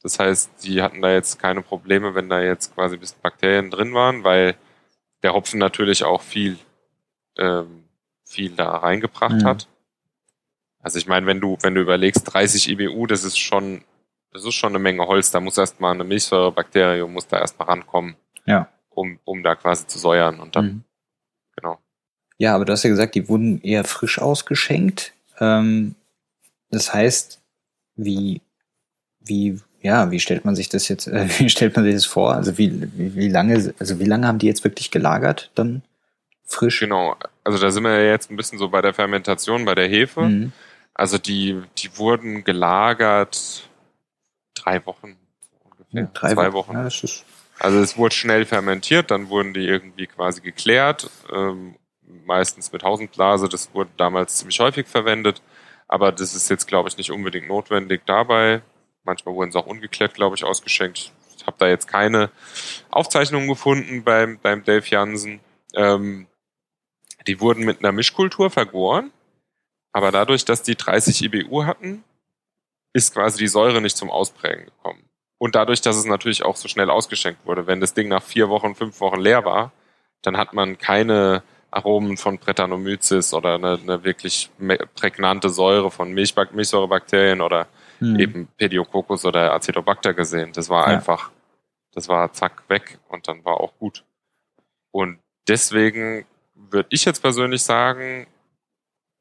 Das 0.00 0.20
heißt, 0.20 0.50
die 0.62 0.82
hatten 0.82 1.02
da 1.02 1.10
jetzt 1.12 1.40
keine 1.40 1.62
Probleme, 1.62 2.14
wenn 2.14 2.28
da 2.28 2.40
jetzt 2.40 2.72
quasi 2.76 2.94
ein 2.94 3.00
bisschen 3.00 3.20
Bakterien 3.22 3.72
drin 3.72 3.92
waren, 3.92 4.22
weil 4.22 4.54
der 5.24 5.34
Hopfen 5.34 5.58
natürlich 5.58 6.04
auch 6.04 6.22
viel, 6.22 6.58
ähm, 7.38 7.88
viel 8.24 8.50
da 8.54 8.70
reingebracht 8.76 9.42
Mhm. 9.42 9.44
hat. 9.44 9.68
Also 10.78 10.98
ich 10.98 11.08
meine, 11.08 11.26
wenn 11.26 11.40
du, 11.40 11.58
wenn 11.60 11.74
du 11.74 11.80
überlegst, 11.80 12.32
30 12.32 12.68
IBU, 12.68 13.08
das 13.08 13.24
ist 13.24 13.36
schon, 13.38 13.82
das 14.30 14.44
ist 14.44 14.54
schon 14.54 14.70
eine 14.70 14.78
Menge 14.78 15.04
Holz. 15.08 15.32
Da 15.32 15.40
muss 15.40 15.58
erstmal 15.58 15.92
eine 15.92 16.04
Milchsäurebakterium 16.04 17.12
muss 17.12 17.26
da 17.26 17.40
erstmal 17.40 17.66
rankommen, 17.66 18.14
Ja. 18.44 18.68
um, 18.90 19.18
um 19.24 19.42
da 19.42 19.56
quasi 19.56 19.88
zu 19.88 19.98
säuern. 19.98 20.38
Und 20.38 20.54
dann, 20.54 20.66
Mhm. 20.66 20.84
genau. 21.56 21.80
Ja, 22.38 22.54
aber 22.54 22.64
du 22.64 22.72
hast 22.72 22.84
ja 22.84 22.90
gesagt, 22.90 23.16
die 23.16 23.28
wurden 23.28 23.60
eher 23.62 23.82
frisch 23.82 24.20
ausgeschenkt. 24.20 25.14
Ähm, 25.40 25.94
das 26.70 26.92
heißt, 26.92 27.40
wie, 27.96 28.40
wie, 29.20 29.60
ja, 29.80 30.10
wie 30.10 30.20
stellt 30.20 30.44
man 30.44 30.56
sich 30.56 30.68
das 30.68 30.88
jetzt, 30.88 31.06
äh, 31.06 31.28
wie 31.38 31.48
stellt 31.48 31.76
man 31.76 31.84
sich 31.84 31.94
das 31.94 32.06
vor? 32.06 32.34
Also 32.34 32.58
wie, 32.58 32.88
wie, 32.96 33.14
wie 33.14 33.28
lange, 33.28 33.74
also 33.78 33.98
wie 33.98 34.04
lange 34.04 34.26
haben 34.26 34.38
die 34.38 34.46
jetzt 34.46 34.64
wirklich 34.64 34.90
gelagert 34.90 35.50
dann 35.54 35.82
frisch? 36.44 36.80
Genau. 36.80 37.16
Also 37.44 37.58
da 37.58 37.70
sind 37.70 37.84
wir 37.84 38.00
ja 38.00 38.10
jetzt 38.10 38.30
ein 38.30 38.36
bisschen 38.36 38.58
so 38.58 38.68
bei 38.68 38.80
der 38.80 38.94
Fermentation, 38.94 39.64
bei 39.64 39.74
der 39.74 39.88
Hefe. 39.88 40.22
Mhm. 40.22 40.52
Also 40.94 41.18
die, 41.18 41.60
die 41.78 41.96
wurden 41.98 42.44
gelagert 42.44 43.68
drei 44.54 44.84
Wochen 44.86 45.16
ungefähr. 45.64 46.02
Ja, 46.02 46.10
drei 46.14 46.34
zwei 46.34 46.52
Wochen. 46.52 46.72
Ja, 46.72 46.84
das 46.84 47.04
ist, 47.04 47.24
Also 47.58 47.80
es 47.80 47.96
wurde 47.98 48.14
schnell 48.14 48.46
fermentiert, 48.46 49.10
dann 49.10 49.28
wurden 49.28 49.52
die 49.52 49.66
irgendwie 49.66 50.06
quasi 50.06 50.40
geklärt, 50.40 51.10
ähm, 51.32 51.76
meistens 52.24 52.72
mit 52.72 52.82
Hausendblase. 52.82 53.48
Das 53.48 53.72
wurde 53.74 53.90
damals 53.96 54.36
ziemlich 54.36 54.60
häufig 54.60 54.86
verwendet, 54.86 55.42
aber 55.88 56.12
das 56.12 56.34
ist 56.34 56.48
jetzt, 56.50 56.66
glaube 56.66 56.88
ich, 56.88 56.96
nicht 56.96 57.10
unbedingt 57.10 57.48
notwendig 57.48 58.02
dabei. 58.06 58.62
Manchmal 59.04 59.34
wurden 59.34 59.52
sie 59.52 59.58
auch 59.58 59.66
ungeklärt, 59.66 60.14
glaube 60.14 60.36
ich, 60.36 60.44
ausgeschenkt. 60.44 61.12
Ich 61.36 61.46
habe 61.46 61.56
da 61.58 61.68
jetzt 61.68 61.86
keine 61.86 62.30
Aufzeichnungen 62.90 63.48
gefunden 63.48 64.02
beim, 64.02 64.38
beim 64.40 64.64
Dave 64.64 64.86
Jansen. 64.86 65.40
Ähm, 65.74 66.26
die 67.26 67.40
wurden 67.40 67.64
mit 67.64 67.80
einer 67.80 67.92
Mischkultur 67.92 68.50
vergoren, 68.50 69.12
aber 69.92 70.12
dadurch, 70.12 70.44
dass 70.44 70.62
die 70.62 70.76
30 70.76 71.22
IBU 71.24 71.64
hatten, 71.64 72.04
ist 72.92 73.14
quasi 73.14 73.38
die 73.38 73.48
Säure 73.48 73.80
nicht 73.80 73.96
zum 73.96 74.10
Ausprägen 74.10 74.66
gekommen. 74.66 75.08
Und 75.38 75.54
dadurch, 75.54 75.82
dass 75.82 75.96
es 75.96 76.06
natürlich 76.06 76.44
auch 76.44 76.56
so 76.56 76.66
schnell 76.68 76.88
ausgeschenkt 76.88 77.44
wurde, 77.44 77.66
wenn 77.66 77.80
das 77.80 77.94
Ding 77.94 78.08
nach 78.08 78.22
vier 78.22 78.48
Wochen, 78.48 78.74
fünf 78.74 79.00
Wochen 79.00 79.20
leer 79.20 79.44
war, 79.44 79.72
dann 80.22 80.36
hat 80.36 80.54
man 80.54 80.78
keine 80.78 81.42
Aromen 81.76 82.16
von 82.16 82.38
Brettanomyces 82.38 83.34
oder 83.34 83.54
eine, 83.56 83.78
eine 83.82 84.02
wirklich 84.04 84.50
prägnante 84.94 85.50
Säure 85.50 85.90
von 85.90 86.10
Milchbak 86.12 86.54
Milchsäurebakterien 86.54 87.40
oder 87.40 87.66
Mhm. 88.00 88.18
eben 88.20 88.48
Pediococcus 88.58 89.24
oder 89.24 89.54
Acetobacter 89.54 90.12
gesehen. 90.12 90.52
Das 90.52 90.68
war 90.68 90.82
Ja. 90.90 90.96
einfach, 90.98 91.30
das 91.92 92.08
war 92.08 92.30
zack 92.32 92.62
weg 92.68 92.98
und 93.08 93.26
dann 93.26 93.42
war 93.44 93.58
auch 93.60 93.72
gut. 93.78 94.04
Und 94.90 95.18
deswegen 95.48 96.26
würde 96.54 96.88
ich 96.90 97.04
jetzt 97.06 97.20
persönlich 97.22 97.62
sagen, 97.62 98.26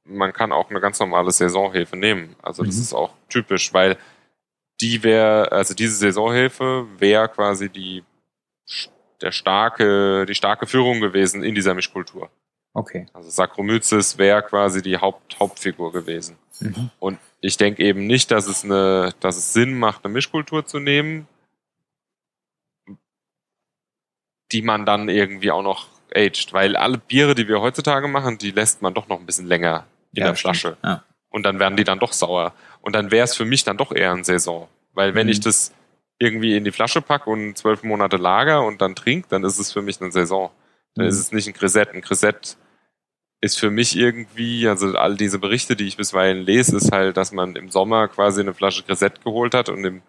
man 0.04 0.34
kann 0.34 0.52
auch 0.52 0.70
eine 0.70 0.82
ganz 0.82 1.00
normale 1.00 1.32
Saisonhefe 1.32 1.96
nehmen. 1.96 2.36
Also 2.42 2.64
das 2.64 2.76
Mhm. 2.76 2.82
ist 2.82 2.94
auch 2.94 3.14
typisch, 3.30 3.74
weil 3.74 3.98
die 4.82 5.04
wäre, 5.04 5.52
also 5.54 5.74
diese 5.74 5.96
Saisonhefe 5.96 6.86
wäre 7.00 7.30
quasi 7.30 7.70
die 7.70 8.04
der 9.22 9.32
starke, 9.32 10.26
die 10.26 10.36
starke 10.36 10.68
Führung 10.68 11.00
gewesen 11.00 11.44
in 11.44 11.56
dieser 11.56 11.74
Mischkultur. 11.74 12.30
Okay. 12.76 13.08
Also 13.14 13.30
Saccharomyces 13.30 14.18
wäre 14.18 14.44
quasi 14.44 14.82
die 14.82 14.98
Haupt, 14.98 15.40
Hauptfigur 15.40 15.94
gewesen. 15.94 16.38
Mhm. 16.60 16.90
Und 17.00 17.20
ich 17.40 17.56
denke 17.58 17.82
eben 17.84 18.06
nicht, 18.06 18.32
dass 18.32 18.48
es 18.48 18.64
eine, 18.66 19.14
dass 19.22 19.38
es 19.38 19.54
Sinn 19.54 19.80
macht, 19.80 20.04
eine 20.04 20.14
Mischkultur 20.14 20.66
zu 20.66 20.80
nehmen, 20.80 21.26
die 24.52 24.62
man 24.62 24.86
dann 24.86 25.10
irgendwie 25.10 25.52
auch 25.52 25.64
noch 25.64 25.88
aged, 26.14 26.54
weil 26.54 26.76
alle 26.76 26.98
Biere, 26.98 27.34
die 27.34 27.48
wir 27.48 27.62
heutzutage 27.62 28.08
machen, 28.08 28.38
die 28.38 28.52
lässt 28.52 28.82
man 28.82 28.94
doch 28.94 29.08
noch 29.08 29.20
ein 29.20 29.26
bisschen 29.26 29.48
länger 29.48 29.86
in 30.14 30.20
Ja, 30.20 30.26
der 30.28 30.36
Flasche. 30.36 30.78
Ja. 30.84 31.04
Und 31.30 31.44
dann 31.44 31.60
werden 31.60 31.78
die 31.78 31.84
dann 31.84 32.00
doch 32.00 32.14
sauer. 32.14 32.54
Und 32.82 32.94
dann 32.94 33.10
wäre 33.10 33.24
es 33.24 33.36
für 33.36 33.46
mich 33.46 33.64
dann 33.64 33.78
doch 33.78 33.92
eher 33.92 34.12
ein 34.12 34.24
Saison. 34.24 34.68
Weil 34.94 35.16
wenn 35.16 35.28
Mhm. 35.28 35.32
ich 35.32 35.40
das 35.40 35.74
irgendwie 36.20 36.56
in 36.56 36.64
die 36.64 36.72
Flasche 36.72 37.02
packe 37.02 37.30
und 37.30 37.58
zwölf 37.58 37.84
Monate 37.84 38.18
lager 38.18 38.64
und 38.66 38.82
dann 38.82 38.96
trink, 38.96 39.28
dann 39.30 39.44
ist 39.44 39.60
es 39.60 39.72
für 39.74 39.82
mich 39.82 40.00
eine 40.02 40.12
Saison. 40.12 40.52
Dann 40.96 41.06
Mhm. 41.06 41.10
ist 41.10 41.20
es 41.20 41.32
nicht 41.32 41.48
ein 41.48 41.54
Grisett. 41.54 41.90
Ein 41.94 42.02
Grisett 42.02 42.58
ist 43.46 43.60
für 43.60 43.70
mich 43.70 43.96
irgendwie, 43.96 44.68
also 44.68 44.98
all 44.98 45.16
diese 45.18 45.40
Berichte, 45.40 45.76
die 45.76 45.86
ich 45.88 45.98
bisweilen 45.98 46.40
lese, 46.44 46.78
ist 46.78 46.92
halt, 46.92 47.16
dass 47.18 47.32
man 47.32 47.56
im 47.56 47.70
Sommer 47.70 48.08
quasi 48.08 48.42
eine 48.42 48.54
Flasche 48.56 48.84
Grisett 48.84 49.24
geholt 49.24 49.54
hat 49.54 49.70
und 49.70 49.84
im, 49.86 50.02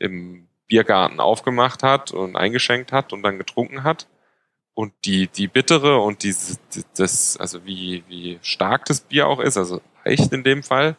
im 0.00 0.48
Biergarten 0.66 1.20
aufgemacht 1.20 1.82
hat 1.84 2.10
und 2.12 2.36
eingeschenkt 2.36 2.90
hat 2.92 3.12
und 3.12 3.22
dann 3.22 3.38
getrunken 3.38 3.84
hat. 3.84 4.08
Und 4.74 4.92
die, 5.04 5.28
die 5.28 5.48
bittere 5.48 5.98
und 6.00 6.22
diese, 6.24 6.58
die- 6.74 6.82
das, 6.96 7.36
also 7.36 7.64
wie, 7.66 8.02
wie 8.08 8.38
stark 8.42 8.86
das 8.86 9.00
Bier 9.02 9.26
auch 9.28 9.38
ist, 9.40 9.56
also 9.58 9.80
leicht 10.04 10.32
in 10.32 10.42
dem 10.44 10.62
Fall, 10.62 10.96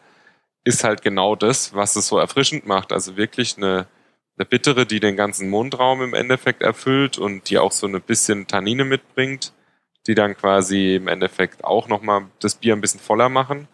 ist 0.64 0.84
halt 0.84 1.02
genau 1.02 1.36
das, 1.36 1.74
was 1.74 1.96
es 1.96 2.06
so 2.08 2.18
erfrischend 2.18 2.66
macht. 2.66 2.92
Also 2.92 3.16
wirklich 3.16 3.56
eine, 3.58 3.86
eine 4.38 4.46
bittere, 4.46 4.86
die 4.86 5.00
den 5.00 5.16
ganzen 5.16 5.50
Mundraum 5.50 6.02
im 6.02 6.14
Endeffekt 6.14 6.62
erfüllt 6.62 7.18
und 7.18 7.50
die 7.50 7.58
auch 7.58 7.72
so 7.72 7.86
eine 7.86 8.00
bisschen 8.00 8.46
Tannine 8.46 8.84
mitbringt, 8.84 9.52
die 10.06 10.14
dann 10.14 10.36
quasi 10.36 10.96
im 10.96 11.08
Endeffekt 11.08 11.64
auch 11.64 11.88
nochmal 11.88 12.26
das 12.40 12.56
Bier 12.56 12.74
ein 12.74 12.80
bisschen 12.80 13.00
voller 13.00 13.28
machen. 13.28 13.68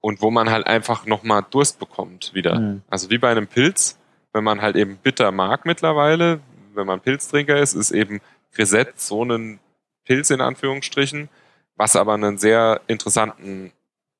Und 0.00 0.20
wo 0.20 0.30
man 0.32 0.50
halt 0.50 0.66
einfach 0.66 1.06
nochmal 1.06 1.44
Durst 1.48 1.78
bekommt 1.78 2.34
wieder. 2.34 2.58
Mhm. 2.58 2.82
Also 2.88 3.10
wie 3.10 3.18
bei 3.18 3.30
einem 3.30 3.46
Pilz, 3.46 3.98
wenn 4.32 4.42
man 4.42 4.60
halt 4.60 4.76
eben 4.76 4.96
bitter 4.96 5.30
mag 5.30 5.64
mittlerweile, 5.64 6.40
wenn 6.74 6.86
man 6.86 7.00
Pilztrinker 7.00 7.56
ist, 7.56 7.74
ist 7.74 7.92
eben 7.92 8.20
Grisette 8.52 8.94
so 8.96 9.24
ein 9.24 9.60
Pilz 10.04 10.30
in 10.30 10.40
Anführungsstrichen, 10.40 11.28
was 11.76 11.96
aber 11.96 12.14
einen 12.14 12.38
sehr 12.38 12.80
interessanten 12.86 13.72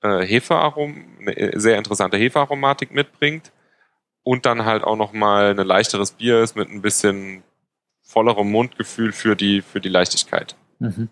äh, 0.02 0.24
Hefearom, 0.24 1.04
eine 1.20 1.36
äh, 1.36 1.58
sehr 1.58 1.78
interessante 1.78 2.16
Hefearomatik 2.16 2.92
mitbringt 2.92 3.52
und 4.22 4.46
dann 4.46 4.64
halt 4.64 4.84
auch 4.84 4.96
nochmal 4.96 5.58
ein 5.58 5.66
leichteres 5.66 6.12
Bier 6.12 6.42
ist 6.42 6.56
mit 6.56 6.68
ein 6.68 6.82
bisschen 6.82 7.42
vollerem 8.02 8.50
Mundgefühl 8.50 9.12
für 9.12 9.36
die, 9.36 9.62
für 9.62 9.80
die 9.80 9.88
Leichtigkeit. 9.88 10.56
Mhm. 10.82 11.08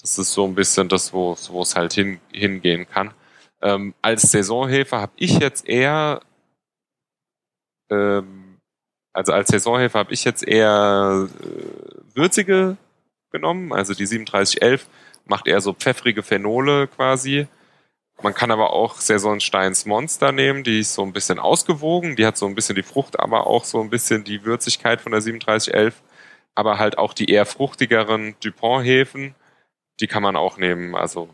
Das 0.00 0.18
ist 0.18 0.32
so 0.32 0.46
ein 0.46 0.54
bisschen 0.54 0.88
das, 0.88 1.12
wo 1.12 1.32
es 1.32 1.76
halt 1.76 1.92
hin, 1.92 2.20
hingehen 2.32 2.88
kann. 2.88 3.12
Ähm, 3.60 3.94
als 4.02 4.22
Saisonhefe 4.22 4.96
habe 4.96 5.12
ich 5.16 5.38
jetzt 5.38 5.68
eher, 5.68 6.20
ähm, 7.90 8.58
also 9.12 9.32
als 9.32 9.48
Saisonhefe 9.48 9.98
habe 9.98 10.12
ich 10.12 10.24
jetzt 10.24 10.46
eher 10.46 11.28
äh, 11.28 12.16
würzige 12.16 12.76
genommen. 13.30 13.72
Also 13.72 13.94
die 13.94 14.06
3711 14.06 14.88
macht 15.24 15.46
eher 15.46 15.60
so 15.60 15.72
pfeffrige 15.72 16.22
Phenole 16.22 16.88
quasi. 16.88 17.46
Man 18.22 18.34
kann 18.34 18.50
aber 18.50 18.72
auch 18.72 19.00
Saisonsteins 19.00 19.86
Monster 19.86 20.30
nehmen, 20.30 20.62
die 20.62 20.80
ist 20.80 20.94
so 20.94 21.02
ein 21.02 21.12
bisschen 21.12 21.38
ausgewogen. 21.38 22.14
Die 22.14 22.26
hat 22.26 22.36
so 22.36 22.46
ein 22.46 22.54
bisschen 22.54 22.76
die 22.76 22.84
Frucht, 22.84 23.18
aber 23.18 23.46
auch 23.46 23.64
so 23.64 23.80
ein 23.80 23.90
bisschen 23.90 24.22
die 24.22 24.44
Würzigkeit 24.44 25.00
von 25.00 25.12
der 25.12 25.20
3711. 25.20 26.02
Aber 26.54 26.78
halt 26.78 26.98
auch 26.98 27.14
die 27.14 27.30
eher 27.30 27.46
fruchtigeren 27.46 28.36
Dupont-Hefen 28.40 29.34
die 30.00 30.06
kann 30.06 30.22
man 30.22 30.36
auch 30.36 30.56
nehmen. 30.58 30.94
Also 30.94 31.28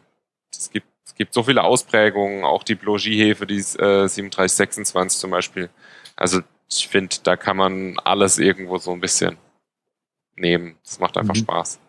es 0.53 0.71
gibt, 0.71 0.87
es 1.05 1.15
gibt 1.15 1.33
so 1.33 1.43
viele 1.43 1.65
Ausprägungen, 1.65 2.45
auch 2.45 2.63
die 2.63 2.75
Blogie-Hefe, 2.75 3.47
die 3.47 3.59
äh, 3.59 4.07
3726 4.07 5.21
zum 5.21 5.31
Beispiel. 5.31 5.71
Also 6.17 6.41
ich 6.69 6.89
finde, 6.89 7.17
da 7.23 7.37
kann 7.37 7.57
man 7.57 7.99
alles 8.01 8.39
irgendwo 8.39 8.79
so 8.79 8.93
ein 8.93 9.01
bisschen 9.01 9.39
nehmen. 10.37 10.77
Das 10.85 11.01
macht 11.01 11.17
einfach 11.17 11.35
Mhm. 11.35 11.41
Spaß. 11.41 11.81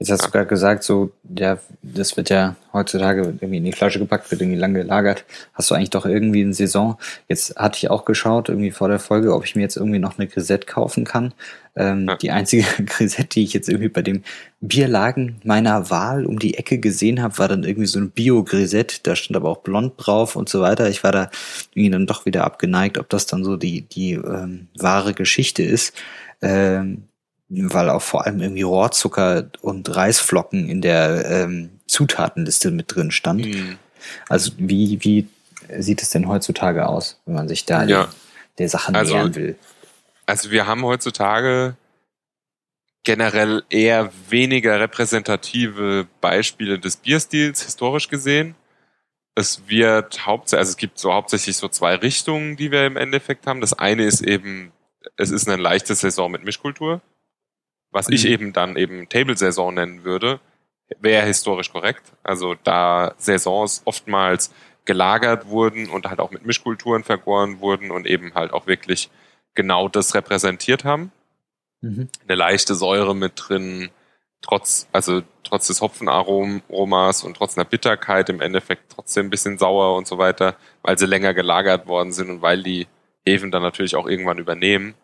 Jetzt 0.00 0.10
hast 0.10 0.26
du 0.26 0.30
gerade 0.32 0.46
gesagt, 0.46 0.82
so, 0.82 1.12
ja, 1.36 1.56
das 1.82 2.16
wird 2.16 2.28
ja 2.28 2.56
heutzutage 2.72 3.22
irgendwie 3.22 3.58
in 3.58 3.64
die 3.64 3.72
Flasche 3.72 4.00
gepackt, 4.00 4.28
wird 4.28 4.40
irgendwie 4.42 4.58
lange 4.58 4.80
gelagert. 4.80 5.24
Hast 5.52 5.70
du 5.70 5.76
eigentlich 5.76 5.90
doch 5.90 6.04
irgendwie 6.04 6.42
eine 6.42 6.52
Saison? 6.52 6.98
Jetzt 7.28 7.54
hatte 7.56 7.78
ich 7.78 7.90
auch 7.90 8.04
geschaut, 8.04 8.48
irgendwie 8.48 8.72
vor 8.72 8.88
der 8.88 8.98
Folge, 8.98 9.32
ob 9.32 9.44
ich 9.44 9.54
mir 9.54 9.62
jetzt 9.62 9.76
irgendwie 9.76 10.00
noch 10.00 10.18
eine 10.18 10.26
Grisette 10.26 10.66
kaufen 10.66 11.04
kann. 11.04 11.32
Ähm, 11.76 12.08
Ja. 12.08 12.16
Die 12.16 12.32
einzige 12.32 12.64
Grisette, 12.84 13.28
die 13.28 13.44
ich 13.44 13.52
jetzt 13.52 13.68
irgendwie 13.68 13.88
bei 13.88 14.02
dem 14.02 14.24
Bierlagen 14.60 15.36
meiner 15.44 15.90
Wahl 15.90 16.26
um 16.26 16.40
die 16.40 16.58
Ecke 16.58 16.78
gesehen 16.78 17.22
habe, 17.22 17.38
war 17.38 17.46
dann 17.46 17.62
irgendwie 17.62 17.86
so 17.86 18.00
ein 18.00 18.10
Bio-Grisette. 18.10 18.98
Da 19.04 19.14
stand 19.14 19.36
aber 19.36 19.48
auch 19.48 19.58
blond 19.58 19.94
drauf 19.96 20.34
und 20.34 20.48
so 20.48 20.60
weiter. 20.60 20.88
Ich 20.88 21.04
war 21.04 21.12
da 21.12 21.30
irgendwie 21.72 21.90
dann 21.90 22.06
doch 22.08 22.26
wieder 22.26 22.42
abgeneigt, 22.44 22.98
ob 22.98 23.08
das 23.10 23.26
dann 23.26 23.44
so 23.44 23.56
die, 23.56 23.82
die 23.82 24.14
ähm, 24.14 24.66
wahre 24.76 25.14
Geschichte 25.14 25.62
ist. 25.62 25.94
Ähm, 26.42 27.04
weil 27.72 27.90
auch 27.90 28.02
vor 28.02 28.26
allem 28.26 28.40
irgendwie 28.40 28.62
Rohrzucker 28.62 29.48
und 29.60 29.94
Reisflocken 29.94 30.68
in 30.68 30.80
der 30.80 31.24
ähm, 31.30 31.70
Zutatenliste 31.86 32.70
mit 32.70 32.94
drin 32.94 33.10
stand. 33.10 33.44
Mhm. 33.46 33.78
Also 34.28 34.52
wie, 34.58 34.98
wie 35.04 35.28
sieht 35.78 36.02
es 36.02 36.10
denn 36.10 36.28
heutzutage 36.28 36.86
aus, 36.86 37.20
wenn 37.26 37.34
man 37.34 37.48
sich 37.48 37.64
da 37.64 37.84
Ja. 37.84 38.08
der, 38.58 38.68
Sache 38.68 38.94
Also- 38.94 39.14
nähern 39.14 39.34
will? 39.34 39.56
Also 40.26 40.50
wir 40.50 40.66
haben 40.66 40.82
heutzutage 40.84 41.76
generell 43.02 43.62
eher 43.68 44.10
weniger 44.30 44.80
repräsentative 44.80 46.06
Beispiele 46.22 46.78
des 46.78 46.96
Bierstils 46.96 47.62
historisch 47.62 48.08
gesehen. 48.08 48.54
Es 49.34 49.62
wird 49.68 50.24
hauptsächlich, 50.26 50.58
also 50.60 50.70
es 50.70 50.76
gibt 50.76 50.98
so 50.98 51.12
hauptsächlich 51.12 51.56
so 51.56 51.68
zwei 51.68 51.96
Richtungen, 51.96 52.56
die 52.56 52.70
wir 52.70 52.86
im 52.86 52.96
Endeffekt 52.96 53.46
haben. 53.46 53.60
Das 53.60 53.74
eine 53.74 54.04
ist 54.04 54.22
eben, 54.22 54.72
es 55.16 55.30
ist 55.30 55.46
eine 55.48 55.60
leichte 55.60 55.94
Saison 55.94 56.30
mit 56.30 56.44
Mischkultur, 56.44 57.02
was 57.94 58.08
ich 58.10 58.24
Mhm. 58.24 58.30
eben 58.30 58.52
dann 58.52 58.76
eben 58.76 59.08
Table-Saison 59.08 59.72
nennen 59.74 60.04
würde, 60.04 60.40
wäre 61.00 61.24
historisch 61.26 61.72
korrekt. 61.72 62.02
Also 62.22 62.54
da 62.62 63.14
Saisons 63.16 63.82
oftmals 63.86 64.52
gelagert 64.84 65.46
wurden 65.48 65.88
und 65.88 66.06
halt 66.06 66.20
auch 66.20 66.30
mit 66.30 66.44
Mischkulturen 66.44 67.04
vergoren 67.04 67.60
wurden 67.60 67.90
und 67.90 68.06
eben 68.06 68.34
halt 68.34 68.52
auch 68.52 68.66
wirklich 68.66 69.08
genau 69.54 69.88
das 69.88 70.14
repräsentiert 70.14 70.84
haben 70.84 71.10
Mhm. 71.80 72.08
eine 72.26 72.34
leichte 72.36 72.74
Säure 72.74 73.14
mit 73.14 73.32
drin, 73.36 73.90
trotz, 74.42 74.88
also 74.92 75.22
trotz 75.42 75.66
des 75.68 75.80
Hopfenaromas 75.80 77.24
und 77.24 77.36
trotz 77.36 77.56
einer 77.56 77.64
Bitterkeit 77.64 78.28
im 78.30 78.40
Endeffekt 78.40 78.92
trotzdem 78.92 79.26
ein 79.26 79.30
bisschen 79.30 79.58
sauer 79.58 79.96
und 79.96 80.06
so 80.06 80.18
weiter, 80.18 80.56
weil 80.82 80.98
sie 80.98 81.06
länger 81.06 81.34
gelagert 81.34 81.86
worden 81.86 82.12
sind 82.12 82.30
und 82.30 82.42
weil 82.42 82.62
die 82.62 82.86
Hefen 83.26 83.50
dann 83.50 83.62
natürlich 83.62 83.96
auch 83.96 84.06
irgendwann 84.06 84.38
übernehmen. 84.38 84.94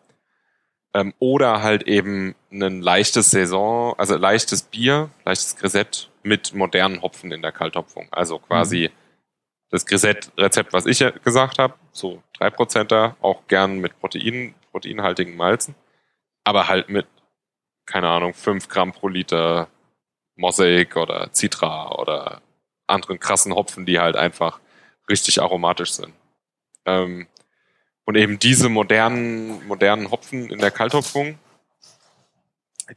Ähm, 0.93 1.13
oder 1.19 1.61
halt 1.63 1.83
eben 1.83 2.35
ein 2.51 2.81
leichtes 2.81 3.31
Saison, 3.31 3.95
also 3.97 4.17
leichtes 4.17 4.63
Bier, 4.63 5.09
leichtes 5.25 5.55
Grisett 5.55 6.09
mit 6.23 6.53
modernen 6.53 7.01
Hopfen 7.01 7.31
in 7.31 7.41
der 7.41 7.51
Kalthopfung. 7.51 8.07
Also 8.11 8.39
quasi 8.39 8.91
das 9.69 9.85
Grisett-Rezept, 9.85 10.73
was 10.73 10.85
ich 10.85 11.03
gesagt 11.23 11.59
habe, 11.59 11.75
so 11.93 12.21
3%er, 12.39 13.15
auch 13.21 13.47
gern 13.47 13.79
mit 13.79 13.97
Protein, 13.99 14.53
proteinhaltigen 14.71 15.37
Malzen 15.37 15.75
aber 16.43 16.67
halt 16.67 16.89
mit, 16.89 17.07
keine 17.85 18.09
Ahnung, 18.09 18.33
5 18.33 18.67
Gramm 18.67 18.91
pro 18.91 19.07
Liter 19.07 19.67
Mosaic 20.35 20.95
oder 20.95 21.29
Citra 21.33 21.91
oder 21.95 22.41
anderen 22.87 23.19
krassen 23.19 23.53
Hopfen, 23.53 23.85
die 23.85 23.99
halt 23.99 24.15
einfach 24.15 24.59
richtig 25.09 25.41
aromatisch 25.41 25.91
sind. 25.91 26.13
Ähm, 26.85 27.27
und 28.11 28.17
eben 28.17 28.39
diese 28.39 28.67
modernen, 28.67 29.65
modernen 29.69 30.11
Hopfen 30.11 30.49
in 30.49 30.59
der 30.59 30.69
Kalthopfung, 30.69 31.39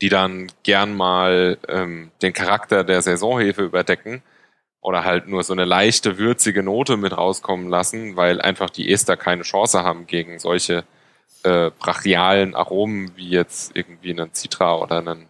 die 0.01 0.09
dann 0.09 0.51
gern 0.65 0.93
mal 0.93 1.57
ähm, 1.69 2.11
den 2.21 2.33
Charakter 2.33 2.83
der 2.83 3.01
Saisonhefe 3.01 3.63
überdecken 3.63 4.25
oder 4.81 5.05
halt 5.05 5.29
nur 5.29 5.45
so 5.45 5.53
eine 5.53 5.67
leichte, 5.67 6.19
würzige 6.19 6.65
Note 6.65 6.97
mit 6.97 7.17
rauskommen 7.17 7.69
lassen, 7.69 8.17
weil 8.17 8.41
einfach 8.41 8.71
die 8.71 8.91
Ester 8.93 9.17
keine 9.17 9.43
Chance 9.43 9.85
haben 9.85 10.09
gegen 10.09 10.41
solche 10.41 10.83
äh, 11.45 11.71
brachialen 11.79 12.57
Aromen 12.57 13.13
wie 13.15 13.29
jetzt 13.29 13.77
irgendwie 13.77 14.11
einen 14.11 14.35
Citra 14.35 14.79
oder 14.79 14.99
einen 14.99 15.29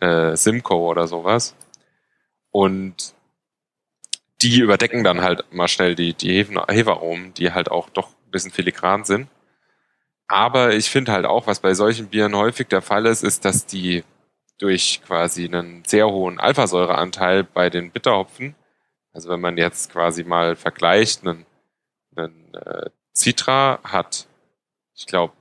äh, 0.00 0.36
Simcoe 0.36 0.88
oder 0.88 1.06
sowas. 1.06 1.54
Und 2.50 3.14
die 4.42 4.58
überdecken 4.58 5.04
dann 5.04 5.22
halt 5.22 5.44
mal 5.52 5.68
schnell 5.68 5.94
die, 5.94 6.14
die 6.14 6.32
Hefen, 6.32 6.58
Hefearomen, 6.66 7.32
die 7.34 7.52
halt 7.52 7.70
auch 7.70 7.88
doch 7.90 8.08
bisschen 8.34 8.50
filigran 8.50 9.04
sind. 9.04 9.28
Aber 10.26 10.74
ich 10.74 10.90
finde 10.90 11.12
halt 11.12 11.26
auch, 11.26 11.46
was 11.46 11.60
bei 11.60 11.74
solchen 11.74 12.08
Bieren 12.08 12.36
häufig 12.36 12.68
der 12.68 12.82
Fall 12.82 13.06
ist, 13.06 13.22
ist, 13.22 13.44
dass 13.44 13.66
die 13.66 14.04
durch 14.58 15.00
quasi 15.06 15.46
einen 15.46 15.84
sehr 15.84 16.06
hohen 16.08 16.38
Alphasäureanteil 16.38 17.44
bei 17.44 17.70
den 17.70 17.90
Bitterhopfen, 17.90 18.54
also 19.12 19.28
wenn 19.28 19.40
man 19.40 19.56
jetzt 19.56 19.92
quasi 19.92 20.24
mal 20.24 20.56
vergleicht, 20.56 21.22
einen, 21.26 21.46
einen 22.16 22.54
äh, 22.54 22.90
Citra 23.14 23.80
hat 23.84 24.26
ich 24.94 25.06
glaube, 25.06 25.34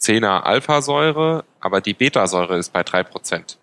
10er 0.00 0.40
Alphasäure, 0.40 1.44
aber 1.60 1.80
die 1.80 1.94
Betasäure 1.94 2.56
ist 2.56 2.72
bei 2.72 2.80
3%. 2.80 3.56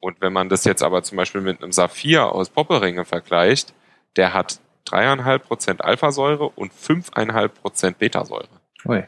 Und 0.00 0.20
wenn 0.20 0.32
man 0.32 0.48
das 0.48 0.64
jetzt 0.64 0.82
aber 0.82 1.02
zum 1.02 1.16
Beispiel 1.16 1.40
mit 1.40 1.62
einem 1.62 1.72
Saphir 1.72 2.32
aus 2.32 2.50
Popperinge 2.50 3.04
vergleicht, 3.04 3.74
der 4.16 4.32
hat 4.32 4.60
3,5% 4.88 5.80
Alphasäure 5.80 6.48
und 6.48 6.72
5,5% 6.72 7.94
Betasäure. 7.94 8.48
Ui. 8.84 9.04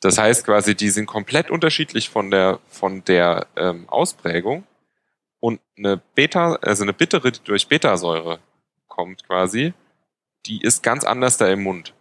Das 0.00 0.18
heißt 0.18 0.44
quasi, 0.44 0.74
die 0.74 0.90
sind 0.90 1.06
komplett 1.06 1.50
unterschiedlich 1.50 2.10
von 2.10 2.30
der, 2.30 2.60
von 2.68 3.04
der 3.04 3.46
ähm, 3.56 3.88
Ausprägung. 3.88 4.64
Und 5.40 5.60
eine 5.76 5.96
Beta, 6.14 6.54
also 6.62 6.82
eine 6.82 6.92
bittere, 6.92 7.32
die 7.32 7.42
durch 7.42 7.68
Betasäure 7.68 8.38
kommt 8.88 9.26
quasi, 9.26 9.72
die 10.46 10.60
ist 10.62 10.82
ganz 10.82 11.04
anders 11.04 11.36
da 11.38 11.48
im 11.48 11.62
Mund. 11.62 11.94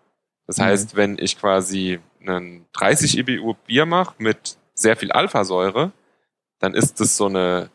Das 0.47 0.57
Mhm. 0.57 0.64
heißt, 0.64 0.95
wenn 0.95 1.18
ich 1.18 1.39
quasi 1.39 1.99
einen 2.22 2.66
30 2.74 3.18
IBU 3.20 3.53
Bier 3.66 3.86
mache 3.86 4.16
mit 4.18 4.57
sehr 4.74 4.95
viel 4.97 5.11
Alphasäure, 5.11 5.91
dann 6.59 6.74
ist 6.74 6.99
es 7.01 7.16
so 7.18 7.26
eine 7.28 7.70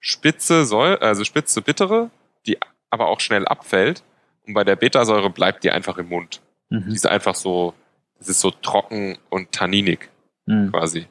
spitze 0.00 0.64
Säure, 0.64 1.02
also 1.02 1.24
spitze 1.24 1.60
bittere, 1.62 2.10
die 2.46 2.58
aber 2.90 3.08
auch 3.08 3.20
schnell 3.20 3.46
abfällt. 3.46 4.02
Und 4.46 4.54
bei 4.54 4.64
der 4.64 4.76
Betasäure 4.76 5.30
bleibt 5.30 5.64
die 5.64 5.70
einfach 5.70 5.98
im 5.98 6.08
Mund. 6.08 6.40
Die 6.70 6.76
Mhm. 6.76 6.92
ist 6.92 7.06
einfach 7.06 7.34
so, 7.34 7.74
das 8.18 8.28
ist 8.28 8.40
so 8.40 8.50
trocken 8.50 9.18
und 9.30 9.52
tanninig 9.52 10.08
Mhm. 10.46 10.70
quasi. 10.72 11.06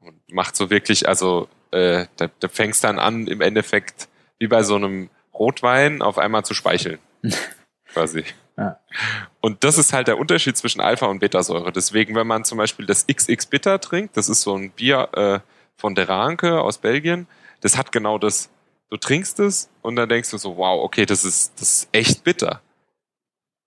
Und 0.00 0.20
macht 0.32 0.54
so 0.56 0.70
wirklich, 0.70 1.08
also 1.08 1.48
äh, 1.70 2.06
da, 2.16 2.28
da 2.40 2.48
fängst 2.48 2.84
dann 2.84 2.98
an, 2.98 3.26
im 3.26 3.40
Endeffekt 3.40 4.08
wie 4.38 4.46
bei 4.46 4.62
so 4.62 4.76
einem 4.76 5.10
Rotwein 5.32 6.02
auf 6.02 6.18
einmal 6.18 6.44
zu 6.44 6.54
speicheln. 6.54 6.98
quasi. 7.86 8.24
Ja. 8.56 8.78
Und 9.40 9.64
das 9.64 9.78
ist 9.78 9.92
halt 9.92 10.06
der 10.06 10.18
Unterschied 10.18 10.56
zwischen 10.56 10.80
Alpha 10.80 11.06
und 11.06 11.18
Betasäure. 11.18 11.72
Deswegen, 11.72 12.14
wenn 12.14 12.26
man 12.26 12.44
zum 12.44 12.58
Beispiel 12.58 12.86
das 12.86 13.06
XX 13.06 13.46
Bitter 13.46 13.80
trinkt, 13.80 14.16
das 14.16 14.28
ist 14.28 14.42
so 14.42 14.54
ein 14.56 14.70
Bier 14.70 15.08
äh, 15.14 15.40
von 15.76 15.94
der 15.96 16.08
Ranke 16.08 16.60
aus 16.60 16.78
Belgien, 16.78 17.26
das 17.60 17.76
hat 17.76 17.90
genau 17.90 18.18
das. 18.18 18.50
Du 18.94 18.98
trinkst 18.98 19.40
es 19.40 19.68
und 19.82 19.96
dann 19.96 20.08
denkst 20.08 20.30
du 20.30 20.38
so, 20.38 20.56
wow, 20.56 20.84
okay, 20.84 21.04
das 21.04 21.24
ist, 21.24 21.54
das 21.60 21.74
ist 21.78 21.88
echt 21.90 22.22
bitter. 22.22 22.60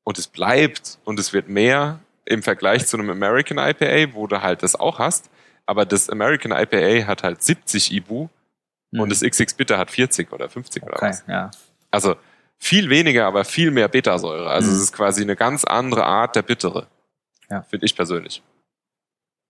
Und 0.05 0.17
es 0.17 0.25
bleibt 0.25 0.99
und 1.03 1.19
es 1.19 1.34
wird 1.34 1.49
mehr 1.49 1.99
im 2.23 2.41
Vergleich 2.41 2.88
zu 2.88 2.95
einem 2.95 3.09
American 3.09 3.57
IPA, 3.57 4.13
wo 4.13 4.25
du 4.28 4.41
halt 4.41 4.63
das 4.63 4.75
auch 4.78 4.99
hast. 4.99 5.30
Aber 5.65 5.86
das 5.86 6.09
American 6.09 6.53
IPA 6.53 7.07
hat 7.07 7.23
halt 7.23 7.43
70 7.43 7.91
IBU 7.91 8.30
Mhm. 8.91 9.01
und 9.01 9.09
das 9.11 9.19
XX 9.19 9.53
Bitter 9.55 9.78
hat 9.78 9.91
40 9.91 10.32
oder 10.32 10.47
50 10.49 10.82
oder 10.84 10.93
Okay, 10.95 11.09
was. 11.09 11.25
ja. 11.28 11.51
Also 11.91 12.15
viel 12.57 12.89
weniger, 12.89 13.25
aber 13.28 13.43
viel 13.43 13.69
mehr 13.69 13.89
Betasäure. 13.89 14.49
Also 14.49 14.69
Mhm. 14.69 14.78
es 14.78 14.82
ist 14.84 14.93
quasi 14.93 15.23
eine 15.23 15.36
ganz 15.36 15.65
andere 15.65 16.05
Art 16.05 16.38
der 16.38 16.41
Bittere. 16.43 16.88
Ja. 17.49 17.63
Finde 17.63 17.86
ich 17.86 17.97
persönlich. 17.97 18.41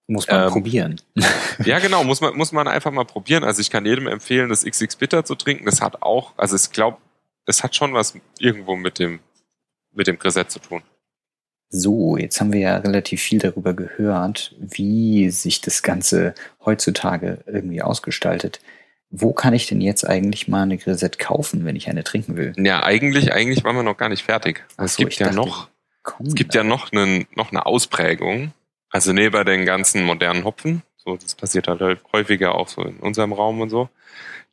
Muss 0.07 0.27
man 0.27 0.45
Ähm, 0.45 0.49
probieren. 0.51 1.01
Ja, 1.65 1.79
genau, 1.79 2.03
muss 2.03 2.21
man, 2.21 2.35
muss 2.35 2.51
man 2.51 2.67
einfach 2.67 2.91
mal 2.91 3.03
probieren. 3.03 3.43
Also 3.43 3.61
ich 3.61 3.69
kann 3.69 3.85
jedem 3.85 4.07
empfehlen, 4.07 4.49
das 4.49 4.63
XX 4.63 4.95
Bitter 4.95 5.25
zu 5.25 5.35
trinken. 5.35 5.65
Das 5.65 5.81
hat 5.81 6.01
auch, 6.01 6.33
also 6.37 6.55
ich 6.55 6.71
glaube, 6.71 6.97
es 7.45 7.63
hat 7.63 7.75
schon 7.75 7.93
was 7.93 8.13
irgendwo 8.39 8.75
mit 8.75 8.99
dem, 8.99 9.19
mit 9.91 10.07
dem 10.07 10.19
Grisett 10.19 10.51
zu 10.51 10.59
tun. 10.59 10.83
So, 11.69 12.15
jetzt 12.15 12.39
haben 12.39 12.53
wir 12.53 12.61
ja 12.61 12.77
relativ 12.77 13.21
viel 13.21 13.39
darüber 13.39 13.73
gehört, 13.73 14.55
wie 14.59 15.29
sich 15.31 15.59
das 15.59 15.83
Ganze 15.83 16.33
heutzutage 16.63 17.39
irgendwie 17.45 17.81
ausgestaltet. 17.81 18.61
Wo 19.09 19.33
kann 19.33 19.53
ich 19.53 19.67
denn 19.67 19.81
jetzt 19.81 20.07
eigentlich 20.07 20.47
mal 20.47 20.63
eine 20.63 20.77
Grisette 20.77 21.17
kaufen, 21.17 21.65
wenn 21.65 21.75
ich 21.75 21.89
eine 21.89 22.03
trinken 22.03 22.37
will? 22.37 22.53
Ja, 22.57 22.83
eigentlich, 22.83 23.33
eigentlich 23.33 23.63
waren 23.63 23.75
wir 23.75 23.83
noch 23.83 23.97
gar 23.97 24.09
nicht 24.09 24.23
fertig. 24.23 24.63
Ach 24.77 24.85
es 24.85 24.95
so, 24.95 25.03
gibt 25.03 25.15
ja 25.15 25.31
noch, 25.31 25.69
es 26.25 26.35
gibt 26.35 26.53
ja 26.53 26.63
noch 26.63 26.91
einen, 26.91 27.27
noch 27.35 27.51
eine 27.51 27.65
Ausprägung. 27.65 28.53
Also 28.89 29.13
neben 29.13 29.45
den 29.45 29.65
ganzen 29.65 30.03
modernen 30.03 30.43
Hopfen, 30.43 30.83
so 30.95 31.17
das 31.17 31.35
passiert 31.35 31.67
halt 31.67 32.01
häufiger 32.13 32.55
auch 32.55 32.67
so 32.67 32.83
in 32.83 32.97
unserem 32.97 33.33
Raum 33.33 33.61
und 33.61 33.69
so, 33.69 33.89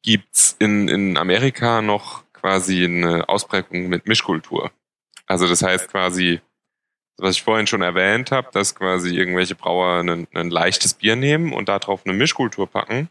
gibt's 0.03 0.57
in, 0.59 0.89
in 0.89 1.17
Amerika 1.17 1.83
noch 1.83 2.25
quasi 2.33 2.85
eine 2.85 3.29
Ausprägung 3.29 3.89
mit 3.89 4.07
Mischkultur. 4.07 4.71
Also 5.27 5.49
das 5.49 5.63
heißt 5.63 5.89
quasi, 5.89 6.41
was 7.17 7.37
ich 7.37 7.43
vorhin 7.43 7.67
schon 7.67 7.83
erwähnt 7.83 8.33
habe, 8.33 8.49
dass 8.53 8.75
quasi 8.75 9.17
irgendwelche 9.17 9.55
Brauer 9.55 10.01
ein, 10.01 10.27
ein 10.35 10.51
leichtes 10.51 10.95
Bier 10.95 11.17
nehmen 11.17 11.53
und 11.53 11.69
darauf 11.69 12.05
eine 12.05 12.15
Mischkultur 12.15 12.69
packen. 12.69 13.09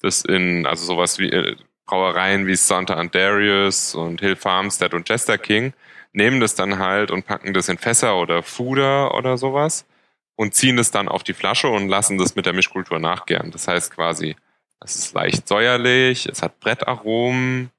Das 0.00 0.22
in, 0.22 0.66
also 0.66 0.84
sowas 0.84 1.18
wie 1.18 1.30
äh, 1.30 1.56
Brauereien 1.86 2.46
wie 2.46 2.56
Santa 2.56 2.94
Andarius 2.94 3.94
und 3.94 4.20
Hill 4.20 4.36
Farmstead 4.36 4.92
und 4.94 5.06
Chester 5.06 5.38
King 5.38 5.72
nehmen 6.12 6.40
das 6.40 6.54
dann 6.54 6.78
halt 6.78 7.10
und 7.10 7.24
packen 7.24 7.54
das 7.54 7.68
in 7.68 7.78
Fässer 7.78 8.16
oder 8.16 8.42
Fuder 8.42 9.14
oder 9.14 9.38
sowas 9.38 9.86
und 10.38 10.54
ziehen 10.54 10.76
das 10.76 10.92
dann 10.92 11.08
auf 11.08 11.24
die 11.24 11.34
Flasche 11.34 11.66
und 11.66 11.88
lassen 11.88 12.16
das 12.16 12.36
mit 12.36 12.46
der 12.46 12.52
Mischkultur 12.52 13.00
nachgären. 13.00 13.50
Das 13.50 13.66
heißt 13.66 13.92
quasi, 13.92 14.36
es 14.80 14.94
ist 14.94 15.12
leicht 15.12 15.48
säuerlich, 15.48 16.26
es 16.26 16.42
hat 16.42 16.60
Brettaromen 16.60 17.72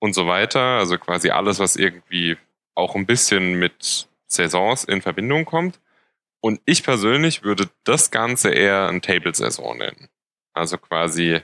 und 0.00 0.12
so 0.12 0.26
weiter. 0.26 0.78
Also 0.78 0.98
quasi 0.98 1.30
alles, 1.30 1.60
was 1.60 1.76
irgendwie 1.76 2.36
auch 2.74 2.96
ein 2.96 3.06
bisschen 3.06 3.54
mit 3.54 4.08
Saisons 4.26 4.82
in 4.82 5.00
Verbindung 5.00 5.44
kommt. 5.44 5.78
Und 6.40 6.60
ich 6.64 6.82
persönlich 6.82 7.44
würde 7.44 7.70
das 7.84 8.10
Ganze 8.10 8.50
eher 8.50 8.88
ein 8.88 9.00
Table-Saison 9.00 9.78
nennen. 9.78 10.08
Also 10.54 10.78
quasi 10.78 11.40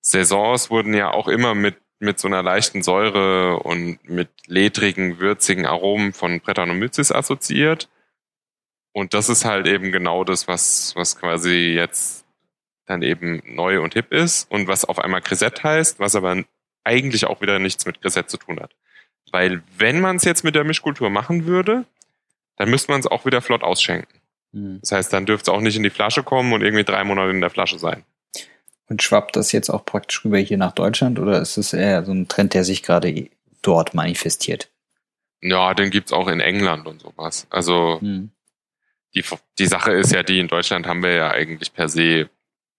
Saisons 0.00 0.70
wurden 0.70 0.94
ja 0.94 1.10
auch 1.10 1.28
immer 1.28 1.54
mit, 1.54 1.76
mit 1.98 2.18
so 2.18 2.26
einer 2.26 2.42
leichten 2.42 2.82
Säure 2.82 3.58
und 3.58 3.98
mit 4.08 4.30
ledrigen, 4.46 5.18
würzigen 5.18 5.66
Aromen 5.66 6.14
von 6.14 6.40
Brettanomyces 6.40 7.12
assoziiert. 7.12 7.90
Und 8.92 9.14
das 9.14 9.28
ist 9.28 9.44
halt 9.44 9.66
eben 9.66 9.90
genau 9.90 10.24
das, 10.24 10.48
was, 10.48 10.94
was 10.96 11.18
quasi 11.18 11.72
jetzt 11.74 12.24
dann 12.86 13.02
eben 13.02 13.42
neu 13.46 13.80
und 13.80 13.94
hip 13.94 14.12
ist 14.12 14.50
und 14.50 14.68
was 14.68 14.84
auf 14.84 14.98
einmal 14.98 15.22
Grisette 15.22 15.62
heißt, 15.62 15.98
was 15.98 16.14
aber 16.14 16.44
eigentlich 16.84 17.26
auch 17.26 17.40
wieder 17.40 17.58
nichts 17.58 17.86
mit 17.86 18.02
Grisette 18.02 18.28
zu 18.28 18.36
tun 18.36 18.60
hat. 18.60 18.74
Weil 19.30 19.62
wenn 19.78 20.00
man 20.00 20.16
es 20.16 20.24
jetzt 20.24 20.44
mit 20.44 20.54
der 20.54 20.64
Mischkultur 20.64 21.08
machen 21.08 21.46
würde, 21.46 21.84
dann 22.56 22.68
müsste 22.70 22.92
man 22.92 23.00
es 23.00 23.06
auch 23.06 23.24
wieder 23.24 23.40
flott 23.40 23.62
ausschenken. 23.62 24.20
Hm. 24.52 24.80
Das 24.82 24.92
heißt, 24.92 25.12
dann 25.12 25.26
dürfte 25.26 25.50
es 25.50 25.56
auch 25.56 25.60
nicht 25.60 25.76
in 25.76 25.82
die 25.82 25.90
Flasche 25.90 26.22
kommen 26.22 26.52
und 26.52 26.62
irgendwie 26.62 26.84
drei 26.84 27.02
Monate 27.04 27.30
in 27.30 27.40
der 27.40 27.50
Flasche 27.50 27.78
sein. 27.78 28.04
Und 28.88 29.02
schwappt 29.02 29.36
das 29.36 29.52
jetzt 29.52 29.70
auch 29.70 29.86
praktisch 29.86 30.24
rüber 30.24 30.38
hier 30.38 30.58
nach 30.58 30.72
Deutschland 30.72 31.18
oder 31.18 31.40
ist 31.40 31.56
es 31.56 31.72
eher 31.72 32.04
so 32.04 32.12
ein 32.12 32.28
Trend, 32.28 32.52
der 32.52 32.64
sich 32.64 32.82
gerade 32.82 33.30
dort 33.62 33.94
manifestiert? 33.94 34.68
Ja, 35.40 35.72
den 35.72 35.90
gibt's 35.90 36.12
auch 36.12 36.28
in 36.28 36.40
England 36.40 36.86
und 36.86 37.00
sowas. 37.00 37.46
Also 37.48 37.98
Hm. 38.00 38.30
Die, 39.14 39.24
die 39.58 39.66
Sache 39.66 39.92
ist 39.92 40.12
ja 40.12 40.22
die, 40.22 40.38
in 40.38 40.48
Deutschland 40.48 40.86
haben 40.86 41.02
wir 41.02 41.12
ja 41.12 41.30
eigentlich 41.30 41.72
per 41.72 41.88
se 41.88 42.30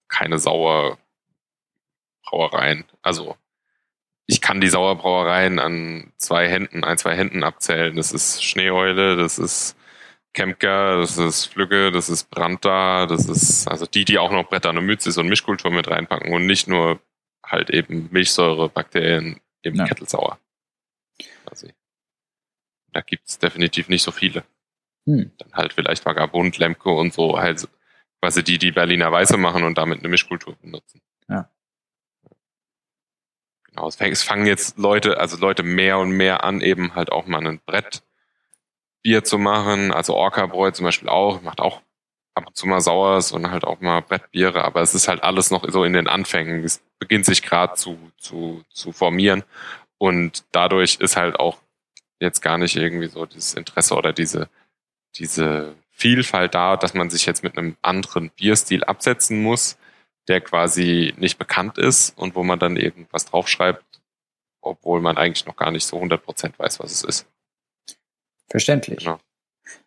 keine 0.07 0.39
Sauerbrauereien. 0.39 2.85
Also 3.01 3.37
ich 4.25 4.41
kann 4.41 4.61
die 4.61 4.69
Sauerbrauereien 4.69 5.59
an 5.59 6.13
zwei 6.17 6.47
Händen, 6.47 6.83
ein, 6.83 6.97
zwei 6.97 7.15
Händen 7.15 7.43
abzählen. 7.43 7.95
Das 7.95 8.11
ist 8.11 8.43
Schneeeule, 8.43 9.15
das 9.15 9.37
ist 9.37 9.75
Kempker, 10.33 10.97
das 10.97 11.17
ist 11.17 11.45
Flügge, 11.45 11.91
das 11.91 12.09
ist 12.09 12.29
Brandta, 12.31 13.05
das 13.05 13.27
ist 13.27 13.67
also 13.67 13.85
die, 13.85 14.05
die 14.05 14.17
auch 14.17 14.31
noch 14.31 14.49
Brettanomyces 14.49 15.17
und 15.17 15.27
Mischkultur 15.27 15.71
mit 15.71 15.87
reinpacken 15.87 16.33
und 16.33 16.45
nicht 16.45 16.67
nur 16.67 16.99
halt 17.45 17.69
eben 17.69 18.09
Milchsäurebakterien 18.11 19.39
im 19.61 19.75
Ja. 19.75 19.85
Kettelsauer. 19.85 20.39
Quasi. 21.45 21.73
Da 22.93 23.01
gibt's 23.01 23.37
definitiv 23.37 23.89
nicht 23.89 24.03
so 24.03 24.11
viele 24.11 24.43
Hm. 25.05 25.31
dann 25.37 25.53
halt 25.53 25.73
vielleicht 25.73 26.05
Vagabund, 26.05 26.57
Lemke 26.57 26.89
und 26.89 27.13
so, 27.13 27.37
halt 27.37 27.67
quasi 28.21 28.43
die, 28.43 28.57
die 28.57 28.71
Berliner 28.71 29.11
Weiße 29.11 29.37
machen 29.37 29.63
und 29.63 29.77
damit 29.77 29.99
eine 29.99 30.07
Mischkultur 30.07 30.55
benutzen. 30.61 31.01
Ja. 31.27 31.49
Genau, 33.65 33.87
es, 33.87 34.23
fangen 34.23 34.45
jetzt 34.45 34.77
Leute, 34.77 35.19
also 35.19 35.35
Leute 35.37 35.63
mehr 35.63 35.97
und 35.97 36.11
mehr 36.11 36.43
an, 36.43 36.61
eben 36.61 36.95
halt 36.95 37.11
auch 37.11 37.25
mal 37.25 37.45
ein 37.45 37.59
Brettbier 37.65 39.23
zu 39.23 39.37
machen. 39.37 39.91
Also 39.91 40.15
Orca-Bräu 40.15 40.71
zum 40.71 40.85
Beispiel 40.85 41.09
auch, 41.09 41.41
macht 41.41 41.59
auch 41.59 41.81
ab 42.35 42.47
und 42.47 42.55
zu 42.55 42.67
mal 42.67 42.81
Sauers 42.81 43.31
und 43.31 43.51
halt 43.51 43.63
auch 43.63 43.81
mal 43.81 44.01
Brettbiere, 44.01 44.63
aber 44.63 44.81
es 44.81 44.95
ist 44.95 45.07
halt 45.07 45.23
alles 45.23 45.51
noch 45.51 45.65
so 45.69 45.83
in 45.83 45.93
den 45.93 46.07
Anfängen. 46.07 46.63
Es 46.63 46.83
beginnt 46.99 47.25
sich 47.25 47.41
gerade 47.41 47.73
zu, 47.73 47.97
zu, 48.17 48.63
zu 48.69 48.91
formieren 48.91 49.43
und 49.97 50.45
dadurch 50.51 50.95
ist 50.99 51.17
halt 51.17 51.39
auch 51.39 51.57
jetzt 52.19 52.41
gar 52.41 52.57
nicht 52.57 52.75
irgendwie 52.75 53.07
so 53.07 53.25
dieses 53.25 53.53
Interesse 53.53 53.95
oder 53.95 54.13
diese 54.13 54.49
diese 55.15 55.75
Vielfalt 55.91 56.55
da, 56.55 56.77
dass 56.77 56.93
man 56.93 57.09
sich 57.09 57.25
jetzt 57.25 57.43
mit 57.43 57.57
einem 57.57 57.77
anderen 57.81 58.29
Bierstil 58.29 58.83
absetzen 58.83 59.41
muss, 59.41 59.77
der 60.27 60.41
quasi 60.41 61.13
nicht 61.17 61.37
bekannt 61.37 61.77
ist 61.77 62.17
und 62.17 62.35
wo 62.35 62.43
man 62.43 62.59
dann 62.59 62.77
eben 62.77 63.07
was 63.11 63.25
draufschreibt, 63.25 63.83
obwohl 64.61 65.01
man 65.01 65.17
eigentlich 65.17 65.45
noch 65.45 65.55
gar 65.55 65.71
nicht 65.71 65.85
so 65.85 65.97
100% 66.01 66.53
weiß, 66.57 66.79
was 66.79 66.91
es 66.91 67.03
ist. 67.03 67.27
Verständlich. 68.49 68.99
Genau. 68.99 69.19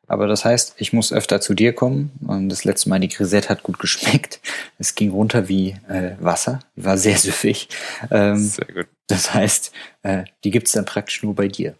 Aber 0.06 0.26
das 0.26 0.44
heißt, 0.44 0.76
ich 0.78 0.92
muss 0.92 1.12
öfter 1.12 1.40
zu 1.40 1.54
dir 1.54 1.72
kommen. 1.72 2.12
Und 2.26 2.48
das 2.48 2.64
letzte 2.64 2.88
Mal, 2.88 3.00
die 3.00 3.08
Grisette 3.08 3.48
hat 3.48 3.62
gut 3.62 3.78
geschmeckt. 3.78 4.40
Es 4.78 4.94
ging 4.94 5.10
runter 5.10 5.48
wie 5.48 5.76
äh, 5.88 6.16
Wasser, 6.20 6.60
war 6.76 6.96
sehr 6.98 7.18
süffig. 7.18 7.68
Ähm, 8.10 8.38
Sehr 8.38 8.66
gut. 8.66 8.88
das 9.08 9.34
heißt, 9.34 9.72
äh, 10.02 10.24
die 10.44 10.50
gibt's 10.50 10.72
dann 10.72 10.84
praktisch 10.84 11.22
nur 11.22 11.34
bei 11.34 11.48
dir. 11.48 11.74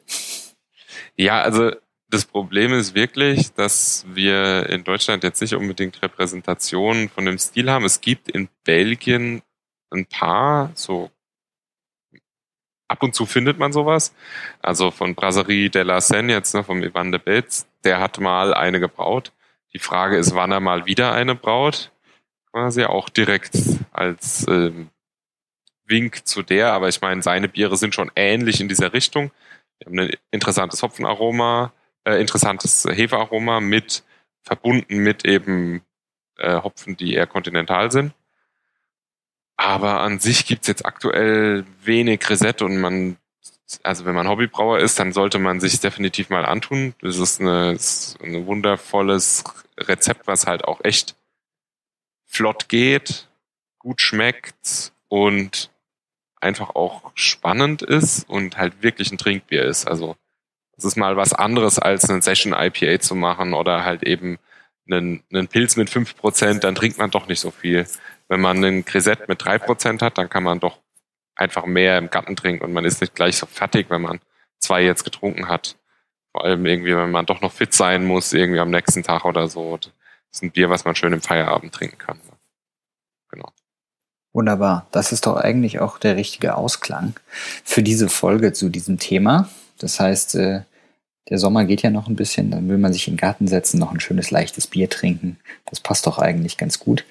Ja, 1.17 1.43
also 1.43 1.73
das 2.09 2.25
Problem 2.25 2.73
ist 2.73 2.95
wirklich, 2.95 3.53
dass 3.53 4.05
wir 4.09 4.69
in 4.69 4.85
Deutschland 4.85 5.25
jetzt 5.25 5.41
nicht 5.41 5.55
unbedingt 5.55 6.01
Repräsentationen 6.03 7.09
von 7.09 7.27
dem 7.27 7.39
Stil 7.39 7.71
haben. 7.71 7.85
Es 7.85 8.01
gibt 8.01 8.31
in 8.31 8.49
Belgien 8.65 9.43
ein 9.91 10.07
paar 10.07 10.71
so 10.75 11.11
ab 12.89 13.03
und 13.03 13.15
zu 13.15 13.27
findet 13.27 13.59
man 13.59 13.73
sowas. 13.73 14.15
Also 14.63 14.91
von 14.91 15.15
Brasserie 15.15 15.71
de 15.71 15.83
la 15.83 16.01
Seine 16.01 16.33
jetzt, 16.33 16.55
ne, 16.55 16.63
vom 16.63 16.83
Ivan 16.83 17.11
de 17.11 17.21
Betz, 17.21 17.67
der 17.85 18.01
hat 18.01 18.21
mal 18.21 18.55
eine 18.55 18.81
gebraut. 18.81 19.33
Die 19.73 19.79
Frage 19.79 20.17
ist, 20.17 20.35
wann 20.35 20.53
er 20.53 20.61
mal 20.61 20.87
wieder 20.87 21.13
eine 21.13 21.35
braut. 21.35 21.91
Quasi 22.53 22.85
auch 22.85 23.09
direkt 23.09 23.57
als 23.93 24.47
ähm, 24.49 24.91
Wink 25.85 26.27
zu 26.27 26.43
der, 26.43 26.73
aber 26.73 26.89
ich 26.89 27.01
meine, 27.01 27.23
seine 27.23 27.49
Biere 27.49 27.77
sind 27.77 27.95
schon 27.95 28.11
ähnlich 28.17 28.61
in 28.61 28.69
dieser 28.69 28.93
Richtung. 28.93 29.31
Wir 29.79 29.87
haben 29.87 29.99
ein 29.99 30.17
interessantes 30.31 30.83
Hopfenaroma, 30.83 31.73
äh, 32.07 32.21
interessantes 32.21 32.87
Hefearoma 32.89 33.61
mit 33.61 34.05
verbunden 34.43 34.99
mit 34.99 35.25
eben 35.25 35.83
äh, 36.39 36.63
Hopfen, 36.63 36.97
die 36.97 37.15
eher 37.15 37.27
kontinental 37.27 37.91
sind. 37.91 38.15
Aber 39.57 40.01
an 40.01 40.21
sich 40.21 40.47
gibt's 40.47 40.69
jetzt 40.69 40.87
aktuell 40.87 41.65
wenig 41.83 42.29
Reset 42.31 42.63
und 42.63 42.79
man, 42.79 43.17
also 43.83 44.05
wenn 44.05 44.15
man 44.15 44.29
Hobbybrauer 44.29 44.79
ist, 44.79 44.99
dann 44.99 45.13
sollte 45.13 45.39
man 45.39 45.61
sich 45.61 45.81
definitiv 45.81 46.31
mal 46.31 46.45
antun. 46.45 46.95
Das 47.01 47.19
ist, 47.19 47.41
eine, 47.41 47.73
ist 47.73 48.19
ein 48.23 48.47
wundervolles 48.47 49.45
Rezept, 49.79 50.27
was 50.27 50.47
halt 50.47 50.65
auch 50.65 50.81
echt 50.85 51.17
flott 52.27 52.69
geht, 52.69 53.29
gut 53.79 54.01
schmeckt 54.01 54.93
und 55.09 55.71
einfach 56.41 56.77
auch 56.77 57.11
spannend 57.15 57.83
ist 57.83 58.29
und 58.29 58.59
halt 58.59 58.83
wirklich 58.83 59.11
ein 59.11 59.19
Trinkbier 59.19 59.65
ist. 59.65 59.89
Also 59.89 60.17
es 60.77 60.85
ist 60.85 60.97
mal 60.97 61.17
was 61.17 61.33
anderes 61.33 61.79
als 61.79 62.09
einen 62.09 62.23
Session 62.23 62.53
IPA 62.53 63.01
zu 63.01 63.15
machen 63.15 63.55
oder 63.55 63.85
halt 63.85 64.03
eben 64.03 64.39
einen, 64.91 65.23
einen 65.33 65.49
Pilz 65.49 65.77
mit 65.77 65.91
fünf 65.91 66.17
Prozent, 66.17 66.65
dann 66.65 66.75
trinkt 66.75 66.99
man 66.99 67.11
doch 67.11 67.29
nicht 67.29 67.41
so 67.41 67.51
viel. 67.51 67.87
Wenn 68.29 68.41
man 68.41 68.59
einen 68.59 68.85
Grisette 68.85 69.25
mit 69.29 69.45
drei 69.45 69.59
Prozent 69.59 70.03
hat, 70.03 70.19
dann 70.19 70.29
kann 70.29 70.43
man 70.43 70.61
doch 70.61 70.79
einfach 71.35 71.67
mehr 71.67 71.99
im 71.99 72.11
Garten 72.11 72.37
trinken 72.37 72.65
und 72.65 72.73
man 72.73 72.85
ist 72.85 73.01
nicht 73.01 73.15
gleich 73.15 73.37
so 73.37 73.47
fertig, 73.47 73.87
wenn 73.91 74.03
man 74.03 74.21
zwei 74.59 74.83
jetzt 74.83 75.05
getrunken 75.05 75.49
hat. 75.49 75.77
Vor 76.33 76.45
allem 76.45 76.65
irgendwie, 76.67 76.97
wenn 76.97 77.11
man 77.11 77.27
doch 77.27 77.41
noch 77.41 77.53
fit 77.53 77.73
sein 77.73 78.05
muss, 78.05 78.33
irgendwie 78.33 78.61
am 78.61 78.71
nächsten 78.71 79.03
Tag 79.03 79.25
oder 79.25 79.49
so. 79.49 79.77
Das 79.79 79.91
ist 80.33 80.43
ein 80.43 80.51
Bier, 80.51 80.71
was 80.71 80.85
man 80.85 80.95
schön 80.95 81.13
im 81.13 81.23
Feierabend 81.23 81.75
trinken 81.75 81.99
kann. 81.99 82.21
Genau. 83.31 83.53
Wunderbar. 84.33 84.87
Das 84.93 85.13
ist 85.13 85.27
doch 85.27 85.37
eigentlich 85.37 85.81
auch 85.81 85.99
der 85.99 86.17
richtige 86.17 86.57
Ausklang 86.57 87.15
für 87.65 87.83
diese 87.83 88.09
Folge 88.09 88.53
zu 88.53 88.69
diesem 88.69 88.99
Thema. 88.99 89.49
Das 89.79 90.01
heißt, 90.01 90.35
äh, 90.37 90.63
der 91.29 91.39
Sommer 91.39 91.65
geht 91.65 91.83
ja 91.83 91.91
noch 91.91 92.07
ein 92.07 92.17
bisschen, 92.17 92.51
dann 92.51 92.69
will 92.69 92.79
man 92.79 92.93
sich 92.93 93.09
in 93.09 93.15
den 93.15 93.21
Garten 93.21 93.49
setzen, 93.49 93.79
noch 93.79 93.93
ein 93.93 94.01
schönes 94.01 94.31
leichtes 94.31 94.67
Bier 94.67 94.89
trinken. 94.89 95.39
Das 95.67 95.81
passt 95.81 96.07
doch 96.07 96.19
eigentlich 96.19 96.57
ganz 96.57 96.79
gut. 96.79 97.05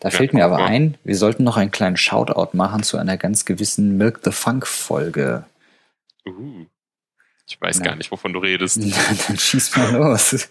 Da 0.00 0.08
ja, 0.08 0.16
fällt 0.16 0.34
mir 0.34 0.44
aber 0.44 0.58
ein, 0.58 0.96
wir 1.04 1.16
sollten 1.16 1.44
noch 1.44 1.56
einen 1.56 1.70
kleinen 1.70 1.96
Shoutout 1.96 2.56
machen 2.56 2.82
zu 2.82 2.98
einer 2.98 3.16
ganz 3.16 3.44
gewissen 3.44 3.96
Milk 3.96 4.20
the 4.24 4.32
Funk 4.32 4.66
Folge. 4.66 5.44
Uh, 6.26 6.66
ich 7.46 7.60
weiß 7.60 7.78
Na. 7.78 7.84
gar 7.84 7.96
nicht, 7.96 8.10
wovon 8.10 8.32
du 8.32 8.40
redest. 8.40 8.78
dann 9.28 9.38
schieß 9.38 9.76
mal 9.76 9.92
los. 9.92 10.48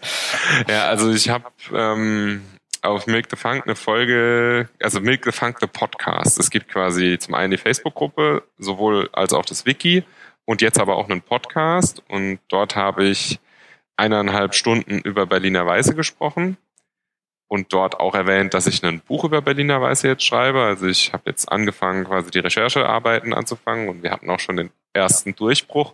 ja, 0.69 0.85
also 0.85 1.11
ich 1.11 1.29
habe 1.29 1.49
ähm, 1.73 2.41
auf 2.81 3.07
Milk 3.07 3.27
the 3.29 3.35
Funk 3.35 3.63
eine 3.65 3.75
Folge, 3.75 4.69
also 4.79 5.01
Milk 5.01 5.25
the 5.25 5.33
Funk 5.33 5.57
the 5.59 5.67
Podcast. 5.67 6.39
Es 6.39 6.49
gibt 6.49 6.69
quasi 6.69 7.17
zum 7.19 7.33
einen 7.33 7.51
die 7.51 7.57
Facebook-Gruppe, 7.57 8.43
sowohl 8.57 9.09
als 9.11 9.33
auch 9.33 9.45
das 9.45 9.65
Wiki 9.65 10.05
und 10.45 10.61
jetzt 10.61 10.79
aber 10.79 10.97
auch 10.97 11.09
einen 11.09 11.21
Podcast. 11.21 12.03
Und 12.09 12.39
dort 12.47 12.75
habe 12.75 13.05
ich 13.05 13.39
eineinhalb 13.95 14.55
Stunden 14.55 14.99
über 14.99 15.25
Berliner 15.25 15.65
Weiße 15.65 15.95
gesprochen 15.95 16.57
und 17.51 17.73
dort 17.73 17.99
auch 17.99 18.15
erwähnt, 18.15 18.53
dass 18.53 18.65
ich 18.65 18.81
ein 18.83 19.01
Buch 19.01 19.25
über 19.25 19.41
Berliner 19.41 19.81
Weiße 19.81 20.07
jetzt 20.07 20.23
schreibe. 20.23 20.61
Also 20.61 20.87
ich 20.87 21.11
habe 21.11 21.23
jetzt 21.25 21.51
angefangen, 21.51 22.05
quasi 22.05 22.31
die 22.31 22.39
Recherchearbeiten 22.39 23.33
anzufangen 23.33 23.89
und 23.89 24.03
wir 24.03 24.11
hatten 24.11 24.29
auch 24.29 24.39
schon 24.39 24.55
den 24.55 24.71
ersten 24.93 25.35
Durchbruch 25.35 25.93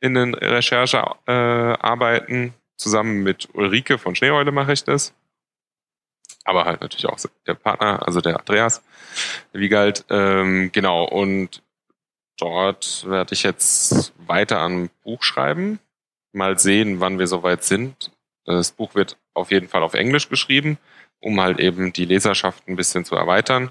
in 0.00 0.12
den 0.14 0.34
Recherchearbeiten. 0.34 2.52
Zusammen 2.76 3.22
mit 3.24 3.48
Ulrike 3.54 3.98
von 3.98 4.14
Schneeheule 4.14 4.52
mache 4.52 4.74
ich 4.74 4.84
das. 4.84 5.14
Aber 6.44 6.66
halt 6.66 6.82
natürlich 6.82 7.06
auch 7.06 7.18
der 7.46 7.54
Partner, 7.54 8.06
also 8.06 8.20
der 8.20 8.38
Andreas 8.38 8.84
Wiegald. 9.52 10.04
Ähm, 10.10 10.70
genau, 10.72 11.04
und 11.04 11.62
dort 12.38 13.04
werde 13.08 13.34
ich 13.34 13.42
jetzt 13.42 14.12
weiter 14.26 14.60
an 14.60 14.90
Buch 15.04 15.22
schreiben. 15.22 15.78
Mal 16.32 16.58
sehen, 16.58 17.00
wann 17.00 17.18
wir 17.18 17.26
soweit 17.26 17.64
sind. 17.64 18.10
Das 18.44 18.72
Buch 18.72 18.94
wird 18.94 19.16
auf 19.34 19.50
jeden 19.50 19.68
Fall 19.68 19.82
auf 19.82 19.94
Englisch 19.94 20.28
geschrieben, 20.28 20.78
um 21.20 21.40
halt 21.40 21.58
eben 21.58 21.92
die 21.92 22.04
Leserschaft 22.04 22.66
ein 22.66 22.76
bisschen 22.76 23.04
zu 23.04 23.14
erweitern. 23.14 23.70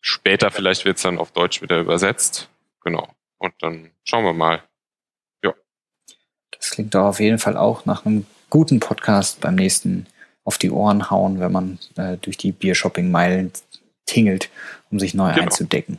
Später 0.00 0.50
vielleicht 0.50 0.84
wird 0.84 0.96
es 0.96 1.02
dann 1.02 1.18
auf 1.18 1.30
Deutsch 1.30 1.62
wieder 1.62 1.78
übersetzt. 1.78 2.48
Genau. 2.82 3.08
Und 3.38 3.54
dann 3.60 3.90
schauen 4.04 4.24
wir 4.24 4.32
mal. 4.32 4.62
Ja. 5.44 5.54
Das 6.52 6.70
klingt 6.70 6.94
doch 6.94 7.04
auf 7.04 7.20
jeden 7.20 7.38
Fall 7.38 7.56
auch 7.56 7.84
nach 7.84 8.04
einem 8.04 8.26
guten 8.48 8.80
Podcast 8.80 9.40
beim 9.40 9.54
nächsten 9.54 10.06
auf 10.44 10.58
die 10.58 10.70
Ohren 10.70 11.10
hauen, 11.10 11.38
wenn 11.38 11.52
man 11.52 11.78
äh, 11.96 12.16
durch 12.16 12.36
die 12.36 12.52
Biershopping-Meilen 12.52 13.52
tingelt, 14.06 14.50
um 14.90 14.98
sich 14.98 15.14
neu 15.14 15.30
genau. 15.30 15.44
einzudecken. 15.44 15.98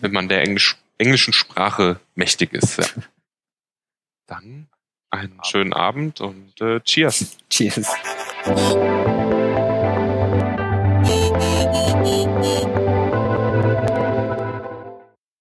Wenn 0.00 0.12
man 0.12 0.28
der 0.28 0.42
Englisch 0.42 0.76
englischen 1.02 1.32
Sprache 1.32 2.00
mächtig 2.14 2.52
ist. 2.52 2.78
Ja. 2.78 2.86
Dann 4.26 4.68
einen 5.10 5.38
schönen 5.44 5.72
Abend 5.72 6.20
und 6.20 6.60
äh, 6.60 6.80
Cheers. 6.80 7.36
Cheers. 7.50 7.88